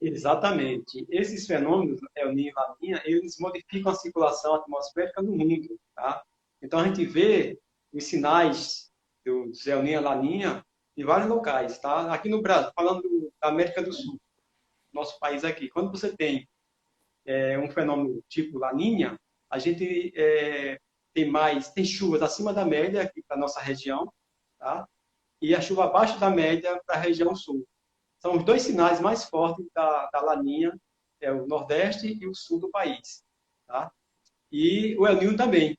Exatamente. 0.00 1.06
Esses 1.10 1.46
fenômenos, 1.46 2.00
El 2.16 2.32
Ninho 2.32 2.50
e 2.50 2.54
Laninha, 2.54 3.02
eles 3.04 3.38
modificam 3.38 3.92
a 3.92 3.96
circulação 3.96 4.54
atmosférica 4.54 5.20
no 5.20 5.32
mundo. 5.32 5.78
Tá? 5.94 6.22
Então, 6.62 6.80
a 6.80 6.84
gente 6.84 7.04
vê 7.04 7.58
os 7.92 8.04
sinais 8.04 8.90
do 9.26 9.52
El 9.66 9.82
Ninho 9.82 10.00
e 10.00 10.02
Laninha 10.02 10.64
em 10.96 11.04
vários 11.04 11.28
locais. 11.28 11.78
Tá? 11.78 12.12
Aqui 12.14 12.30
no 12.30 12.40
Brasil, 12.40 12.72
falando 12.74 13.30
da 13.42 13.48
América 13.48 13.82
do 13.82 13.92
Sul, 13.92 14.18
nosso 14.90 15.18
país 15.18 15.44
aqui. 15.44 15.68
Quando 15.68 15.90
você 15.90 16.16
tem 16.16 16.48
é, 17.28 17.58
um 17.58 17.70
fenômeno 17.70 18.22
tipo 18.28 18.58
laninha, 18.58 19.18
a 19.50 19.58
gente 19.58 20.12
é, 20.16 20.78
tem 21.12 21.30
mais, 21.30 21.70
tem 21.70 21.84
chuvas 21.84 22.22
acima 22.22 22.54
da 22.54 22.64
média 22.64 23.02
aqui 23.02 23.22
para 23.22 23.36
nossa 23.36 23.60
região, 23.60 24.10
tá? 24.58 24.88
E 25.40 25.54
a 25.54 25.60
chuva 25.60 25.84
abaixo 25.84 26.18
da 26.18 26.30
média 26.30 26.80
para 26.86 26.96
a 26.96 27.00
região 27.00 27.34
sul. 27.34 27.66
São 28.18 28.36
os 28.36 28.44
dois 28.44 28.62
sinais 28.62 28.98
mais 29.00 29.24
fortes 29.24 29.66
da, 29.74 30.08
da 30.10 30.20
laninha, 30.20 30.74
é 31.20 31.30
o 31.30 31.46
nordeste 31.46 32.18
e 32.20 32.26
o 32.26 32.34
sul 32.34 32.58
do 32.58 32.70
país, 32.70 33.22
tá? 33.66 33.92
E 34.50 34.96
o 34.96 35.06
El 35.06 35.16
Ninho 35.16 35.36
também. 35.36 35.76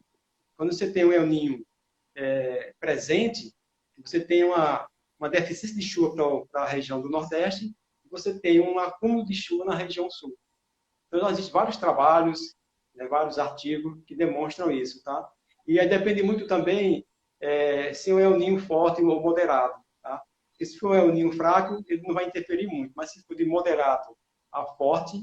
Quando 0.55 0.71
você 0.71 0.91
tem 0.91 1.03
o 1.03 1.11
El 1.11 1.25
Ninho 1.25 1.65
é, 2.15 2.73
presente, 2.79 3.51
você 3.97 4.19
tem 4.23 4.43
uma, 4.43 4.87
uma 5.19 5.29
deficiência 5.29 5.75
de 5.75 5.81
chuva 5.81 6.15
para 6.51 6.63
a 6.63 6.67
região 6.67 7.01
do 7.01 7.09
Nordeste 7.09 7.73
você 8.09 8.39
tem 8.39 8.59
um 8.59 8.79
acúmulo 8.79 9.25
de 9.25 9.33
chuva 9.33 9.65
na 9.65 9.75
região 9.75 10.09
sul. 10.09 10.35
Então, 11.13 11.29
existem 11.29 11.53
vários 11.53 11.77
trabalhos, 11.77 12.39
né, 12.95 13.07
vários 13.07 13.39
artigos 13.39 13.97
que 14.05 14.15
demonstram 14.15 14.71
isso, 14.71 15.03
tá? 15.03 15.27
E 15.67 15.79
aí 15.79 15.87
depende 15.87 16.23
muito 16.23 16.47
também 16.47 17.05
é, 17.41 17.93
se 17.93 18.09
é 18.11 18.27
um 18.27 18.37
Ninho 18.37 18.59
forte 18.59 19.01
ou 19.01 19.21
moderado, 19.21 19.73
tá? 20.01 20.21
Porque 20.51 20.65
se 20.65 20.77
for 20.77 20.97
um 20.97 21.11
Ninho 21.11 21.31
fraco, 21.31 21.83
ele 21.87 22.01
não 22.03 22.13
vai 22.13 22.25
interferir 22.25 22.67
muito, 22.67 22.93
mas 22.95 23.11
se 23.11 23.23
for 23.23 23.35
de 23.35 23.45
moderado 23.45 24.15
a 24.51 24.65
forte, 24.65 25.17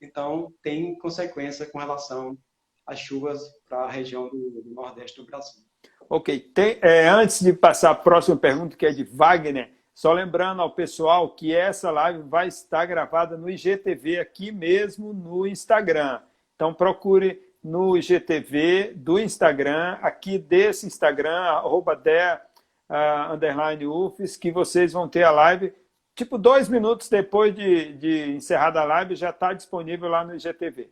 então 0.00 0.52
tem 0.62 0.96
consequência 0.98 1.66
com 1.66 1.78
relação 1.78 2.38
às 2.86 2.98
chuvas 2.98 3.40
para 3.68 3.84
a 3.84 3.90
região 3.90 4.28
do, 4.28 4.62
do 4.62 4.74
Nordeste 4.74 5.20
do 5.20 5.26
Brasil. 5.26 5.62
Ok. 6.08 6.40
Tem, 6.54 6.78
é, 6.80 7.08
antes 7.08 7.40
de 7.40 7.52
passar 7.52 7.90
a 7.90 7.94
próxima 7.94 8.36
pergunta, 8.36 8.76
que 8.76 8.86
é 8.86 8.92
de 8.92 9.04
Wagner, 9.04 9.77
só 9.98 10.12
lembrando 10.12 10.62
ao 10.62 10.70
pessoal 10.70 11.28
que 11.30 11.52
essa 11.52 11.90
live 11.90 12.20
vai 12.20 12.46
estar 12.46 12.86
gravada 12.86 13.36
no 13.36 13.50
IGTV 13.50 14.20
aqui 14.20 14.52
mesmo 14.52 15.12
no 15.12 15.44
Instagram. 15.44 16.20
Então 16.54 16.72
procure 16.72 17.42
no 17.60 17.96
IGTV 17.96 18.92
do 18.94 19.18
Instagram, 19.18 19.98
aqui 20.00 20.38
desse 20.38 20.86
Instagram, 20.86 21.40
arroba 21.40 21.96
der, 21.96 22.40
uh, 22.88 23.32
underline 23.32 23.88
UFES, 23.88 24.36
que 24.36 24.52
vocês 24.52 24.92
vão 24.92 25.08
ter 25.08 25.24
a 25.24 25.32
live, 25.32 25.74
tipo 26.14 26.38
dois 26.38 26.68
minutos 26.68 27.08
depois 27.08 27.52
de, 27.52 27.92
de 27.94 28.36
encerrada 28.36 28.80
a 28.80 28.84
live, 28.84 29.16
já 29.16 29.30
está 29.30 29.52
disponível 29.52 30.08
lá 30.08 30.24
no 30.24 30.32
IGTV. 30.36 30.88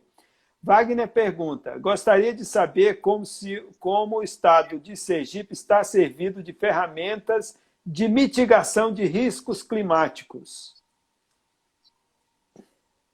Wagner 0.61 1.07
pergunta: 1.07 1.77
gostaria 1.77 2.33
de 2.33 2.43
saber 2.43 2.95
como, 2.95 3.25
se, 3.25 3.65
como 3.79 4.17
o 4.17 4.23
estado 4.23 4.77
de 4.77 4.97
Sergipe 4.97 5.53
está 5.53 5.81
servido 5.81 6.43
de 6.43 6.51
ferramentas 6.51 7.57
de 7.89 8.05
mitigação 8.09 8.93
de 8.93 9.05
riscos 9.05 9.63
climáticos? 9.63 10.75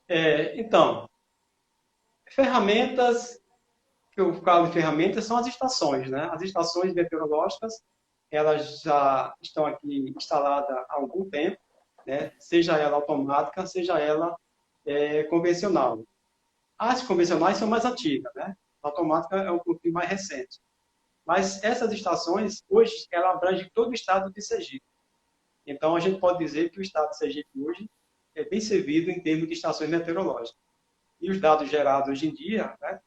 É, 0.07 0.59
então, 0.59 1.07
ferramentas, 2.32 3.39
que 4.11 4.19
eu 4.19 4.34
falo 4.41 4.65
de 4.65 4.74
ferramentas, 4.74 5.26
são 5.26 5.38
as 5.38 5.45
estações. 5.45 6.09
Né? 6.09 6.28
As 6.32 6.41
estações 6.41 6.91
meteorológicas, 6.95 7.84
elas 8.32 8.82
já 8.82 9.32
estão 9.39 9.67
aqui 9.67 10.11
instaladas 10.17 10.76
há 10.89 10.95
algum 10.95 11.30
tempo, 11.30 11.61
né? 12.07 12.32
seja 12.39 12.76
ela 12.76 12.95
automática, 12.95 13.67
seja 13.67 13.99
ela 13.99 14.36
é, 14.88 15.24
convencional. 15.26 16.03
As 16.80 17.03
convencionais 17.03 17.57
são 17.57 17.67
mais 17.67 17.86
antigas, 17.86 18.34
né? 18.36 18.55
A 18.82 18.88
automática 18.88 19.36
é 19.36 19.51
um 19.51 19.59
pouquinho 19.59 19.93
mais 19.93 20.09
recente. 20.09 20.59
Mas 21.26 21.63
essas 21.63 21.91
estações, 21.91 22.63
hoje, 22.69 23.07
ela 23.11 23.32
abrange 23.32 23.69
todo 23.74 23.91
o 23.91 23.93
estado 23.93 24.32
de 24.32 24.41
Sergipe. 24.41 24.86
Então, 25.65 25.95
a 25.95 25.99
gente 25.99 26.19
pode 26.19 26.39
dizer 26.39 26.69
que 26.69 26.80
o 26.80 26.82
estado 26.82 27.09
de 27.11 27.17
Sergipe 27.17 27.49
hoje 27.61 27.89
é 28.36 28.43
bem 28.43 28.59
servido 28.59 29.09
em 29.09 29.21
termos 29.21 29.47
de 29.47 29.53
estações 29.53 29.89
meteorológicas. 29.89 30.59
E 31.21 31.32
os 31.32 31.39
dados 31.39 31.69
gerados 31.69 32.09
hoje 32.09 32.28
em 32.28 32.34
dia, 32.34 32.76
né, 32.82 32.99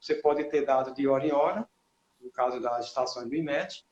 você 0.00 0.16
pode 0.16 0.44
ter 0.44 0.66
dados 0.66 0.92
de 0.94 1.08
hora 1.08 1.26
em 1.26 1.32
hora, 1.32 1.66
no 2.20 2.30
caso 2.30 2.60
das 2.60 2.86
estações 2.86 3.28
do 3.28 3.34
IMET, 3.34 3.84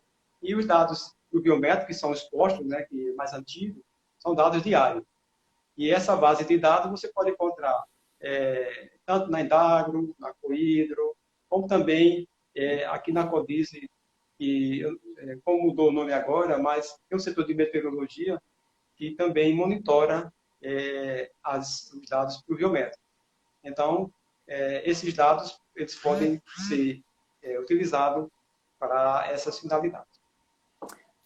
e 0.42 0.54
os 0.54 0.66
dados 0.66 1.14
do 1.32 1.40
biométrico, 1.40 1.86
que 1.86 1.94
são 1.94 2.10
os 2.10 2.22
postos, 2.24 2.66
né, 2.66 2.82
que 2.82 3.10
é 3.10 3.14
mais 3.14 3.32
antigo, 3.32 3.82
são 4.18 4.34
dados 4.34 4.62
diários. 4.62 5.04
E 5.76 5.90
essa 5.90 6.14
base 6.14 6.44
de 6.44 6.58
dados 6.58 6.90
você 6.90 7.08
pode 7.08 7.30
encontrar 7.30 7.82
é, 8.20 8.90
tanto 9.04 9.30
na 9.30 9.40
Indagro, 9.40 10.14
na 10.18 10.32
Coidro, 10.34 11.16
como 11.48 11.66
também 11.66 12.28
é, 12.54 12.84
aqui 12.86 13.12
na 13.12 13.26
Codice, 13.26 13.88
que, 14.38 14.84
é, 15.18 15.36
como 15.44 15.64
mudou 15.64 15.88
o 15.88 15.92
nome 15.92 16.12
agora, 16.12 16.58
mas 16.58 16.98
tem 17.08 17.16
um 17.16 17.20
setor 17.20 17.46
de 17.46 17.54
meteorologia 17.54 18.40
que 18.96 19.12
também 19.12 19.54
monitora 19.54 20.32
é, 20.62 21.30
as, 21.42 21.92
os 21.92 22.08
dados 22.08 22.42
pluviométricos. 22.42 23.04
Então, 23.62 24.12
é, 24.46 24.88
esses 24.88 25.12
dados 25.14 25.58
eles 25.74 25.94
podem 25.94 26.40
ser 26.68 27.02
é, 27.42 27.58
utilizados 27.58 28.28
para 28.78 29.26
essas 29.30 29.58
finalidades. 29.58 30.14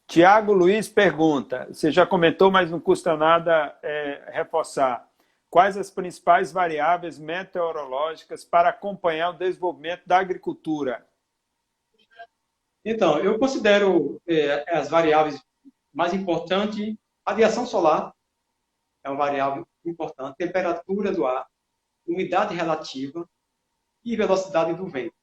Tiago 0.06 0.52
Luiz 0.52 0.88
pergunta, 0.88 1.66
você 1.70 1.90
já 1.90 2.06
comentou, 2.06 2.50
mas 2.50 2.70
não 2.70 2.80
custa 2.80 3.16
nada 3.16 3.78
é, 3.82 4.30
reforçar. 4.32 5.06
Quais 5.50 5.76
as 5.76 5.90
principais 5.90 6.52
variáveis 6.52 7.18
meteorológicas 7.18 8.44
para 8.44 8.70
acompanhar 8.70 9.30
o 9.30 9.38
desenvolvimento 9.38 10.02
da 10.06 10.18
agricultura? 10.18 11.06
Então, 12.90 13.18
eu 13.18 13.38
considero 13.38 14.18
é, 14.26 14.64
as 14.74 14.88
variáveis 14.88 15.38
mais 15.92 16.14
importantes, 16.14 16.96
radiação 17.26 17.66
solar 17.66 18.14
é 19.04 19.10
uma 19.10 19.18
variável 19.18 19.68
importante, 19.84 20.38
temperatura 20.38 21.12
do 21.12 21.26
ar, 21.26 21.46
umidade 22.06 22.54
relativa 22.54 23.28
e 24.02 24.16
velocidade 24.16 24.72
do 24.72 24.86
vento. 24.86 25.14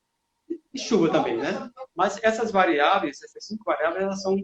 E 0.72 0.78
chuva 0.78 1.12
também, 1.12 1.38
né? 1.38 1.72
Mas 1.96 2.24
essas 2.24 2.52
variáveis, 2.52 3.20
essas 3.24 3.44
cinco 3.44 3.64
variáveis, 3.64 4.04
elas 4.04 4.22
são 4.22 4.38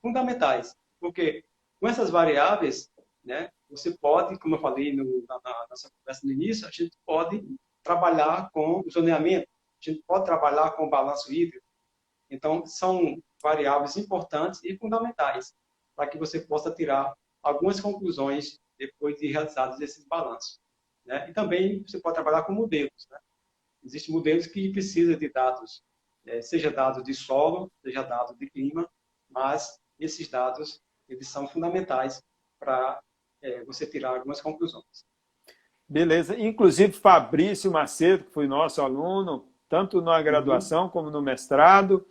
fundamentais, 0.00 0.74
porque 0.98 1.44
com 1.78 1.88
essas 1.88 2.08
variáveis, 2.08 2.90
né, 3.22 3.50
você 3.68 3.94
pode, 3.98 4.38
como 4.38 4.54
eu 4.54 4.60
falei 4.60 4.96
no, 4.96 5.04
na, 5.28 5.38
na 5.44 5.66
nossa 5.68 5.90
conversa 5.98 6.26
no 6.26 6.32
início, 6.32 6.66
a 6.66 6.70
gente 6.70 6.96
pode 7.04 7.44
trabalhar 7.82 8.48
com 8.50 8.80
o 8.80 8.90
zoneamento, 8.90 9.46
a 9.46 9.90
gente 9.90 10.02
pode 10.06 10.24
trabalhar 10.24 10.70
com 10.70 10.86
o 10.86 10.90
balanço 10.90 11.30
hídrico, 11.30 11.65
então, 12.30 12.66
são 12.66 13.22
variáveis 13.42 13.96
importantes 13.96 14.62
e 14.64 14.76
fundamentais 14.76 15.54
para 15.94 16.08
que 16.08 16.18
você 16.18 16.40
possa 16.40 16.70
tirar 16.70 17.14
algumas 17.42 17.80
conclusões 17.80 18.58
depois 18.78 19.16
de 19.16 19.28
realizados 19.28 19.80
esses 19.80 20.04
balanços. 20.04 20.60
Né? 21.04 21.30
E 21.30 21.32
também 21.32 21.82
você 21.86 22.00
pode 22.00 22.14
trabalhar 22.14 22.42
com 22.42 22.52
modelos. 22.52 23.06
Né? 23.10 23.18
Existem 23.84 24.14
modelos 24.14 24.46
que 24.46 24.72
precisam 24.72 25.16
de 25.16 25.28
dados, 25.30 25.82
é, 26.26 26.42
seja 26.42 26.70
dados 26.70 27.02
de 27.04 27.14
solo, 27.14 27.70
seja 27.82 28.02
dados 28.02 28.36
de 28.36 28.50
clima, 28.50 28.88
mas 29.30 29.80
esses 29.98 30.28
dados 30.28 30.82
eles 31.08 31.28
são 31.28 31.46
fundamentais 31.46 32.20
para 32.58 33.00
é, 33.40 33.64
você 33.64 33.86
tirar 33.86 34.16
algumas 34.16 34.40
conclusões. 34.40 35.04
Beleza. 35.88 36.36
Inclusive, 36.36 36.92
Fabrício 36.92 37.70
Macedo, 37.70 38.24
que 38.24 38.32
foi 38.32 38.48
nosso 38.48 38.82
aluno, 38.82 39.48
tanto 39.68 40.00
na 40.00 40.20
graduação 40.20 40.84
uhum. 40.84 40.90
como 40.90 41.10
no 41.10 41.22
mestrado, 41.22 42.04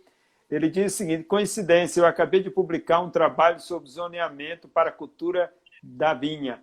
ele 0.50 0.70
diz 0.70 0.94
o 0.94 0.96
seguinte: 0.96 1.24
coincidência, 1.24 2.00
eu 2.00 2.06
acabei 2.06 2.42
de 2.42 2.50
publicar 2.50 3.00
um 3.00 3.10
trabalho 3.10 3.60
sobre 3.60 3.90
zoneamento 3.90 4.68
para 4.68 4.90
a 4.90 4.92
cultura 4.92 5.52
da 5.82 6.14
vinha. 6.14 6.62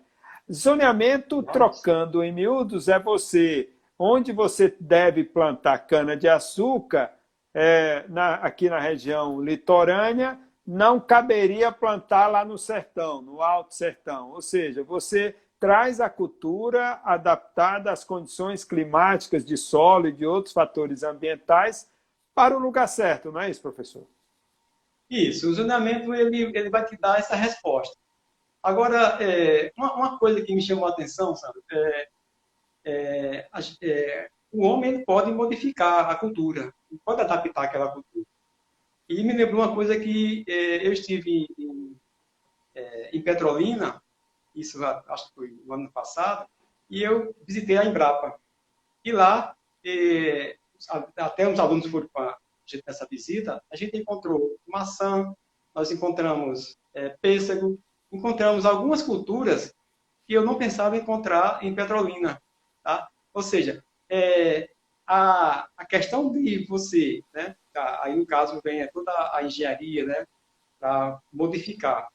Zoneamento, 0.50 1.36
Nossa. 1.36 1.52
trocando 1.52 2.22
em 2.22 2.32
miúdos, 2.32 2.88
é 2.88 2.98
você 2.98 3.70
onde 3.98 4.32
você 4.32 4.74
deve 4.80 5.24
plantar 5.24 5.78
cana-de-açúcar, 5.78 7.12
é, 7.54 8.04
aqui 8.42 8.68
na 8.68 8.80
região 8.80 9.40
litorânea, 9.40 10.38
não 10.66 10.98
caberia 10.98 11.70
plantar 11.70 12.26
lá 12.26 12.44
no 12.44 12.58
sertão, 12.58 13.22
no 13.22 13.40
alto 13.40 13.74
sertão. 13.74 14.30
Ou 14.30 14.42
seja, 14.42 14.82
você 14.82 15.36
traz 15.60 16.00
a 16.00 16.10
cultura 16.10 17.00
adaptada 17.04 17.92
às 17.92 18.02
condições 18.04 18.64
climáticas 18.64 19.44
de 19.44 19.56
solo 19.56 20.08
e 20.08 20.12
de 20.12 20.26
outros 20.26 20.52
fatores 20.52 21.02
ambientais 21.02 21.88
para 22.34 22.56
o 22.56 22.60
lugar 22.60 22.86
certo, 22.88 23.30
não 23.30 23.40
é 23.40 23.50
isso, 23.50 23.62
professor? 23.62 24.06
Isso, 25.08 25.48
o 25.48 25.54
zoneamento 25.54 26.14
ele, 26.14 26.50
ele 26.56 26.70
vai 26.70 26.84
te 26.84 26.96
dar 26.96 27.18
essa 27.18 27.36
resposta. 27.36 27.96
Agora, 28.62 29.18
é, 29.22 29.70
uma, 29.76 29.94
uma, 29.94 30.18
coisa 30.18 30.40
que 30.42 30.54
me 30.54 30.62
chamou 30.62 30.86
a 30.86 30.90
atenção, 30.90 31.36
sabe, 31.36 31.60
é, 31.70 32.08
é, 32.84 33.48
é 33.82 34.28
o 34.50 34.64
homem 34.64 35.04
pode 35.04 35.30
modificar 35.32 36.08
a 36.08 36.14
cultura, 36.14 36.72
pode 37.04 37.20
adaptar 37.20 37.64
aquela 37.64 37.90
cultura. 37.90 38.24
E 39.08 39.22
me 39.22 39.34
lembrou 39.34 39.62
uma 39.62 39.74
coisa 39.74 39.98
que 39.98 40.44
é, 40.48 40.86
eu 40.86 40.92
estive 40.92 41.46
em, 41.58 41.96
é, 42.74 43.10
em 43.16 43.20
Petrolina, 43.20 44.02
isso 44.54 44.82
acho 44.84 45.28
que 45.28 45.34
foi 45.34 45.58
no 45.64 45.74
ano 45.74 45.92
passado, 45.92 46.48
e 46.88 47.02
eu 47.02 47.34
visitei 47.46 47.76
a 47.76 47.84
Embrapa. 47.84 48.38
E 49.04 49.12
lá, 49.12 49.54
é, 49.84 50.56
até 51.16 51.48
os 51.48 51.58
alunos 51.58 51.86
foram 51.86 52.08
com 52.12 52.20
a 52.20 52.36
gente 52.66 52.82
nessa 52.86 53.06
visita, 53.10 53.62
a 53.70 53.76
gente 53.76 53.96
encontrou 53.96 54.56
maçã, 54.66 55.34
nós 55.74 55.90
encontramos 55.90 56.76
é, 56.94 57.10
pêssego, 57.20 57.78
encontramos 58.10 58.64
algumas 58.64 59.02
culturas 59.02 59.74
que 60.26 60.32
eu 60.32 60.44
não 60.44 60.56
pensava 60.56 60.96
encontrar 60.96 61.62
em 61.62 61.74
Petrolina. 61.74 62.40
Tá? 62.82 63.08
Ou 63.32 63.42
seja, 63.42 63.84
é, 64.08 64.68
a, 65.06 65.68
a 65.76 65.84
questão 65.84 66.30
de 66.30 66.66
você, 66.66 67.20
né, 67.34 67.56
tá, 67.72 68.00
aí 68.02 68.16
no 68.16 68.26
caso 68.26 68.60
vem 68.62 68.86
toda 68.92 69.12
a 69.34 69.42
engenharia 69.42 70.06
né, 70.06 70.26
para 70.78 71.20
modificar, 71.32 72.08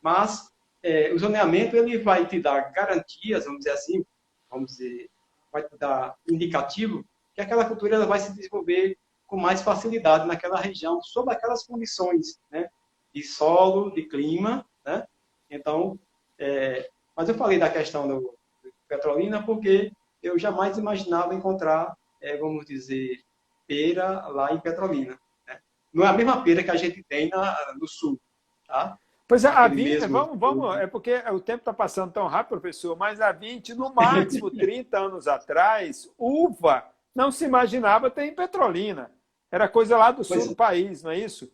mas 0.00 0.50
é, 0.82 1.12
o 1.12 1.18
zoneamento 1.18 1.76
ele 1.76 1.98
vai 1.98 2.26
te 2.26 2.40
dar 2.40 2.72
garantias, 2.72 3.44
vamos 3.44 3.60
dizer 3.60 3.72
assim, 3.72 4.04
vamos 4.50 4.72
dizer, 4.72 5.08
vai 5.52 5.62
te 5.62 5.76
dar 5.76 6.16
indicativo 6.28 7.04
que 7.34 7.40
aquela 7.40 7.64
cultura 7.64 7.96
ela 7.96 8.06
vai 8.06 8.18
se 8.18 8.34
desenvolver 8.34 8.98
com 9.26 9.36
mais 9.36 9.62
facilidade 9.62 10.26
naquela 10.26 10.58
região, 10.58 11.00
sob 11.02 11.32
aquelas 11.32 11.64
condições, 11.64 12.38
né, 12.50 12.68
de 13.14 13.22
solo, 13.22 13.90
de 13.90 14.02
clima, 14.02 14.66
né? 14.84 15.06
Então, 15.50 15.98
é, 16.38 16.88
mas 17.16 17.28
eu 17.28 17.34
falei 17.34 17.58
da 17.58 17.70
questão 17.70 18.08
do, 18.08 18.20
do 18.20 18.72
Petrolina 18.88 19.42
porque 19.42 19.92
eu 20.22 20.38
jamais 20.38 20.78
imaginava 20.78 21.34
encontrar, 21.34 21.96
é, 22.20 22.36
vamos 22.36 22.66
dizer, 22.66 23.20
pera 23.66 24.26
lá 24.28 24.52
em 24.52 24.60
Petrolina. 24.60 25.18
Né? 25.46 25.58
Não 25.92 26.04
é 26.04 26.08
a 26.08 26.12
mesma 26.12 26.42
pera 26.42 26.62
que 26.62 26.70
a 26.70 26.76
gente 26.76 27.02
tem 27.04 27.28
na, 27.28 27.56
no 27.78 27.88
sul, 27.88 28.20
tá? 28.66 28.98
Pois 29.26 29.44
é, 29.44 29.48
a 29.48 29.66
20, 29.66 29.76
mesmo... 29.78 30.08
vamos, 30.10 30.38
vamos, 30.38 30.76
é 30.76 30.86
porque 30.86 31.14
o 31.32 31.40
tempo 31.40 31.60
está 31.60 31.72
passando 31.72 32.12
tão 32.12 32.26
rápido, 32.26 32.60
professor, 32.60 32.96
mas 32.96 33.18
a 33.18 33.32
20, 33.32 33.74
no 33.74 33.94
máximo 33.94 34.50
30 34.52 34.98
anos 34.98 35.26
atrás, 35.26 36.06
uva 36.18 36.91
não 37.14 37.30
se 37.30 37.44
imaginava 37.44 38.10
ter 38.10 38.24
em 38.24 38.34
Petrolina. 38.34 39.10
Era 39.50 39.68
coisa 39.68 39.96
lá 39.96 40.10
do 40.10 40.24
sul 40.24 40.36
pois 40.36 40.48
do 40.48 40.54
é. 40.54 40.56
país, 40.56 41.02
não 41.02 41.10
é 41.10 41.18
isso? 41.18 41.52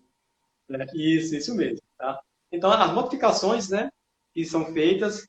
É, 0.71 0.97
isso, 0.97 1.35
isso 1.35 1.55
mesmo. 1.55 1.83
Tá? 1.97 2.21
Então, 2.53 2.71
as 2.71 2.93
modificações 2.93 3.69
né, 3.69 3.91
que 4.33 4.45
são 4.45 4.73
feitas 4.73 5.29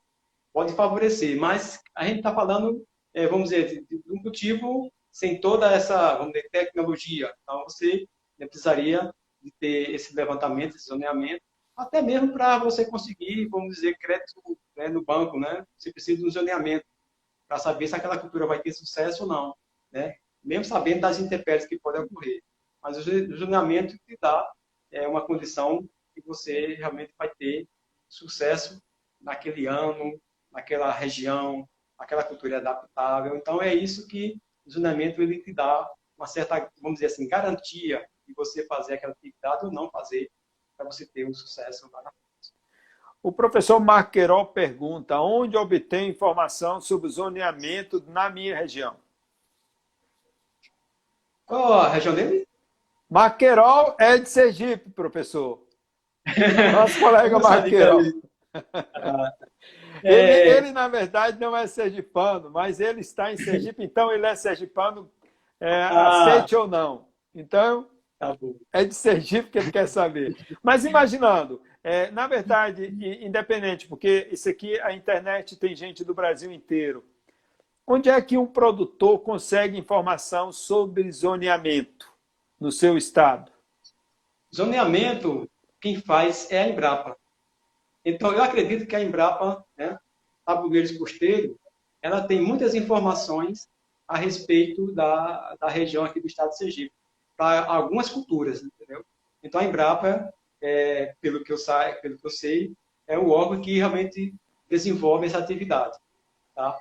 podem 0.53 0.75
favorecer, 0.75 1.39
mas 1.39 1.81
a 1.95 2.05
gente 2.05 2.17
está 2.17 2.33
falando, 2.33 2.85
é, 3.13 3.27
vamos 3.27 3.49
dizer, 3.49 3.85
de, 3.85 4.01
um 4.07 4.21
cultivo 4.21 4.91
sem 5.11 5.39
toda 5.39 5.71
essa 5.71 6.15
vamos 6.17 6.33
dizer, 6.33 6.49
tecnologia. 6.51 7.33
Então, 7.43 7.63
você 7.63 8.07
precisaria 8.37 9.11
de 9.41 9.51
ter 9.59 9.91
esse 9.91 10.15
levantamento, 10.15 10.75
esse 10.75 10.85
zoneamento, 10.85 11.41
até 11.75 12.01
mesmo 12.01 12.33
para 12.33 12.59
você 12.59 12.85
conseguir, 12.85 13.47
vamos 13.47 13.75
dizer, 13.75 13.97
crédito 13.97 14.41
né, 14.75 14.89
no 14.89 15.03
banco, 15.03 15.39
né? 15.39 15.65
Você 15.77 15.91
precisa 15.91 16.19
de 16.21 16.27
um 16.27 16.29
zoneamento 16.29 16.85
para 17.47 17.57
saber 17.57 17.87
se 17.87 17.95
aquela 17.95 18.17
cultura 18.17 18.45
vai 18.45 18.61
ter 18.61 18.73
sucesso 18.73 19.23
ou 19.23 19.29
não, 19.29 19.55
né? 19.91 20.15
Mesmo 20.43 20.65
sabendo 20.65 21.01
das 21.01 21.19
intempéries 21.19 21.65
que 21.65 21.79
podem 21.79 22.01
ocorrer. 22.01 22.41
Mas 22.81 22.97
o 22.97 23.37
zoneamento 23.37 23.97
te 24.05 24.17
dá 24.21 24.49
é, 24.91 25.07
uma 25.07 25.25
condição 25.25 25.87
que 26.13 26.21
você 26.21 26.75
realmente 26.75 27.13
vai 27.17 27.29
ter 27.37 27.67
sucesso 28.07 28.81
naquele 29.19 29.67
ano, 29.67 30.19
naquela 30.51 30.91
região, 30.91 31.67
aquela 31.97 32.23
cultura 32.23 32.57
adaptável. 32.57 33.35
Então, 33.35 33.61
é 33.61 33.73
isso 33.73 34.07
que 34.07 34.37
o 34.65 34.71
zoneamento 34.71 35.21
ele 35.21 35.39
te 35.39 35.53
dá 35.53 35.89
uma 36.17 36.27
certa, 36.27 36.69
vamos 36.81 36.99
dizer 36.99 37.07
assim, 37.07 37.27
garantia 37.27 38.05
de 38.27 38.33
você 38.33 38.65
fazer 38.65 38.93
aquela 38.93 39.13
atividade 39.13 39.65
ou 39.65 39.71
não 39.71 39.89
fazer 39.89 40.29
para 40.77 40.85
você 40.85 41.05
ter 41.05 41.27
um 41.27 41.33
sucesso 41.33 41.89
lá 41.91 42.01
na 42.01 42.11
frente. 42.11 42.53
O 43.21 43.31
professor 43.31 43.79
Marquerol 43.79 44.47
pergunta, 44.47 45.19
onde 45.19 45.57
obtém 45.57 46.09
informação 46.09 46.79
sobre 46.79 47.09
zoneamento 47.09 48.01
na 48.07 48.29
minha 48.29 48.55
região? 48.55 48.97
Qual 51.49 51.73
a 51.73 51.89
região 51.89 52.15
dele? 52.15 52.47
Marquerol 53.09 53.95
é 53.99 54.17
de 54.17 54.29
Sergipe, 54.29 54.91
professor. 54.91 55.65
Nosso 56.73 56.99
colega 56.99 57.39
Marquerol. 57.39 58.01
Ele, 60.01 60.15
é... 60.15 60.57
ele, 60.57 60.71
na 60.71 60.87
verdade, 60.87 61.37
não 61.41 61.57
é 61.57 61.67
sergipano, 61.67 62.49
mas 62.49 62.79
ele 62.79 63.01
está 63.01 63.33
em 63.33 63.37
Sergipe, 63.37 63.83
então 63.83 64.09
ele 64.13 64.25
é 64.25 64.33
sergipano, 64.33 65.11
é, 65.59 65.73
ah. 65.73 66.23
aceite 66.23 66.55
ou 66.55 66.65
não. 66.65 67.09
Então, 67.35 67.89
Tá 68.19 68.37
é 68.73 68.83
de 68.83 68.93
Sergipe 68.93 69.49
que 69.49 69.57
ele 69.57 69.71
quer 69.71 69.87
saber. 69.87 70.35
Mas 70.61 70.83
imaginando, 70.83 71.61
é, 71.81 72.11
na 72.11 72.27
verdade, 72.27 72.93
independente, 73.21 73.87
porque 73.87 74.27
isso 74.29 74.49
aqui, 74.49 74.77
a 74.81 74.91
internet 74.91 75.57
tem 75.57 75.73
gente 75.73 76.03
do 76.03 76.13
Brasil 76.13 76.51
inteiro. 76.51 77.05
Onde 77.91 78.07
é 78.07 78.21
que 78.21 78.37
um 78.37 78.45
produtor 78.45 79.17
consegue 79.21 79.75
informação 79.75 80.51
sobre 80.51 81.11
zoneamento 81.11 82.13
no 82.59 82.71
seu 82.71 82.95
estado? 82.95 83.51
Zoneamento, 84.55 85.49
quem 85.81 85.99
faz 85.99 86.51
é 86.51 86.61
a 86.61 86.67
Embrapa. 86.67 87.17
Então, 88.05 88.31
eu 88.31 88.43
acredito 88.43 88.85
que 88.85 88.95
a 88.95 89.01
Embrapa, 89.01 89.65
né, 89.75 89.97
Tabuleiros 90.45 90.95
Costeiro, 90.99 91.59
ela 91.99 92.21
tem 92.21 92.39
muitas 92.39 92.75
informações 92.75 93.67
a 94.07 94.17
respeito 94.17 94.93
da, 94.93 95.55
da 95.59 95.67
região 95.67 96.05
aqui 96.05 96.21
do 96.21 96.27
estado 96.27 96.51
de 96.51 96.57
Sergipe 96.57 96.93
para 97.35 97.65
algumas 97.65 98.07
culturas, 98.07 98.61
entendeu? 98.61 99.03
Então 99.41 99.59
a 99.59 99.63
Embrapa, 99.63 100.31
é, 100.61 101.15
pelo 101.19 101.43
que 101.43 101.51
eu 101.51 101.57
sei, 101.57 101.93
pelo 102.03 102.19
que 102.19 102.27
eu 102.27 102.31
sei, 102.31 102.71
é 103.07 103.17
o 103.17 103.31
órgão 103.31 103.59
que 103.59 103.77
realmente 103.77 104.31
desenvolve 104.69 105.25
essa 105.25 105.39
atividade, 105.39 105.97
tá? 106.53 106.79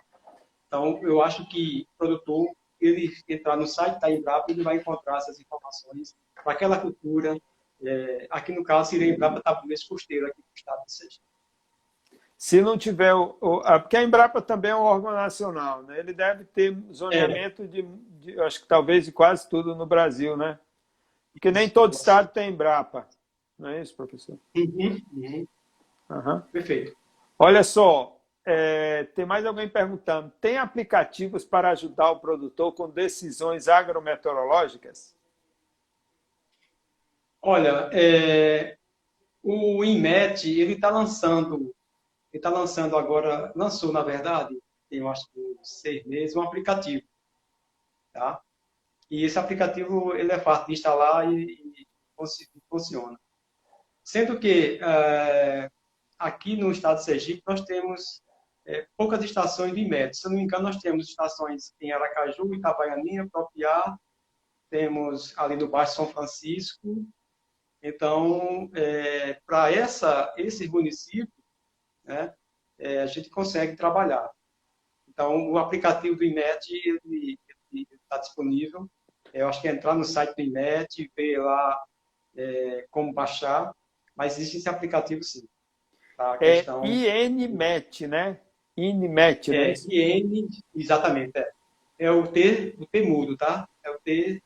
Então 0.68 1.00
eu 1.02 1.20
acho 1.20 1.48
que 1.48 1.86
o 1.94 1.98
produtor 1.98 2.46
ele 2.80 3.10
entrar 3.28 3.56
no 3.56 3.66
site 3.66 3.98
da 3.98 4.10
Embrapa 4.10 4.52
ele 4.52 4.62
vai 4.62 4.76
encontrar 4.76 5.16
essas 5.16 5.40
informações 5.40 6.14
para 6.44 6.52
aquela 6.52 6.78
cultura. 6.78 7.36
É, 7.82 8.26
aqui 8.30 8.52
no 8.52 8.62
caso 8.62 8.90
seria 8.90 9.10
a 9.10 9.14
Embrapa 9.14 9.40
Tabuleiros 9.40 9.84
Costeiro 9.84 10.26
aqui 10.26 10.38
no 10.38 10.54
estado 10.54 10.84
de 10.84 10.92
Sergipe. 10.92 11.28
Se 12.36 12.62
não 12.62 12.78
tiver 12.78 13.12
o, 13.14 13.34
porque 13.80 13.96
a 13.96 14.02
Embrapa 14.02 14.40
também 14.40 14.70
é 14.70 14.76
um 14.76 14.82
órgão 14.82 15.10
nacional, 15.10 15.82
né? 15.82 15.98
Ele 15.98 16.12
deve 16.12 16.44
ter 16.44 16.76
zoneamento 16.92 17.64
é. 17.64 17.66
de, 17.66 17.82
de, 17.82 18.40
acho 18.40 18.60
que 18.62 18.68
talvez 18.68 19.06
de 19.06 19.10
quase 19.10 19.48
tudo 19.48 19.74
no 19.74 19.86
Brasil, 19.86 20.36
né? 20.36 20.58
Porque 21.32 21.50
nem 21.50 21.68
todo 21.68 21.94
estado 21.94 22.32
tem 22.32 22.50
Embrapa, 22.50 23.08
não 23.58 23.70
é 23.70 23.80
isso, 23.80 23.96
professor? 23.96 24.38
Uhum, 24.56 25.00
uhum. 25.12 25.46
Uhum. 26.10 26.40
Perfeito. 26.52 26.96
Olha 27.36 27.64
só, 27.64 28.17
é, 28.49 29.05
tem 29.05 29.26
mais 29.26 29.44
alguém 29.44 29.68
perguntando: 29.68 30.32
tem 30.40 30.59
aplicativos 30.59 31.44
para 31.44 31.70
ajudar 31.70 32.11
o 32.11 32.20
produtor 32.20 32.72
com 32.72 32.88
decisões 32.88 33.68
agrometeorológicas? 33.68 35.14
Olha, 37.40 37.90
é, 37.92 38.76
o 39.42 39.84
INMET 39.84 40.49
ele 40.49 40.72
está 40.72 40.90
lançando 40.90 41.74
ele 42.32 42.38
está 42.38 42.51
lançando 42.51 42.96
agora, 42.96 43.53
lançou, 43.57 43.92
na 43.92 44.03
verdade, 44.03 44.57
tem, 44.88 44.99
eu 44.99 45.09
acho 45.09 45.26
seis 45.62 46.05
meses, 46.05 46.36
um 46.36 46.42
aplicativo. 46.42 47.07
Tá? 48.12 48.40
E 49.11 49.24
esse 49.24 49.38
aplicativo 49.38 50.14
ele 50.14 50.32
é 50.32 50.38
fácil 50.38 50.66
de 50.66 50.72
instalar 50.74 51.32
e, 51.32 51.44
e 51.44 51.86
funciona. 52.68 53.18
Sendo 54.05 54.38
que 54.38 54.78
é, 54.82 55.70
aqui 56.18 56.57
no 56.57 56.70
estado 56.70 56.99
de 56.99 57.05
Sergipe 57.05 57.42
nós 57.46 57.62
temos 57.62 58.22
é, 58.68 58.86
poucas 58.98 59.24
estações 59.24 59.74
de 59.74 59.82
metro. 59.86 60.14
Se 60.14 60.26
eu 60.26 60.30
não 60.30 60.36
me 60.36 60.44
engano, 60.44 60.64
nós 60.64 60.76
temos 60.76 61.08
estações 61.08 61.74
em 61.80 61.90
Aracaju, 61.90 62.54
Itabaianinha, 62.54 63.26
Propiá, 63.32 63.96
temos 64.70 65.36
ali 65.38 65.56
no 65.56 65.68
Baixo 65.68 65.96
São 65.96 66.06
Francisco. 66.06 67.06
Então, 67.82 68.70
é, 68.74 69.40
para 69.46 69.70
esses 70.36 70.68
municípios, 70.68 71.32
né, 72.04 72.34
é, 72.78 73.00
a 73.00 73.06
gente 73.06 73.30
consegue 73.30 73.74
trabalhar. 73.74 74.30
Então, 75.08 75.50
o 75.50 75.56
aplicativo 75.56 76.16
do 76.16 76.24
INET 76.24 76.68
está 78.02 78.18
disponível. 78.18 78.86
Eu 79.32 79.48
acho 79.48 79.62
que 79.62 79.68
é 79.68 79.72
entrar 79.72 79.94
no 79.94 80.04
site 80.04 80.34
do 80.36 80.42
INET, 80.42 81.10
ver 81.16 81.38
lá 81.38 81.82
é, 82.36 82.86
como 82.90 83.14
baixar, 83.14 83.74
mas 84.14 84.36
existe 84.38 84.58
esse 84.58 84.68
aplicativo 84.68 85.22
sim. 85.22 85.48
Tá? 86.18 86.34
A 86.34 86.38
questão... 86.38 86.84
É 86.84 87.24
INMET, 87.24 88.06
né? 88.06 88.40
INMET, 88.79 89.51
né? 89.51 89.72
É, 89.72 90.18
IN, 90.18 90.49
exatamente, 90.74 91.37
é. 91.37 91.51
É 91.99 92.11
o 92.11 92.26
T, 92.26 92.76
o 92.79 92.87
T 92.87 93.03
mudo, 93.03 93.37
tá? 93.37 93.68
É 93.85 93.91
o 93.91 93.99
T... 93.99 94.41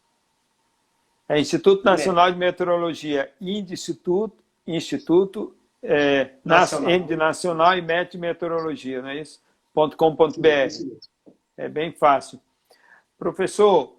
É 1.29 1.39
Instituto 1.39 1.85
Nacional 1.85 2.31
de 2.33 2.39
Meteorologia, 2.39 3.31
Instituto, 3.41 4.37
Instituto 4.67 5.55
é, 5.83 6.31
nacional. 6.45 7.01
de 7.01 7.17
nacional 7.17 7.77
e 7.77 7.83
MET 7.83 8.17
meteorologia, 8.17 9.03
não 9.03 9.09
é 9.09 9.21
isso? 9.21 9.41
.com.br. 9.75 10.47
É 11.57 11.69
bem 11.69 11.93
fácil. 11.93 12.41
Professor, 13.19 13.97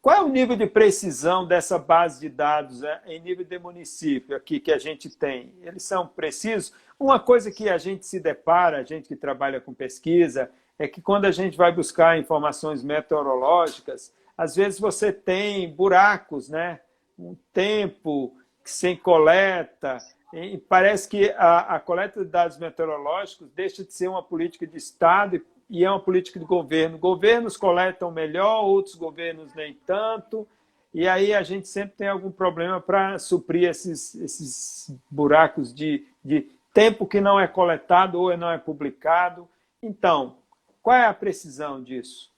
qual 0.00 0.16
é 0.16 0.20
o 0.22 0.28
nível 0.28 0.56
de 0.56 0.66
precisão 0.66 1.46
dessa 1.46 1.78
base 1.78 2.20
de 2.20 2.28
dados 2.28 2.82
é, 2.82 3.00
em 3.06 3.20
nível 3.20 3.44
de 3.44 3.58
município 3.58 4.36
aqui 4.36 4.60
que 4.60 4.72
a 4.72 4.78
gente 4.78 5.10
tem? 5.10 5.52
Eles 5.62 5.82
são 5.82 6.06
precisos? 6.06 6.72
Uma 6.98 7.18
coisa 7.18 7.50
que 7.50 7.68
a 7.68 7.78
gente 7.78 8.06
se 8.06 8.20
depara, 8.20 8.78
a 8.78 8.82
gente 8.82 9.08
que 9.08 9.16
trabalha 9.16 9.60
com 9.60 9.74
pesquisa, 9.74 10.50
é 10.78 10.86
que 10.86 11.00
quando 11.00 11.24
a 11.24 11.30
gente 11.30 11.56
vai 11.56 11.72
buscar 11.72 12.18
informações 12.18 12.82
meteorológicas, 12.82 14.14
às 14.36 14.56
vezes 14.56 14.78
você 14.78 15.12
tem 15.12 15.70
buracos, 15.70 16.48
né? 16.48 16.80
Um 17.18 17.36
tempo 17.52 18.34
sem 18.64 18.96
coleta, 18.96 19.98
e 20.32 20.56
parece 20.56 21.08
que 21.08 21.30
a, 21.32 21.74
a, 21.74 21.80
coleta 21.80 22.24
de 22.24 22.30
dados 22.30 22.56
meteorológicos 22.56 23.50
deixa 23.50 23.84
de 23.84 23.92
ser 23.92 24.08
uma 24.08 24.22
política 24.22 24.64
de 24.64 24.76
Estado 24.76 25.36
e 25.36 25.40
é 25.84 25.90
uma 25.90 26.00
política 26.00 26.38
de 26.38 26.44
governo. 26.44 26.98
Governos 26.98 27.56
coletam 27.56 28.10
melhor, 28.10 28.64
outros 28.64 28.94
governos 28.94 29.54
nem 29.54 29.74
tanto, 29.86 30.46
e 30.92 31.08
aí 31.08 31.32
a 31.32 31.42
gente 31.42 31.68
sempre 31.68 31.96
tem 31.96 32.08
algum 32.08 32.30
problema 32.30 32.80
para 32.80 33.18
suprir 33.18 33.68
esses, 33.68 34.14
esses 34.16 34.94
buracos 35.10 35.72
de, 35.72 36.06
de 36.24 36.50
tempo 36.74 37.06
que 37.06 37.20
não 37.20 37.38
é 37.38 37.46
coletado 37.46 38.20
ou 38.20 38.36
não 38.36 38.50
é 38.50 38.58
publicado. 38.58 39.48
Então, 39.82 40.36
qual 40.82 40.96
é 40.96 41.06
a 41.06 41.14
precisão 41.14 41.82
disso? 41.82 42.30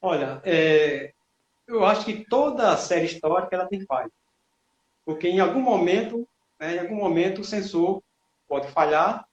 Olha, 0.00 0.42
é, 0.44 1.12
eu 1.66 1.84
acho 1.86 2.04
que 2.04 2.24
toda 2.24 2.76
série 2.76 3.06
histórica 3.06 3.54
ela 3.54 3.66
tem 3.66 3.80
falha. 3.86 4.10
Porque 5.04 5.28
em 5.28 5.40
algum 5.40 5.60
momento 5.60 6.28
né, 6.62 6.76
em 6.76 6.78
algum 6.78 6.94
momento 6.94 7.40
o 7.40 7.44
sensor 7.44 8.00
pode 8.46 8.68
falhar 8.68 9.26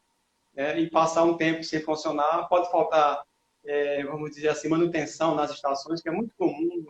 né, 0.60 0.78
e 0.78 0.90
passar 0.90 1.24
um 1.24 1.38
tempo 1.38 1.64
sem 1.64 1.82
funcionar, 1.82 2.50
pode 2.50 2.70
faltar, 2.70 3.24
é, 3.64 4.04
vamos 4.04 4.32
dizer 4.32 4.50
assim, 4.50 4.68
manutenção 4.68 5.34
nas 5.34 5.52
estações, 5.52 6.02
que 6.02 6.10
é 6.10 6.12
muito 6.12 6.34
comum 6.38 6.86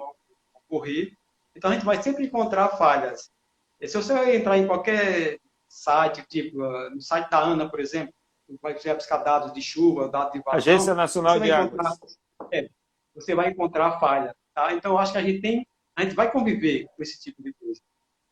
ocorrer. 0.66 1.14
Então 1.56 1.70
a 1.70 1.74
gente 1.76 1.86
vai 1.86 2.02
sempre 2.02 2.26
encontrar 2.26 2.70
falhas. 2.70 3.30
E 3.80 3.88
se 3.88 3.96
você 3.96 4.36
entrar 4.36 4.58
em 4.58 4.66
qualquer 4.66 5.40
site, 5.68 6.26
tipo 6.28 6.58
no 6.90 7.00
site 7.00 7.30
da 7.30 7.40
ANA, 7.40 7.70
por 7.70 7.80
exemplo, 7.80 8.12
vai 8.60 8.74
buscar 8.74 9.18
dados 9.18 9.54
de 9.54 9.62
chuva, 9.62 10.10
dados 10.10 10.34
de 10.34 10.40
vazão, 10.40 10.58
Agência 10.58 10.96
Nacional 10.96 11.40
de 11.40 11.52
Águas. 11.52 12.18
É, 12.52 12.68
você 13.14 13.36
vai 13.36 13.50
encontrar 13.50 14.00
falha. 14.00 14.36
Tá? 14.56 14.74
Então, 14.74 14.98
acho 14.98 15.12
que 15.12 15.18
a 15.20 15.22
gente 15.22 15.42
tem, 15.42 15.68
a 15.96 16.04
gente 16.04 16.16
vai 16.16 16.32
conviver 16.32 16.88
com 16.96 17.04
esse 17.04 17.20
tipo 17.20 17.44
de 17.44 17.54
coisa 17.54 17.80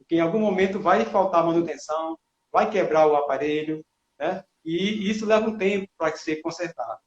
porque 0.08 0.16
em 0.16 0.22
algum 0.22 0.40
momento 0.40 0.80
vai 0.80 1.04
faltar 1.04 1.46
manutenção, 1.46 2.18
vai 2.50 2.72
quebrar 2.72 3.08
o 3.08 3.18
aparelho, 3.18 3.86
né? 4.18 4.42
E 4.68 5.10
isso 5.10 5.26
leva 5.26 5.50
um 5.50 5.58
tempo 5.58 5.88
para 5.98 6.14
ser 6.18 6.42
consertado. 6.42 7.00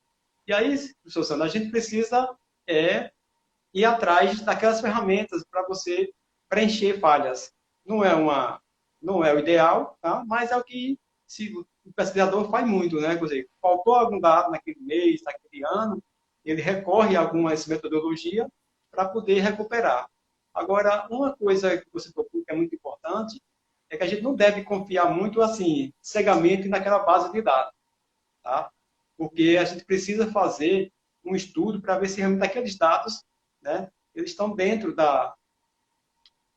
E 0.47 0.53
aí, 0.55 0.75
professor 1.03 1.25
Sandro, 1.25 1.45
a 1.45 1.49
gente 1.49 1.71
precisa 1.71 2.35
é, 2.67 3.13
ir 3.75 3.85
atrás 3.85 4.41
daquelas 4.41 4.81
ferramentas 4.81 5.45
para 5.45 5.67
você 5.69 6.11
preencher 6.49 6.99
falhas. 6.99 7.53
Não 7.85 8.03
é 8.03 8.15
uma, 8.15 8.63
não 9.01 9.23
é 9.23 9.35
o 9.35 9.39
ideal, 9.39 9.99
tá? 10.01 10.25
Mas 10.27 10.51
é 10.51 10.57
o 10.57 10.65
que 10.65 10.99
se, 11.27 11.55
o 11.85 11.93
pesquisador 11.95 12.51
faz 12.51 12.67
muito, 12.67 12.99
né? 12.99 13.15
Quer 13.19 13.25
dizer, 13.25 13.51
faltou 13.61 13.95
algum 13.95 14.19
dado 14.19 14.51
naquele 14.51 14.81
mês, 14.81 15.21
naquele 15.23 15.63
ano, 15.67 16.03
ele 16.43 16.63
recorre 16.63 17.15
a 17.15 17.21
algumas 17.21 17.67
metodologias 17.67 18.49
para 18.91 19.07
poder 19.07 19.41
recuperar. 19.41 20.09
Agora, 20.55 21.07
uma 21.11 21.37
coisa 21.37 21.77
que 21.77 21.91
você 21.93 22.11
tocou 22.11 22.43
que 22.43 22.51
é 22.51 22.57
muito 22.57 22.75
importante 22.75 23.39
é 23.91 23.97
que 23.97 24.05
a 24.05 24.07
gente 24.07 24.23
não 24.23 24.35
deve 24.35 24.63
confiar 24.63 25.11
muito 25.11 25.43
assim, 25.43 25.93
cegamente 26.01 26.69
naquela 26.69 27.01
base 27.01 27.31
de 27.33 27.43
dados, 27.43 27.75
tá? 28.43 28.71
Porque 29.17 29.59
a 29.61 29.65
gente 29.65 29.85
precisa 29.85 30.31
fazer 30.31 30.93
um 31.25 31.35
estudo 31.35 31.83
para 31.83 31.99
ver 31.99 32.09
se 32.09 32.21
realmente 32.21 32.45
aqueles 32.45 32.79
dados, 32.79 33.25
né, 33.61 33.91
eles 34.15 34.31
estão 34.31 34.55
dentro 34.55 34.95
da 34.95 35.35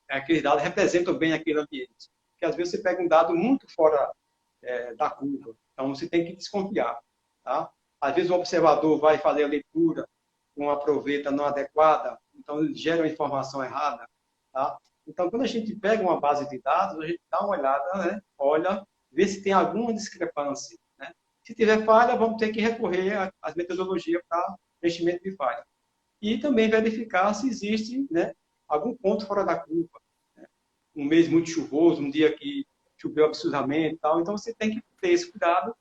aqueles 0.07 0.43
dados 0.43 0.61
representam 0.61 1.17
bem 1.17 1.34
aquele 1.34 1.59
ambiente. 1.59 2.11
Porque 2.31 2.45
às 2.45 2.55
vezes 2.55 2.71
você 2.71 2.84
pega 2.84 3.01
um 3.01 3.07
dado 3.07 3.36
muito 3.36 3.67
fora 3.73 4.11
é, 4.61 4.93
da 4.93 5.09
curva, 5.09 5.55
então 5.73 5.93
você 5.93 6.07
tem 6.07 6.23
que 6.23 6.36
desconfiar, 6.36 6.99
tá? 7.43 7.71
Às 7.99 8.13
vezes 8.15 8.29
o 8.29 8.36
observador 8.36 8.99
vai 8.99 9.17
fazer 9.17 9.43
a 9.43 9.47
leitura 9.47 10.07
com 10.55 10.65
uma 10.65 10.79
proveta 10.79 11.31
não 11.31 11.45
adequada, 11.45 12.19
então 12.36 12.59
ele 12.59 12.75
gera 12.75 13.01
uma 13.01 13.07
informação 13.07 13.63
errada, 13.63 14.07
tá? 14.51 14.77
Então, 15.08 15.30
quando 15.30 15.43
a 15.43 15.47
gente 15.47 15.76
pega 15.76 16.01
uma 16.01 16.20
base 16.20 16.47
de 16.49 16.60
dados, 16.62 16.99
a 16.99 17.08
gente 17.08 17.22
dá 17.30 17.41
uma 17.41 17.58
olhada, 17.58 18.06
né? 18.06 18.22
olha, 18.38 18.86
vê 19.12 19.28
se 19.28 19.43
tem 19.43 19.54
alguma 19.54 19.93
discrepância. 19.93 20.78
Né? 20.97 21.12
Se 21.43 21.54
tiver 21.54 21.84
falha, 21.86 22.16
vamos 22.16 22.38
ter 22.38 22.51
que 22.51 22.62
recorrer 22.62 23.32
às 23.41 23.56
metodologias 23.56 24.22
para 24.28 24.56
preenchimento 24.80 25.24
de 25.24 25.36
falha. 25.36 25.66
E 26.22 26.38
também 26.38 26.70
verificar 26.70 27.34
se 27.34 27.47
existe 27.47 28.08
né, 28.10 28.34
algum 28.68 28.95
ponto 28.95 29.26
fora 29.26 29.43
da 29.43 29.60
curva. 29.60 29.99
Né? 30.36 30.45
Um 30.95 31.06
mês 31.06 31.28
muito 31.28 31.49
chuvoso, 31.49 32.01
um 32.01 32.10
dia 32.10 32.34
que 32.34 32.66
choveu 32.97 33.26
absurdamente 33.26 33.95
e 33.95 33.97
tal. 33.97 34.22
Então, 34.22 34.38
você 34.38 34.54
tem 34.54 34.72
que 34.72 34.84
ter 35.01 35.10
esse 35.10 35.30
cuidado 35.30 35.76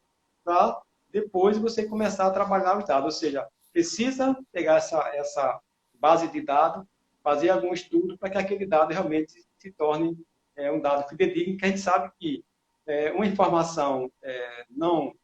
para 0.45 0.83
depois 1.11 1.59
você 1.59 1.87
começar 1.87 2.27
a 2.27 2.33
trabalhar 2.33 2.79
os 2.79 2.85
dados. 2.85 3.05
Ou 3.05 3.11
seja, 3.13 3.47
precisa 3.73 4.37
pegar 4.51 4.79
essa, 4.79 4.99
essa 5.15 5.61
base 5.95 6.27
de 6.29 6.41
dados 6.41 6.85
fazer 7.23 7.51
algum 7.51 7.73
estudo 7.73 8.19
para 8.19 8.31
que 8.31 8.39
aquele 8.39 8.67
dado 8.67 8.93
realmente 8.93 9.33
se 9.59 9.73
torne 9.73 10.19
é, 10.57 10.71
um 10.71 10.81
dado 10.81 11.09
fidedigno, 11.09 11.57
que 11.57 11.65
a 11.65 11.69
gente 11.69 11.81
sabe 11.81 12.11
que 12.19 12.45
é, 12.87 13.13
uma 13.13 13.27
informação 13.27 14.11
é, 14.23 14.67
não, 14.71 15.15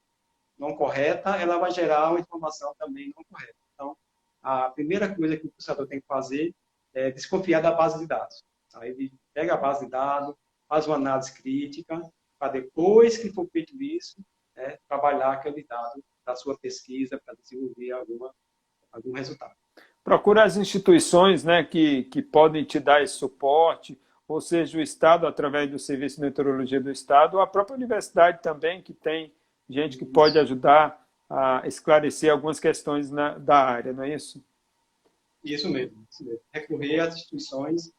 não 0.57 0.75
correta, 0.77 1.37
ela 1.37 1.59
vai 1.59 1.71
gerar 1.71 2.11
uma 2.11 2.21
informação 2.21 2.75
também 2.79 3.13
não 3.17 3.25
correta. 3.25 3.59
Então, 3.75 3.97
a 4.43 4.71
primeira 4.71 5.15
coisa 5.15 5.37
que 5.37 5.47
o 5.47 5.51
processador 5.51 5.87
tem 5.87 6.01
que 6.01 6.07
fazer 6.07 6.55
é 6.95 7.11
desconfiar 7.11 7.61
da 7.61 7.73
base 7.73 7.99
de 7.99 8.07
dados. 8.07 8.43
Tá? 8.71 8.87
Ele 8.87 9.13
pega 9.35 9.55
a 9.55 9.57
base 9.57 9.85
de 9.85 9.91
dados, 9.91 10.35
faz 10.69 10.87
uma 10.87 10.97
análise 10.97 11.33
crítica, 11.35 12.01
para 12.39 12.53
depois 12.53 13.19
que 13.19 13.31
for 13.31 13.49
feito 13.51 13.81
isso, 13.83 14.23
né, 14.55 14.79
trabalhar 14.89 15.33
aquele 15.33 15.65
dado 15.65 16.03
da 16.25 16.37
sua 16.37 16.57
pesquisa 16.59 17.21
para 17.25 17.35
desenvolver 17.35 17.91
alguma, 17.91 18.33
algum 18.93 19.13
resultado 19.13 19.55
procura 20.09 20.43
as 20.43 20.57
instituições 20.57 21.45
né, 21.45 21.63
que, 21.63 22.05
que 22.05 22.23
podem 22.23 22.65
te 22.65 22.81
dar 22.81 23.03
esse 23.03 23.13
suporte, 23.13 24.01
ou 24.27 24.41
seja, 24.41 24.79
o 24.79 24.81
Estado, 24.81 25.27
através 25.27 25.71
do 25.71 25.79
Serviço 25.79 26.17
de 26.17 26.23
Meteorologia 26.23 26.81
do 26.81 26.91
Estado, 26.91 27.35
ou 27.35 27.43
a 27.43 27.47
própria 27.47 27.77
universidade 27.77 28.41
também, 28.43 28.81
que 28.81 28.95
tem 28.95 29.31
gente 29.69 29.99
que 29.99 30.07
pode 30.07 30.39
ajudar 30.39 31.07
a 31.29 31.61
esclarecer 31.67 32.33
algumas 32.33 32.59
questões 32.59 33.11
na, 33.11 33.37
da 33.37 33.59
área, 33.59 33.93
não 33.93 34.03
é 34.03 34.15
isso? 34.15 34.43
Isso 35.45 35.69
mesmo. 35.69 36.03
Isso 36.11 36.25
mesmo. 36.25 36.41
Recorrer 36.55 37.01
às 37.01 37.15
instituições 37.15 37.93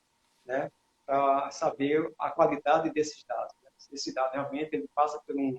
né, 0.47 0.71
para 1.05 1.51
saber 1.51 2.11
a 2.17 2.31
qualidade 2.31 2.89
desses 2.89 3.23
dados. 3.23 3.53
Né? 3.63 3.69
Esse 3.93 4.11
dado 4.15 4.33
realmente 4.33 4.75
ele 4.75 4.89
passa 4.95 5.19
por 5.19 5.35
um, 5.35 5.55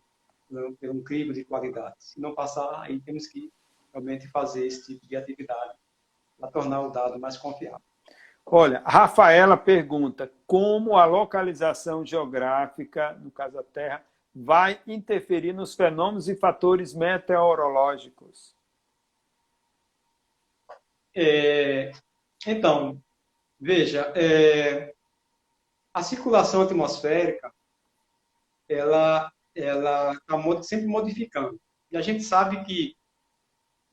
por 0.49 0.91
um 0.91 1.01
crivo 1.01 1.33
de 1.33 1.45
qualidade. 1.45 1.95
Se 2.01 2.21
não 2.21 2.35
passar, 2.35 2.83
aí 2.83 2.99
temos 2.99 3.29
que 3.29 3.53
realmente 3.93 4.27
fazer 4.27 4.67
esse 4.67 4.85
tipo 4.85 5.07
de 5.07 5.15
atividade 5.15 5.75
para 6.41 6.51
tornar 6.51 6.81
o 6.81 6.91
dado 6.91 7.19
mais 7.19 7.37
confiável. 7.37 7.81
Olha, 8.45 8.83
Rafaela 8.85 9.57
pergunta 9.57 10.33
como 10.47 10.97
a 10.97 11.05
localização 11.05 12.05
geográfica, 12.05 13.13
no 13.13 13.31
caso 13.31 13.59
a 13.59 13.63
Terra, 13.63 14.05
vai 14.35 14.81
interferir 14.87 15.53
nos 15.53 15.75
fenômenos 15.75 16.29
e 16.29 16.35
fatores 16.35 16.95
meteorológicos? 16.95 18.57
É, 21.15 21.93
então, 22.47 23.01
veja, 23.61 24.13
é, 24.17 24.95
a 25.93 26.03
circulação 26.03 26.63
atmosférica, 26.63 27.53
ela 28.69 29.31
ela 29.55 30.13
está 30.13 30.63
sempre 30.63 30.87
modificando. 30.87 31.61
E 31.91 31.97
a 31.97 32.01
gente 32.01 32.23
sabe 32.23 32.65
que 32.65 32.97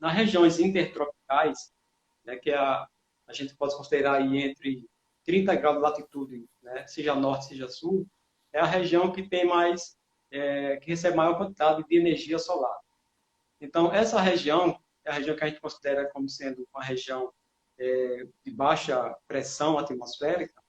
nas 0.00 0.14
regiões 0.14 0.60
intertropicais, 0.60 1.72
né, 2.28 2.36
que 2.36 2.50
é 2.50 2.56
a, 2.56 2.86
a 3.26 3.32
gente 3.32 3.56
pode 3.56 3.74
considerar 3.74 4.16
aí 4.16 4.38
entre 4.38 4.86
30 5.24 5.54
graus 5.56 5.76
de 5.76 5.82
latitude, 5.82 6.46
né, 6.62 6.86
seja 6.86 7.14
norte, 7.14 7.46
seja 7.46 7.68
sul, 7.68 8.06
é 8.52 8.60
a 8.60 8.66
região 8.66 9.10
que 9.10 9.26
tem 9.26 9.46
mais, 9.46 9.96
é, 10.30 10.76
que 10.76 10.90
recebe 10.90 11.16
maior 11.16 11.38
quantidade 11.38 11.82
de 11.84 11.96
energia 11.96 12.38
solar. 12.38 12.78
Então, 13.60 13.92
essa 13.92 14.20
região 14.20 14.78
é 15.04 15.10
a 15.10 15.14
região 15.14 15.34
que 15.34 15.44
a 15.44 15.48
gente 15.48 15.60
considera 15.60 16.08
como 16.10 16.28
sendo 16.28 16.68
uma 16.72 16.84
região 16.84 17.32
é, 17.78 18.26
de 18.44 18.50
baixa 18.50 19.16
pressão 19.26 19.78
atmosférica, 19.78 20.62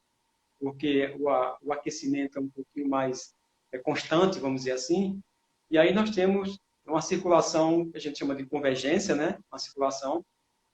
porque 0.59 1.15
o, 1.19 1.29
o 1.61 1.73
aquecimento 1.73 2.39
é 2.39 2.41
um 2.41 2.49
pouquinho 2.49 2.89
mais 2.89 3.33
é, 3.71 3.77
constante, 3.77 4.39
vamos 4.39 4.61
dizer 4.61 4.73
assim, 4.73 5.21
e 5.69 5.77
aí 5.77 5.93
nós 5.93 6.09
temos 6.11 6.57
uma 6.85 7.01
circulação 7.01 7.89
que 7.91 7.97
a 7.97 7.99
gente 7.99 8.17
chama 8.17 8.35
de 8.35 8.45
convergência, 8.45 9.13
né? 9.13 9.37
uma 9.51 9.59
circulação 9.59 10.25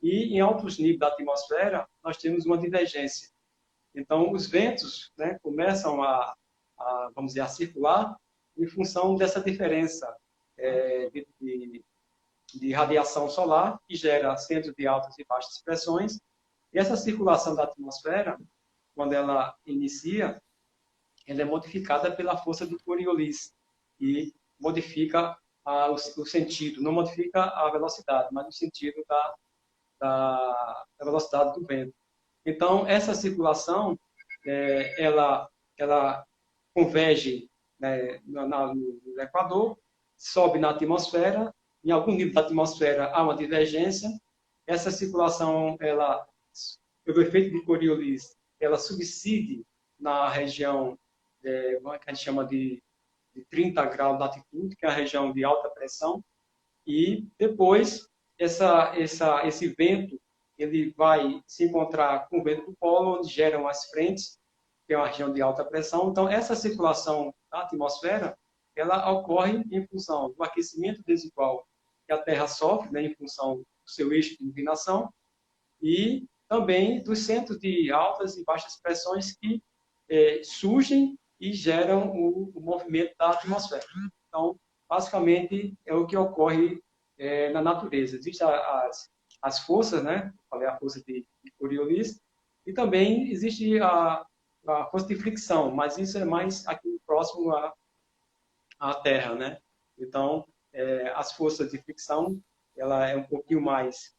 e 0.06 0.36
em 0.36 0.40
altos 0.40 0.78
níveis 0.78 1.00
da 1.00 1.08
atmosfera, 1.08 1.90
nós 2.04 2.18
temos 2.18 2.46
uma 2.46 2.60
divergência. 2.60 3.28
Então, 3.96 4.32
os 4.32 4.46
ventos 4.46 5.12
né, 5.18 5.40
começam 5.42 6.04
a, 6.04 6.36
a, 6.78 7.12
vamos 7.16 7.32
dizer, 7.32 7.42
a 7.42 7.48
circular 7.48 8.16
em 8.56 8.68
função 8.68 9.16
dessa 9.16 9.42
diferença 9.42 10.16
é, 10.60 11.10
de, 11.10 11.28
de, 11.42 11.84
de, 12.54 12.72
radiação 12.72 13.28
solar, 13.28 13.80
que 13.88 13.96
gera 13.96 14.38
centros 14.38 14.76
de 14.76 14.86
altas 14.86 15.18
e 15.18 15.26
baixas 15.26 15.60
pressões. 15.64 16.20
E 16.72 16.78
essa 16.78 16.96
circulação 16.96 17.56
da 17.56 17.64
atmosfera, 17.64 18.38
quando 18.94 19.14
ela 19.14 19.56
inicia, 19.66 20.40
ela 21.26 21.42
é 21.42 21.46
modificada 21.46 22.16
pela 22.16 22.38
força 22.38 22.64
do 22.64 22.78
Coriolis, 22.84 23.52
e 24.00 24.32
modifica 24.60 25.36
a, 25.66 25.90
o, 25.90 25.96
o, 25.96 26.26
sentido, 26.28 26.80
não 26.80 26.92
modifica 26.92 27.42
a 27.42 27.72
velocidade, 27.72 28.30
mas 28.32 28.48
o 28.48 28.52
sentido 28.52 29.04
da, 29.10 29.36
da, 30.00 30.86
da 31.00 31.06
velocidade 31.06 31.60
do 31.60 31.66
vento. 31.66 31.94
Então, 32.46 32.88
essa 32.88 33.14
circulação, 33.14 33.98
é, 34.46 35.04
ela, 35.04 35.50
ela 35.78 36.26
converge 36.74 37.50
né, 37.80 38.20
no, 38.26 38.48
no 38.48 39.22
Equador, 39.22 39.78
sobe 40.18 40.60
na 40.60 40.70
atmosfera, 40.70 41.54
em 41.84 41.92
algum 41.92 42.14
nível 42.14 42.34
da 42.34 42.42
atmosfera 42.42 43.12
há 43.12 43.22
uma 43.24 43.36
divergência, 43.36 44.10
essa 44.68 44.90
circulação, 44.90 45.78
ela, 45.80 46.28
pelo 47.04 47.22
efeito 47.22 47.52
de 47.52 47.64
Coriolis, 47.64 48.36
ela 48.60 48.78
subside 48.78 49.64
na 50.00 50.28
região, 50.30 50.98
é, 51.44 51.76
é 51.76 52.00
que 52.00 52.10
a 52.10 52.14
gente 52.14 52.24
chama 52.24 52.46
de, 52.46 52.82
de 53.34 53.46
30 53.46 53.86
graus 53.86 54.18
de 54.18 54.24
latitude, 54.24 54.76
que 54.76 54.86
é 54.86 54.90
a 54.90 54.94
região 54.94 55.32
de 55.32 55.44
alta 55.44 55.70
pressão, 55.70 56.24
e 56.88 57.28
depois 57.38 58.08
essa, 58.38 58.94
essa, 58.96 59.46
esse 59.48 59.68
vento 59.70 60.20
ele 60.58 60.94
vai 60.96 61.42
se 61.46 61.66
encontrar 61.66 62.28
com 62.30 62.40
o 62.40 62.44
vento 62.44 62.66
do 62.66 62.78
polo, 62.78 63.20
onde 63.20 63.30
geram 63.30 63.68
as 63.68 63.86
frentes, 63.90 64.40
que 64.88 64.94
é 64.94 64.98
uma 64.98 65.08
região 65.08 65.34
de 65.34 65.42
alta 65.42 65.66
pressão. 65.66 66.10
Então, 66.10 66.30
essa 66.30 66.56
circulação 66.56 67.34
da 67.52 67.62
atmosfera, 67.62 68.38
ela 68.76 69.12
ocorre 69.12 69.64
em 69.72 69.86
função 69.88 70.34
do 70.34 70.44
aquecimento 70.44 71.02
desigual 71.06 71.68
que 72.06 72.14
a 72.14 72.22
Terra 72.22 72.48
sofre, 72.48 72.92
né, 72.92 73.04
em 73.04 73.16
função 73.16 73.58
do 73.58 73.66
seu 73.86 74.14
eixo 74.14 74.38
de 74.38 74.46
inclinação, 74.46 75.12
e 75.82 76.26
também 76.48 77.02
dos 77.02 77.20
centros 77.20 77.60
de 77.60 77.92
altas 77.92 78.38
e 78.38 78.44
baixas 78.44 78.80
pressões 78.82 79.36
que 79.38 79.62
é, 80.10 80.42
surgem 80.44 81.18
e 81.40 81.52
geram 81.52 82.12
o, 82.12 82.52
o, 82.56 82.62
movimento 82.62 83.14
da 83.18 83.32
atmosfera. 83.32 83.84
Então, 84.28 84.58
basicamente, 84.88 85.74
é 85.86 85.94
o 85.94 86.06
que 86.06 86.16
ocorre 86.16 86.82
é, 87.18 87.52
na 87.52 87.62
natureza. 87.62 88.18
Existem 88.18 88.48
as, 88.48 89.10
as 89.42 89.60
forças, 89.60 90.04
né? 90.04 90.34
Falei 90.50 90.68
a 90.68 90.78
força 90.78 91.02
de, 91.06 91.26
Coriolis, 91.60 92.22
e 92.66 92.74
também 92.74 93.30
existe 93.32 93.80
a, 93.80 94.26
a 94.68 94.86
força 94.86 95.08
de 95.08 95.16
fricção, 95.16 95.72
mas 95.72 95.98
isso 95.98 96.18
é 96.18 96.26
mais 96.26 96.68
aqui 96.68 97.00
próximo 97.06 97.52
à, 97.52 97.74
à 98.80 98.96
Terra, 98.96 99.36
né? 99.36 99.60
Então, 99.98 100.46
é, 100.74 101.10
as 101.16 101.34
forças 101.34 101.72
de 101.72 101.78
fricção, 101.78 102.42
ela 102.76 103.08
é 103.08 103.16
um 103.16 103.24
pouquinho 103.24 103.62
mais 103.62 104.16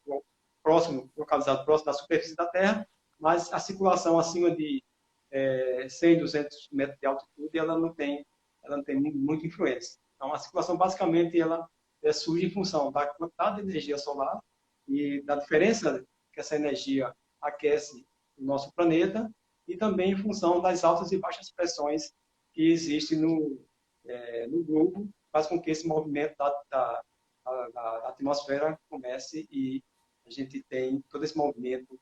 próximo, 0.63 1.11
localizado 1.15 1.63
próximo 1.65 1.85
da 1.85 1.93
superfície 1.93 2.35
da 2.35 2.47
Terra, 2.47 2.87
mas 3.19 3.51
a 3.53 3.59
circulação 3.59 4.17
acima 4.17 4.49
de 4.55 4.83
é, 5.31 5.87
100, 5.89 6.19
200 6.19 6.69
metros 6.71 6.99
de 6.99 7.07
altitude, 7.07 7.57
ela 7.57 7.77
não 7.77 7.93
tem, 7.93 8.25
ela 8.63 8.77
não 8.77 8.83
tem 8.83 8.95
muita 8.95 9.45
influência. 9.45 9.99
Então, 10.15 10.33
a 10.33 10.37
circulação, 10.37 10.77
basicamente, 10.77 11.39
ela 11.39 11.67
é, 12.07 12.13
surge 12.13 12.45
em 12.45 12.49
função 12.49 12.91
da 12.91 13.05
quantidade 13.07 13.57
de 13.57 13.69
energia 13.69 13.97
solar 13.97 14.39
e 14.87 15.21
da 15.23 15.35
diferença 15.35 16.05
que 16.33 16.39
essa 16.39 16.55
energia 16.55 17.13
aquece 17.41 18.05
o 18.37 18.43
nosso 18.43 18.71
planeta 18.73 19.29
e 19.67 19.75
também 19.75 20.11
em 20.11 20.17
função 20.17 20.61
das 20.61 20.83
altas 20.83 21.11
e 21.11 21.17
baixas 21.17 21.51
pressões 21.51 22.13
que 22.53 22.71
existem 22.71 23.19
no, 23.19 23.59
é, 24.05 24.47
no 24.47 24.63
globo, 24.63 25.09
faz 25.31 25.47
com 25.47 25.61
que 25.61 25.69
esse 25.69 25.87
movimento 25.87 26.35
da, 26.37 26.49
da, 26.69 27.03
da, 27.43 27.69
da, 27.69 28.09
atmosfera 28.09 28.79
comece 28.89 29.47
e 29.51 29.83
a 30.25 30.29
gente 30.29 30.63
tem 30.63 31.01
todo 31.09 31.23
esse 31.23 31.37
movimento 31.37 31.99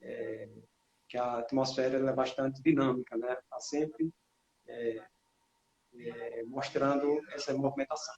é, 0.00 0.48
que 1.08 1.16
a 1.16 1.38
atmosfera 1.38 1.98
é 1.98 2.12
bastante 2.12 2.62
dinâmica, 2.62 3.16
né? 3.16 3.32
Está 3.32 3.60
sempre 3.60 4.10
é, 4.66 5.02
é, 5.94 6.42
mostrando 6.44 7.20
essa 7.30 7.54
movimentação. 7.54 8.14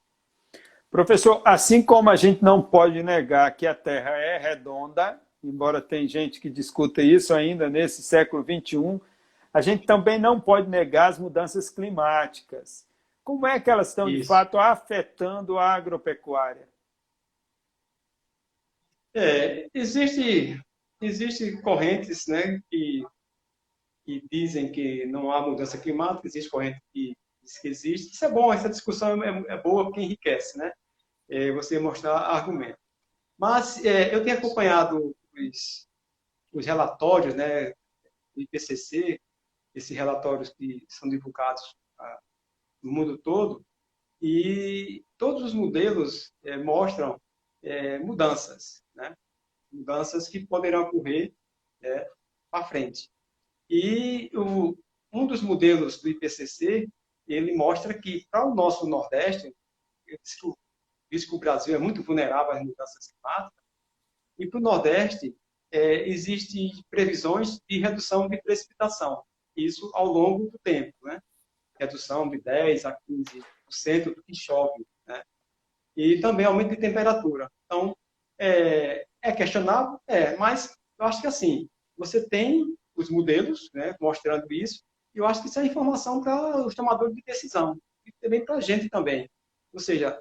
Professor, 0.90 1.42
assim 1.44 1.82
como 1.82 2.08
a 2.08 2.16
gente 2.16 2.42
não 2.42 2.62
pode 2.62 3.02
negar 3.02 3.54
que 3.54 3.66
a 3.66 3.74
Terra 3.74 4.10
é 4.10 4.38
redonda, 4.38 5.20
embora 5.42 5.82
tem 5.82 6.08
gente 6.08 6.40
que 6.40 6.48
discuta 6.48 7.02
isso 7.02 7.34
ainda 7.34 7.68
nesse 7.68 8.02
século 8.02 8.42
XXI, 8.42 9.00
a 9.52 9.60
gente 9.60 9.86
também 9.86 10.18
não 10.18 10.40
pode 10.40 10.68
negar 10.68 11.08
as 11.08 11.18
mudanças 11.18 11.68
climáticas. 11.68 12.86
Como 13.22 13.46
é 13.46 13.60
que 13.60 13.70
elas 13.70 13.88
estão, 13.90 14.08
isso. 14.08 14.22
de 14.22 14.26
fato, 14.26 14.58
afetando 14.58 15.58
a 15.58 15.74
agropecuária? 15.74 16.66
É, 19.14 19.68
existe, 19.74 20.58
existe 21.00 21.60
correntes 21.60 22.26
né, 22.26 22.60
que, 22.70 23.04
que 24.04 24.22
dizem 24.30 24.72
que 24.72 25.04
não 25.06 25.30
há 25.30 25.42
mudança 25.42 25.76
climática, 25.76 26.26
existe 26.26 26.50
corrente 26.50 26.80
que 26.92 27.14
diz 27.48 27.58
que 27.58 27.68
existe. 27.68 28.14
Isso 28.14 28.24
é 28.24 28.30
bom, 28.30 28.52
essa 28.52 28.68
discussão 28.68 29.22
é, 29.22 29.44
é 29.48 29.62
boa 29.62 29.84
porque 29.84 30.00
enriquece, 30.00 30.58
né? 30.58 30.72
É, 31.28 31.52
você 31.52 31.78
mostrar 31.78 32.16
argumento. 32.16 32.78
Mas 33.38 33.84
é, 33.84 34.14
eu 34.14 34.24
tenho 34.24 34.38
acompanhado 34.38 35.14
os, 35.34 35.88
os 36.52 36.66
relatórios 36.66 37.34
né, 37.34 37.70
do 38.34 38.42
IPCC, 38.42 39.20
esses 39.74 39.96
relatórios 39.96 40.50
que 40.50 40.84
são 40.88 41.08
divulgados 41.08 41.62
ah, 41.98 42.18
no 42.82 42.92
mundo 42.92 43.18
todo, 43.18 43.64
e 44.20 45.04
todos 45.16 45.42
os 45.44 45.54
modelos 45.54 46.32
é, 46.42 46.56
mostram 46.56 47.20
é, 47.62 47.98
mudanças, 47.98 48.82
né? 48.94 49.14
mudanças 49.70 50.28
que 50.28 50.46
poderão 50.46 50.82
ocorrer 50.82 51.32
é, 51.82 52.10
para 52.50 52.64
frente. 52.64 53.08
E 53.70 54.30
o, 54.34 54.76
um 55.12 55.26
dos 55.26 55.40
modelos 55.40 56.00
do 56.02 56.08
IPCC, 56.08 56.88
ele 57.34 57.54
mostra 57.54 57.98
que 57.98 58.26
para 58.30 58.46
o 58.46 58.54
nosso 58.54 58.86
Nordeste, 58.86 59.54
visto 61.10 61.28
que 61.28 61.34
o 61.34 61.38
Brasil 61.38 61.74
é 61.74 61.78
muito 61.78 62.02
vulnerável 62.02 62.52
às 62.52 62.62
mudanças 62.64 63.12
climáticas, 63.12 63.64
e 64.38 64.46
para 64.46 64.58
o 64.58 64.62
Nordeste, 64.62 65.36
é, 65.70 66.08
existem 66.08 66.72
previsões 66.90 67.60
de 67.68 67.78
redução 67.78 68.28
de 68.28 68.40
precipitação, 68.40 69.22
isso 69.56 69.90
ao 69.94 70.06
longo 70.06 70.50
do 70.50 70.58
tempo, 70.60 70.94
né? 71.02 71.20
redução 71.78 72.28
de 72.28 72.38
10% 72.38 72.84
a 72.86 72.98
15% 73.08 74.14
do 74.14 74.22
que 74.22 74.34
chove, 74.34 74.84
né? 75.06 75.22
e 75.96 76.20
também 76.20 76.46
aumento 76.46 76.70
de 76.70 76.80
temperatura. 76.80 77.50
Então, 77.66 77.96
é, 78.38 79.06
é 79.22 79.32
questionável? 79.32 80.00
É, 80.06 80.36
mas 80.36 80.74
eu 80.98 81.06
acho 81.06 81.20
que 81.20 81.26
assim, 81.26 81.68
você 81.96 82.26
tem 82.28 82.76
os 82.94 83.10
modelos 83.10 83.70
né, 83.74 83.94
mostrando 84.00 84.50
isso, 84.52 84.82
eu 85.14 85.26
acho 85.26 85.42
que 85.42 85.48
isso 85.48 85.58
é 85.58 85.66
informação 85.66 86.22
para 86.22 86.64
os 86.64 86.74
tomadores 86.74 87.14
de 87.14 87.22
decisão, 87.22 87.78
e 88.06 88.12
também 88.20 88.44
para 88.44 88.56
a 88.56 88.60
gente 88.60 88.88
também. 88.88 89.28
Ou 89.72 89.80
seja, 89.80 90.20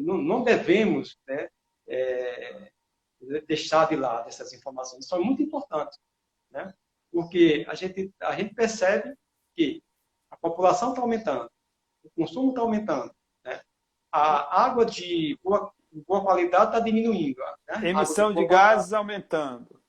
não, 0.00 0.18
não 0.18 0.42
devemos 0.42 1.16
né, 1.26 1.48
é, 1.88 2.72
deixar 3.46 3.88
de 3.88 3.96
lado 3.96 4.28
essas 4.28 4.52
informações, 4.52 5.06
são 5.06 5.22
muito 5.22 5.42
importantes, 5.42 5.98
né? 6.50 6.72
porque 7.10 7.64
a 7.68 7.74
gente, 7.74 8.12
a 8.20 8.34
gente 8.34 8.54
percebe 8.54 9.14
que 9.54 9.82
a 10.30 10.36
população 10.36 10.90
está 10.90 11.02
aumentando, 11.02 11.50
o 12.02 12.10
consumo 12.10 12.50
está 12.50 12.62
aumentando, 12.62 13.14
né? 13.44 13.60
a 14.10 14.64
água 14.64 14.84
de 14.84 15.38
boa, 15.42 15.72
boa 16.06 16.22
qualidade 16.22 16.66
está 16.66 16.80
diminuindo. 16.80 17.40
Né? 17.68 17.90
Emissão 17.90 18.32
de, 18.32 18.40
de 18.40 18.46
gases 18.46 18.92
aumentando. 18.92 19.80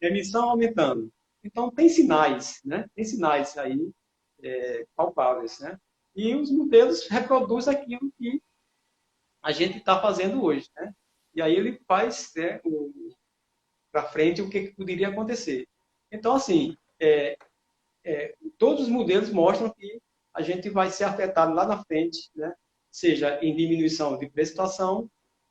Emissão 0.00 0.50
aumentando. 0.50 1.12
Então, 1.42 1.70
tem 1.70 1.88
sinais, 1.88 2.60
né? 2.64 2.86
tem 2.94 3.04
sinais 3.04 3.56
aí 3.56 3.90
é, 4.42 4.86
palpáveis. 4.94 5.58
Né? 5.60 5.78
E 6.14 6.34
os 6.34 6.50
modelos 6.50 7.06
reproduzem 7.08 7.74
aquilo 7.74 8.12
que 8.18 8.42
a 9.42 9.52
gente 9.52 9.78
está 9.78 10.00
fazendo 10.00 10.42
hoje. 10.42 10.68
Né? 10.76 10.92
E 11.34 11.42
aí 11.42 11.54
ele 11.54 11.80
faz 11.86 12.32
né, 12.36 12.60
para 13.90 14.04
frente 14.04 14.42
o 14.42 14.50
que, 14.50 14.68
que, 14.68 14.74
poderia 14.74 15.08
acontecer. 15.08 15.66
Então, 16.12 16.34
assim, 16.34 16.76
é, 16.98 17.36
é, 18.04 18.34
todos 18.58 18.82
os 18.82 18.88
modelos 18.88 19.30
mostram 19.30 19.70
que 19.70 20.00
a 20.34 20.42
gente 20.42 20.68
vai 20.68 20.90
ser 20.90 21.04
afetado 21.04 21.54
lá 21.54 21.66
na 21.66 21.82
frente, 21.84 22.30
né? 22.34 22.54
seja 22.90 23.38
em 23.42 23.54
diminuição 23.54 24.18
de 24.18 24.28
precipitação 24.28 25.08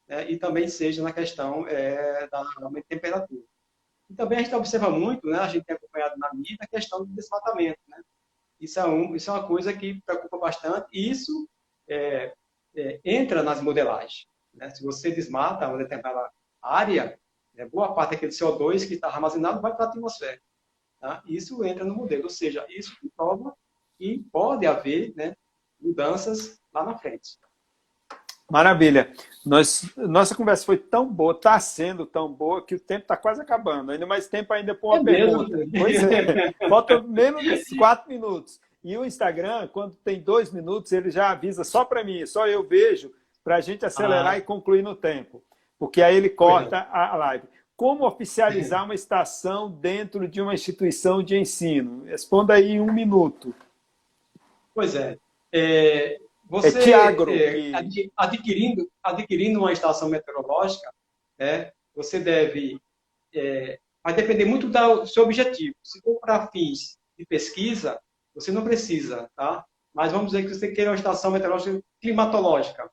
né? 0.08 0.30
e 0.30 0.38
também 0.38 0.68
seja 0.68 1.02
na 1.02 1.14
questão 1.14 1.68
é, 1.68 2.28
da 2.28 2.44
de 2.44 2.84
temperatura. 2.84 3.44
E 4.10 4.16
também 4.16 4.40
a 4.40 4.44
gente 4.44 4.56
observa 4.56 4.90
muito, 4.90 5.28
né? 5.28 5.38
a 5.40 5.48
gente 5.48 5.66
tem 5.66 5.76
acompanhado 5.76 6.18
na 6.18 6.34
mídia, 6.34 6.58
a 6.60 6.68
questão 6.68 7.06
do 7.06 7.14
desmatamento. 7.14 7.80
Né? 7.88 8.02
Isso, 8.60 8.80
é 8.80 8.86
um, 8.86 9.16
isso 9.16 9.30
é 9.30 9.34
uma 9.34 9.48
coisa 9.48 9.72
que 9.72 10.02
preocupa 10.02 10.38
bastante 10.38 10.88
e 10.92 11.10
isso 11.10 11.48
é, 11.88 12.34
é, 12.76 13.00
entra 13.06 13.44
nas 13.44 13.62
modelagens. 13.62 14.26
Né? 14.54 14.70
Se 14.72 14.84
você 14.84 15.12
desmata 15.12 15.68
uma 15.68 15.78
determinada 15.78 16.32
área, 16.62 17.20
né, 17.54 17.66
boa 17.66 17.94
parte 17.94 18.12
daquele 18.12 18.32
CO2 18.32 18.88
que 18.88 18.96
está 18.96 19.08
armazenado 19.08 19.62
vai 19.62 19.76
para 19.76 19.86
a 19.86 19.90
atmosfera. 19.90 20.42
Tá? 21.00 21.24
Isso 21.26 21.64
entra 21.64 21.86
no 21.86 21.96
modelo, 21.96 22.24
ou 22.24 22.30
seja, 22.30 22.66
isso 22.70 22.96
prova 23.16 23.56
que 23.98 24.26
pode 24.32 24.66
haver 24.66 25.14
né, 25.16 25.36
mudanças 25.80 26.60
lá 26.74 26.84
na 26.84 26.98
frente. 26.98 27.38
Maravilha. 28.50 29.12
Nós, 29.46 29.90
nossa 29.96 30.36
conversa 30.36 30.66
foi 30.66 30.78
tão 30.78 31.08
boa, 31.08 31.34
está 31.34 31.60
sendo 31.60 32.06
tão 32.06 32.32
boa, 32.32 32.66
que 32.66 32.76
o 32.76 32.80
tempo 32.80 33.04
está 33.04 33.16
quase 33.16 33.42
acabando. 33.42 33.92
Ainda 33.92 34.06
mais 34.06 34.28
tempo 34.28 34.52
ainda 34.54 34.76
para 34.76 34.88
uma 34.88 34.98
é 34.98 35.04
pergunta. 35.04 35.58
Mesmo? 35.58 35.72
Pois 35.80 36.04
é. 36.04 36.54
Falta 36.68 37.02
menos 37.02 37.44
de 37.44 37.78
quatro 37.78 38.10
minutos. 38.10 38.60
E 38.84 38.98
o 38.98 39.06
Instagram, 39.06 39.68
quando 39.68 39.96
tem 39.96 40.22
dois 40.22 40.52
minutos, 40.52 40.92
ele 40.92 41.12
já 41.12 41.32
avisa 41.32 41.64
só 41.64 41.84
para 41.84 42.04
mim, 42.04 42.26
só 42.26 42.48
eu 42.48 42.64
vejo, 42.64 43.12
para 43.44 43.58
a 43.58 43.62
gente 43.62 43.86
acelerar 43.86 44.34
ah. 44.34 44.38
e 44.38 44.42
concluir 44.42 44.82
no 44.82 44.96
tempo. 44.96 45.42
Porque 45.78 46.02
aí 46.02 46.16
ele 46.16 46.30
corta 46.30 46.78
é. 46.78 46.88
a 46.92 47.16
live. 47.16 47.46
Como 47.76 48.06
oficializar 48.06 48.84
uma 48.84 48.94
estação 48.94 49.72
dentro 49.72 50.28
de 50.28 50.42
uma 50.42 50.54
instituição 50.54 51.24
de 51.24 51.38
ensino? 51.38 52.04
Responda 52.04 52.56
aí 52.56 52.72
em 52.72 52.82
um 52.82 52.92
minuto. 52.92 53.56
Pois 54.76 54.96
é. 54.96 55.18
é 55.52 56.20
você, 56.50 56.80
é 56.80 56.82
Tiagro, 56.82 57.32
é, 57.32 57.72
adquirindo, 58.18 58.90
adquirindo 59.04 59.60
uma 59.60 59.72
estação 59.72 60.10
meteorológica, 60.10 60.92
é, 61.38 61.72
você 61.96 62.20
deve... 62.20 62.82
É, 63.34 63.80
vai 64.04 64.14
depender 64.14 64.46
muito 64.46 64.68
do 64.68 65.06
seu 65.06 65.24
objetivo. 65.24 65.76
Se 65.84 66.02
for 66.02 66.20
para 66.20 66.48
fins 66.48 66.98
de 67.18 67.26
pesquisa, 67.26 68.00
você 68.34 68.52
não 68.52 68.64
precisa, 68.64 69.30
tá? 69.36 69.64
Mas 69.94 70.12
vamos 70.12 70.32
dizer 70.32 70.44
que 70.44 70.54
você 70.54 70.72
queira 70.72 70.92
uma 70.92 70.96
estação 70.96 71.32
meteorológica 71.32 71.84
climatológica. 72.02 72.90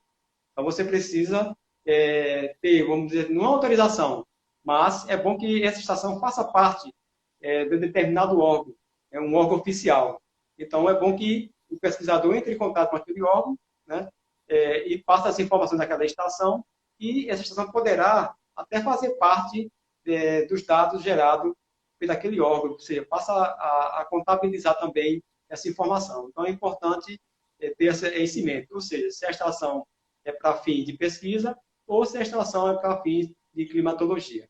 Então 0.53 0.65
você 0.65 0.85
precisa 0.85 1.57
é, 1.87 2.57
ter, 2.61 2.85
vamos 2.85 3.13
dizer, 3.13 3.31
não 3.31 3.45
autorização, 3.45 4.27
mas 4.65 5.09
é 5.09 5.17
bom 5.17 5.39
que 5.39 5.63
essa 5.63 5.79
estação 5.79 6.19
faça 6.19 6.43
parte 6.45 6.93
é, 7.41 7.65
de 7.65 7.79
determinado 7.79 8.41
órgão, 8.41 8.75
é 9.13 9.21
um 9.21 9.35
órgão 9.35 9.59
oficial. 9.59 10.21
Então 10.59 10.91
é 10.91 10.99
bom 10.99 11.17
que 11.17 11.51
o 11.71 11.79
pesquisador 11.79 12.35
entre 12.35 12.55
em 12.55 12.59
contato 12.59 12.91
com 12.91 12.97
aquele 12.97 13.23
órgão, 13.23 13.59
né? 13.87 14.09
É, 14.49 14.87
e 14.87 15.03
passe 15.03 15.29
as 15.29 15.39
informações 15.39 15.79
daquela 15.79 16.05
estação 16.05 16.65
e 17.01 17.29
essa 17.29 17.43
estação 17.43 17.71
poderá 17.71 18.35
até 18.55 18.81
fazer 18.81 19.11
parte 19.17 19.71
é, 20.07 20.45
dos 20.47 20.65
dados 20.65 21.03
gerados 21.03 21.53
pelo 21.99 22.13
aquele 22.13 22.41
órgão, 22.41 22.73
ou 22.73 22.79
seja, 22.79 23.05
passa 23.05 23.33
a, 23.33 24.01
a 24.01 24.05
contabilizar 24.05 24.79
também 24.79 25.23
essa 25.49 25.69
informação. 25.69 26.29
Então, 26.29 26.45
é 26.45 26.51
importante 26.51 27.21
é, 27.61 27.71
ter 27.71 27.87
esse 27.87 28.41
em 28.41 28.45
mente. 28.45 28.73
Ou 28.73 28.81
seja, 28.81 29.11
se 29.11 29.27
a 29.27 29.31
estação 29.31 29.87
é 30.25 30.33
para 30.33 30.57
fim 30.59 30.85
de 30.85 30.93
pesquisa 30.93 31.57
ou 31.87 32.05
se 32.05 32.19
a 32.19 32.23
estação 32.23 32.71
é 32.71 32.79
para 32.79 33.01
fim 33.03 33.35
de 33.55 33.65
climatologia. 33.67 34.49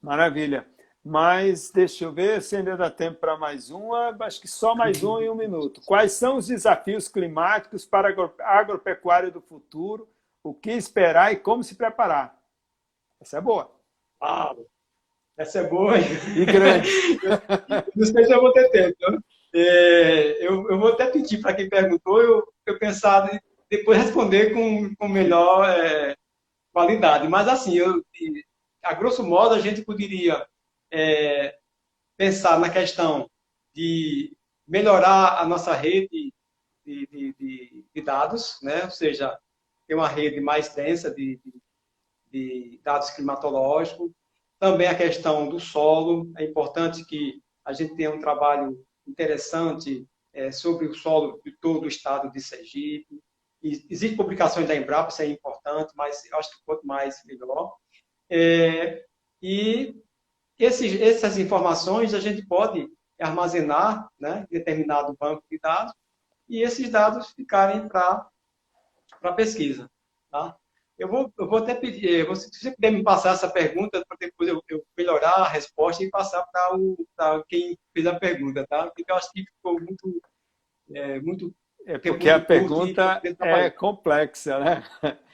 Maravilha. 0.00 0.68
Mas 1.04 1.70
deixa 1.70 2.04
eu 2.04 2.12
ver 2.12 2.40
se 2.40 2.56
ainda 2.56 2.78
dá 2.78 2.90
tempo 2.90 3.20
para 3.20 3.36
mais 3.36 3.70
uma. 3.70 4.16
Acho 4.20 4.40
que 4.40 4.48
só 4.48 4.74
mais 4.74 5.04
um 5.04 5.20
em 5.20 5.28
um 5.28 5.34
minuto. 5.34 5.82
Quais 5.84 6.12
são 6.12 6.38
os 6.38 6.46
desafios 6.46 7.08
climáticos 7.08 7.84
para 7.84 8.08
a 8.40 8.58
agropecuária 8.58 9.30
do 9.30 9.42
futuro? 9.42 10.08
O 10.42 10.54
que 10.54 10.70
esperar 10.70 11.30
e 11.30 11.36
como 11.36 11.62
se 11.62 11.74
preparar? 11.74 12.40
Essa 13.20 13.36
é 13.36 13.40
boa. 13.42 13.70
Ah, 14.18 14.56
essa 15.36 15.58
é 15.58 15.68
boa. 15.68 15.94
E 15.98 16.44
grande. 16.46 16.88
Não 17.94 18.06
sei 18.06 18.24
se 18.24 18.32
eu 18.32 18.40
vou 18.40 18.52
ter 18.52 18.70
tempo. 18.70 18.96
Né? 19.10 19.18
É, 19.54 20.46
eu, 20.46 20.70
eu, 20.70 20.78
vou 20.78 20.92
até 20.92 21.06
pedir 21.06 21.40
para 21.40 21.54
quem 21.54 21.68
perguntou, 21.68 22.20
eu, 22.22 22.42
eu 22.66 22.78
pensar 22.78 23.30
depois 23.70 23.98
responder 23.98 24.54
com, 24.54 24.94
com 24.96 25.06
melhor 25.06 25.68
é, 25.68 26.16
qualidade. 26.72 27.28
Mas, 27.28 27.46
assim, 27.46 27.74
eu, 27.74 28.02
a 28.82 28.94
grosso 28.94 29.22
modo, 29.22 29.54
a 29.54 29.60
gente 29.60 29.82
poderia 29.82 30.46
é, 30.94 31.58
pensar 32.16 32.58
na 32.60 32.70
questão 32.70 33.28
de 33.74 34.36
melhorar 34.66 35.40
a 35.40 35.46
nossa 35.46 35.74
rede 35.74 36.32
de, 36.86 37.06
de, 37.06 37.34
de, 37.34 37.84
de 37.92 38.02
dados, 38.02 38.58
né? 38.62 38.84
ou 38.84 38.90
seja, 38.90 39.36
ter 39.88 39.94
uma 39.94 40.06
rede 40.06 40.40
mais 40.40 40.72
densa 40.72 41.12
de, 41.12 41.40
dados 42.82 43.10
climatológicos. 43.10 44.10
Também 44.58 44.86
a 44.86 44.96
questão 44.96 45.48
do 45.48 45.58
solo. 45.58 46.32
É 46.36 46.44
importante 46.44 47.04
que 47.04 47.42
a 47.64 47.72
gente 47.72 47.96
tenha 47.96 48.10
um 48.10 48.20
trabalho 48.20 48.80
interessante 49.06 50.06
é, 50.32 50.50
sobre 50.52 50.86
o 50.86 50.94
solo 50.94 51.40
de 51.44 51.52
todo 51.58 51.84
o 51.84 51.88
estado 51.88 52.30
de 52.30 52.40
Sergipe. 52.40 53.20
Existem 53.62 54.16
publicações 54.16 54.68
da 54.68 54.76
Embrapa, 54.76 55.08
isso 55.08 55.22
é 55.22 55.26
importante, 55.26 55.92
mas 55.96 56.24
eu 56.26 56.38
acho 56.38 56.50
que 56.50 56.64
quanto 56.64 56.86
mais, 56.86 57.22
melhor. 57.24 57.74
É, 58.28 59.04
e 59.40 60.03
esses, 60.58 61.00
essas 61.00 61.38
informações 61.38 62.14
a 62.14 62.20
gente 62.20 62.46
pode 62.46 62.88
armazenar 63.20 64.08
né, 64.18 64.46
em 64.50 64.58
determinado 64.58 65.16
banco 65.18 65.42
de 65.50 65.58
dados 65.58 65.92
e 66.48 66.62
esses 66.62 66.88
dados 66.90 67.30
ficarem 67.30 67.88
para 67.88 68.28
pesquisa. 69.34 69.88
Tá? 70.30 70.56
Eu 70.98 71.08
vou, 71.08 71.32
eu 71.38 71.48
vou 71.48 71.58
até 71.58 71.74
pedir, 71.74 72.20
eh, 72.20 72.34
se 72.34 72.50
você 72.52 72.70
puder 72.70 72.92
me 72.92 73.02
passar 73.02 73.34
essa 73.34 73.50
pergunta, 73.50 74.02
para 74.06 74.16
depois 74.20 74.48
eu, 74.48 74.62
eu, 74.68 74.84
melhorar 74.96 75.34
a 75.34 75.48
resposta 75.48 76.04
e 76.04 76.10
passar 76.10 76.44
para 76.52 77.42
quem 77.48 77.76
fez 77.92 78.06
a 78.06 78.18
pergunta, 78.18 78.64
tá? 78.68 78.86
Porque 78.86 79.10
eu 79.10 79.16
acho 79.16 79.30
que 79.32 79.44
ficou 79.44 79.80
muito. 79.80 80.20
É, 80.94 81.20
muito 81.20 81.52
é 81.86 81.98
porque 81.98 82.30
a 82.30 82.40
pergunta 82.40 83.20
é 83.40 83.70
complexa, 83.70 84.58
né? 84.58 84.84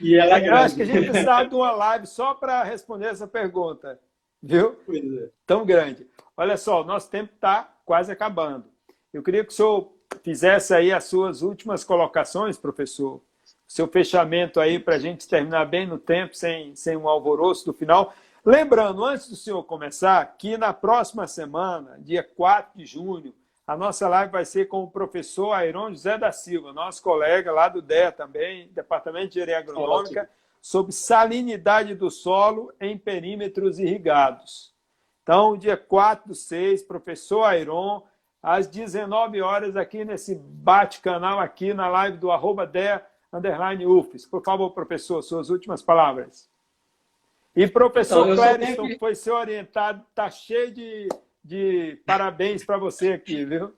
E 0.00 0.16
ela 0.16 0.38
é 0.38 0.40
grande. 0.40 0.48
Eu 0.48 0.54
acho 0.56 0.76
que 0.76 0.82
a 0.82 0.86
gente 0.86 1.10
precisa 1.10 1.44
de 1.44 1.54
uma 1.54 1.72
live 1.72 2.06
só 2.06 2.34
para 2.34 2.62
responder 2.62 3.06
essa 3.06 3.28
pergunta, 3.28 4.00
viu? 4.42 4.78
É. 4.88 5.28
Tão 5.46 5.64
grande. 5.64 6.06
Olha 6.36 6.56
só, 6.56 6.82
o 6.82 6.84
nosso 6.84 7.10
tempo 7.10 7.32
está 7.34 7.72
quase 7.84 8.10
acabando. 8.10 8.64
Eu 9.12 9.22
queria 9.22 9.44
que 9.44 9.52
o 9.52 9.54
senhor 9.54 9.92
fizesse 10.22 10.74
aí 10.74 10.92
as 10.92 11.04
suas 11.04 11.42
últimas 11.42 11.84
colocações, 11.84 12.56
professor, 12.56 13.20
seu 13.66 13.86
fechamento 13.86 14.58
aí 14.58 14.78
para 14.78 14.96
a 14.96 14.98
gente 14.98 15.28
terminar 15.28 15.64
bem 15.64 15.86
no 15.86 15.98
tempo, 15.98 16.34
sem, 16.34 16.74
sem 16.74 16.96
um 16.96 17.08
alvoroço 17.08 17.66
do 17.66 17.72
final. 17.72 18.12
Lembrando, 18.44 19.04
antes 19.04 19.28
do 19.28 19.36
senhor 19.36 19.62
começar, 19.64 20.24
que 20.38 20.56
na 20.56 20.72
próxima 20.72 21.26
semana, 21.26 21.96
dia 22.00 22.22
4 22.22 22.72
de 22.76 22.86
junho, 22.86 23.34
a 23.66 23.76
nossa 23.76 24.08
live 24.08 24.32
vai 24.32 24.44
ser 24.44 24.66
com 24.66 24.82
o 24.82 24.90
professor 24.90 25.52
Airon 25.52 25.90
José 25.90 26.18
da 26.18 26.32
Silva, 26.32 26.72
nosso 26.72 27.02
colega 27.02 27.52
lá 27.52 27.68
do 27.68 27.80
DEA 27.80 28.10
também, 28.10 28.68
Departamento 28.72 29.28
de 29.28 29.38
Engenharia 29.38 29.58
Agronômica, 29.58 30.28
sobre 30.60 30.92
salinidade 30.92 31.94
do 31.94 32.10
solo 32.10 32.72
em 32.80 32.98
perímetros 32.98 33.78
irrigados. 33.78 34.74
Então, 35.22 35.56
dia 35.56 35.76
4 35.76 36.28
do 36.28 36.34
6, 36.34 36.82
professor 36.82 37.44
Airon, 37.44 38.02
às 38.42 38.66
19 38.66 39.40
horas, 39.40 39.76
aqui 39.76 40.04
nesse 40.04 40.34
bate-canal, 40.34 41.38
aqui 41.38 41.72
na 41.72 41.88
live 41.88 42.18
do 42.18 42.30
arroba 42.30 42.66
DEA 42.66 43.04
underline 43.32 43.86
UFES. 43.86 44.26
Por 44.26 44.42
favor, 44.42 44.70
professor, 44.70 45.22
suas 45.22 45.50
últimas 45.50 45.82
palavras. 45.82 46.48
E 47.54 47.66
professor 47.66 48.28
então, 48.28 48.36
Clériston, 48.36 48.86
que... 48.86 48.98
foi 48.98 49.14
ser 49.14 49.32
orientado, 49.32 50.04
está 50.08 50.30
cheio 50.30 50.72
de, 50.72 51.08
de 51.44 52.00
parabéns 52.06 52.64
para 52.64 52.78
você 52.78 53.12
aqui, 53.12 53.44
viu? 53.44 53.74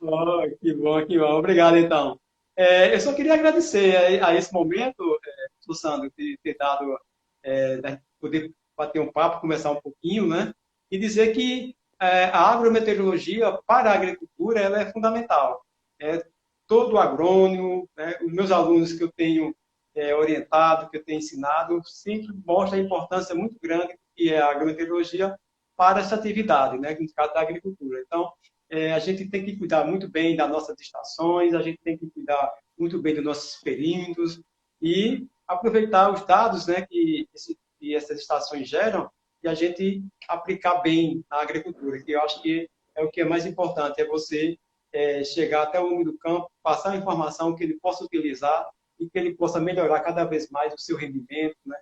Oh, 0.00 0.42
que 0.60 0.74
bom, 0.74 1.06
que 1.06 1.18
bom. 1.18 1.38
Obrigado, 1.38 1.76
então. 1.76 2.20
É, 2.56 2.94
eu 2.94 3.00
só 3.00 3.12
queria 3.14 3.34
agradecer 3.34 4.20
a, 4.20 4.28
a 4.28 4.34
esse 4.34 4.52
momento, 4.52 5.02
é, 5.26 5.43
Sandro, 5.72 6.12
de 6.18 6.36
ter 6.42 6.56
dado, 6.58 6.98
é, 7.44 8.00
poder 8.20 8.52
bater 8.76 9.00
um 9.00 9.12
papo, 9.12 9.40
conversar 9.40 9.70
um 9.70 9.80
pouquinho, 9.80 10.26
né? 10.26 10.52
E 10.90 10.98
dizer 10.98 11.32
que 11.32 11.76
é, 12.00 12.24
a 12.24 12.50
agrometeorologia 12.50 13.56
para 13.66 13.90
a 13.90 13.94
agricultura 13.94 14.60
ela 14.60 14.80
é 14.80 14.92
fundamental. 14.92 15.64
É, 16.00 16.26
todo 16.66 16.98
agrônomo, 16.98 17.88
né, 17.96 18.18
os 18.22 18.32
meus 18.32 18.50
alunos 18.50 18.92
que 18.92 19.04
eu 19.04 19.12
tenho 19.12 19.54
é, 19.94 20.14
orientado, 20.14 20.90
que 20.90 20.96
eu 20.96 21.04
tenho 21.04 21.18
ensinado, 21.18 21.80
sempre 21.84 22.34
mostra 22.44 22.78
a 22.78 22.80
importância 22.80 23.34
muito 23.34 23.56
grande 23.60 23.96
que 24.16 24.32
é 24.32 24.40
a 24.40 24.50
agrometeorologia 24.50 25.36
para 25.76 26.00
essa 26.00 26.14
atividade, 26.14 26.78
né, 26.78 26.96
no 26.98 27.12
caso 27.14 27.34
da 27.34 27.40
agricultura. 27.40 28.00
Então, 28.06 28.32
é, 28.70 28.92
a 28.92 28.98
gente 28.98 29.28
tem 29.28 29.44
que 29.44 29.56
cuidar 29.56 29.84
muito 29.84 30.08
bem 30.08 30.36
das 30.36 30.48
nossas 30.48 30.78
estações, 30.80 31.54
a 31.54 31.62
gente 31.62 31.78
tem 31.82 31.98
que 31.98 32.08
cuidar 32.10 32.52
muito 32.78 33.00
bem 33.00 33.14
dos 33.14 33.24
nossos 33.24 33.60
perímetros 33.60 34.40
e 34.80 35.26
aproveitar 35.46 36.12
os 36.12 36.24
dados 36.24 36.66
né, 36.66 36.86
que, 36.86 37.28
esse, 37.34 37.58
que 37.78 37.94
essas 37.94 38.20
estações 38.20 38.68
geram 38.68 39.10
e 39.42 39.48
a 39.48 39.54
gente 39.54 40.02
aplicar 40.28 40.80
bem 40.80 41.24
na 41.30 41.42
agricultura, 41.42 42.02
que 42.02 42.12
eu 42.12 42.20
acho 42.22 42.42
que 42.42 42.68
é 42.94 43.02
o 43.02 43.10
que 43.10 43.20
é 43.20 43.24
mais 43.24 43.44
importante, 43.44 44.00
é 44.00 44.06
você 44.06 44.58
é, 44.92 45.24
chegar 45.24 45.64
até 45.64 45.80
o 45.80 45.86
homem 45.86 46.04
do 46.04 46.16
campo, 46.16 46.50
passar 46.62 46.92
a 46.92 46.96
informação 46.96 47.54
que 47.54 47.64
ele 47.64 47.78
possa 47.80 48.04
utilizar 48.04 48.66
e 48.98 49.10
que 49.10 49.18
ele 49.18 49.34
possa 49.34 49.60
melhorar 49.60 50.00
cada 50.00 50.24
vez 50.24 50.48
mais 50.50 50.72
o 50.72 50.78
seu 50.78 50.96
rendimento, 50.96 51.56
né? 51.66 51.76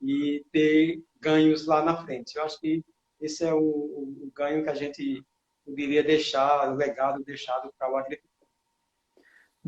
E 0.00 0.44
ter 0.52 1.02
ganhos 1.18 1.66
lá 1.66 1.82
na 1.82 1.96
frente. 2.04 2.36
Eu 2.36 2.44
acho 2.44 2.60
que 2.60 2.84
esse 3.20 3.44
é 3.44 3.52
o, 3.52 3.58
o 3.58 4.30
ganho 4.34 4.62
que 4.62 4.70
a 4.70 4.74
gente 4.74 5.24
poderia 5.64 6.04
deixar, 6.04 6.70
o 6.70 6.76
legado 6.76 7.24
deixado 7.24 7.72
para 7.76 7.90
o 7.90 7.96
agricultor. 7.96 8.27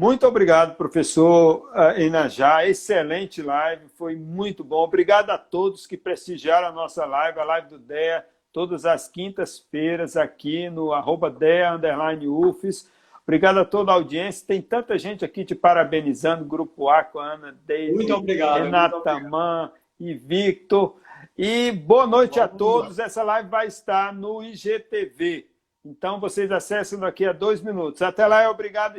Muito 0.00 0.26
obrigado, 0.26 0.76
professor 0.76 1.70
Inajá. 1.98 2.66
Excelente 2.66 3.42
live, 3.42 3.86
foi 3.98 4.16
muito 4.16 4.64
bom. 4.64 4.82
Obrigado 4.82 5.28
a 5.28 5.36
todos 5.36 5.86
que 5.86 5.94
prestigiaram 5.94 6.68
a 6.68 6.72
nossa 6.72 7.04
live, 7.04 7.38
a 7.38 7.44
live 7.44 7.68
do 7.68 7.78
DEA, 7.78 8.24
todas 8.50 8.86
as 8.86 9.08
quintas-feiras 9.08 10.16
aqui 10.16 10.70
no 10.70 10.94
arroba 10.94 11.30
DEA, 11.30 11.78
UFES. 12.26 12.90
Obrigado 13.24 13.58
a 13.58 13.64
toda 13.66 13.92
a 13.92 13.94
audiência. 13.96 14.46
Tem 14.46 14.62
tanta 14.62 14.96
gente 14.96 15.22
aqui 15.22 15.44
te 15.44 15.54
parabenizando, 15.54 16.46
Grupo 16.46 16.88
A, 16.88 17.04
com 17.04 17.18
a 17.18 17.34
Ana 17.34 17.54
Deise, 17.66 17.94
muito 17.94 18.14
obrigado, 18.14 18.62
Renata 18.62 19.12
muito. 19.12 19.30
Man 19.30 19.70
e 20.00 20.14
Victor. 20.14 20.96
E 21.36 21.72
boa 21.72 22.06
noite 22.06 22.38
Vamos 22.38 22.54
a 22.54 22.56
todos. 22.56 22.96
Lá. 22.96 23.04
Essa 23.04 23.22
live 23.22 23.50
vai 23.50 23.66
estar 23.66 24.14
no 24.14 24.42
IGTV. 24.42 25.46
Então, 25.84 26.18
vocês 26.18 26.50
acessam 26.50 27.00
daqui 27.00 27.26
a 27.26 27.32
dois 27.32 27.60
minutos. 27.60 28.00
Até 28.00 28.26
lá, 28.26 28.50
obrigado 28.50 28.96
e 28.96 28.98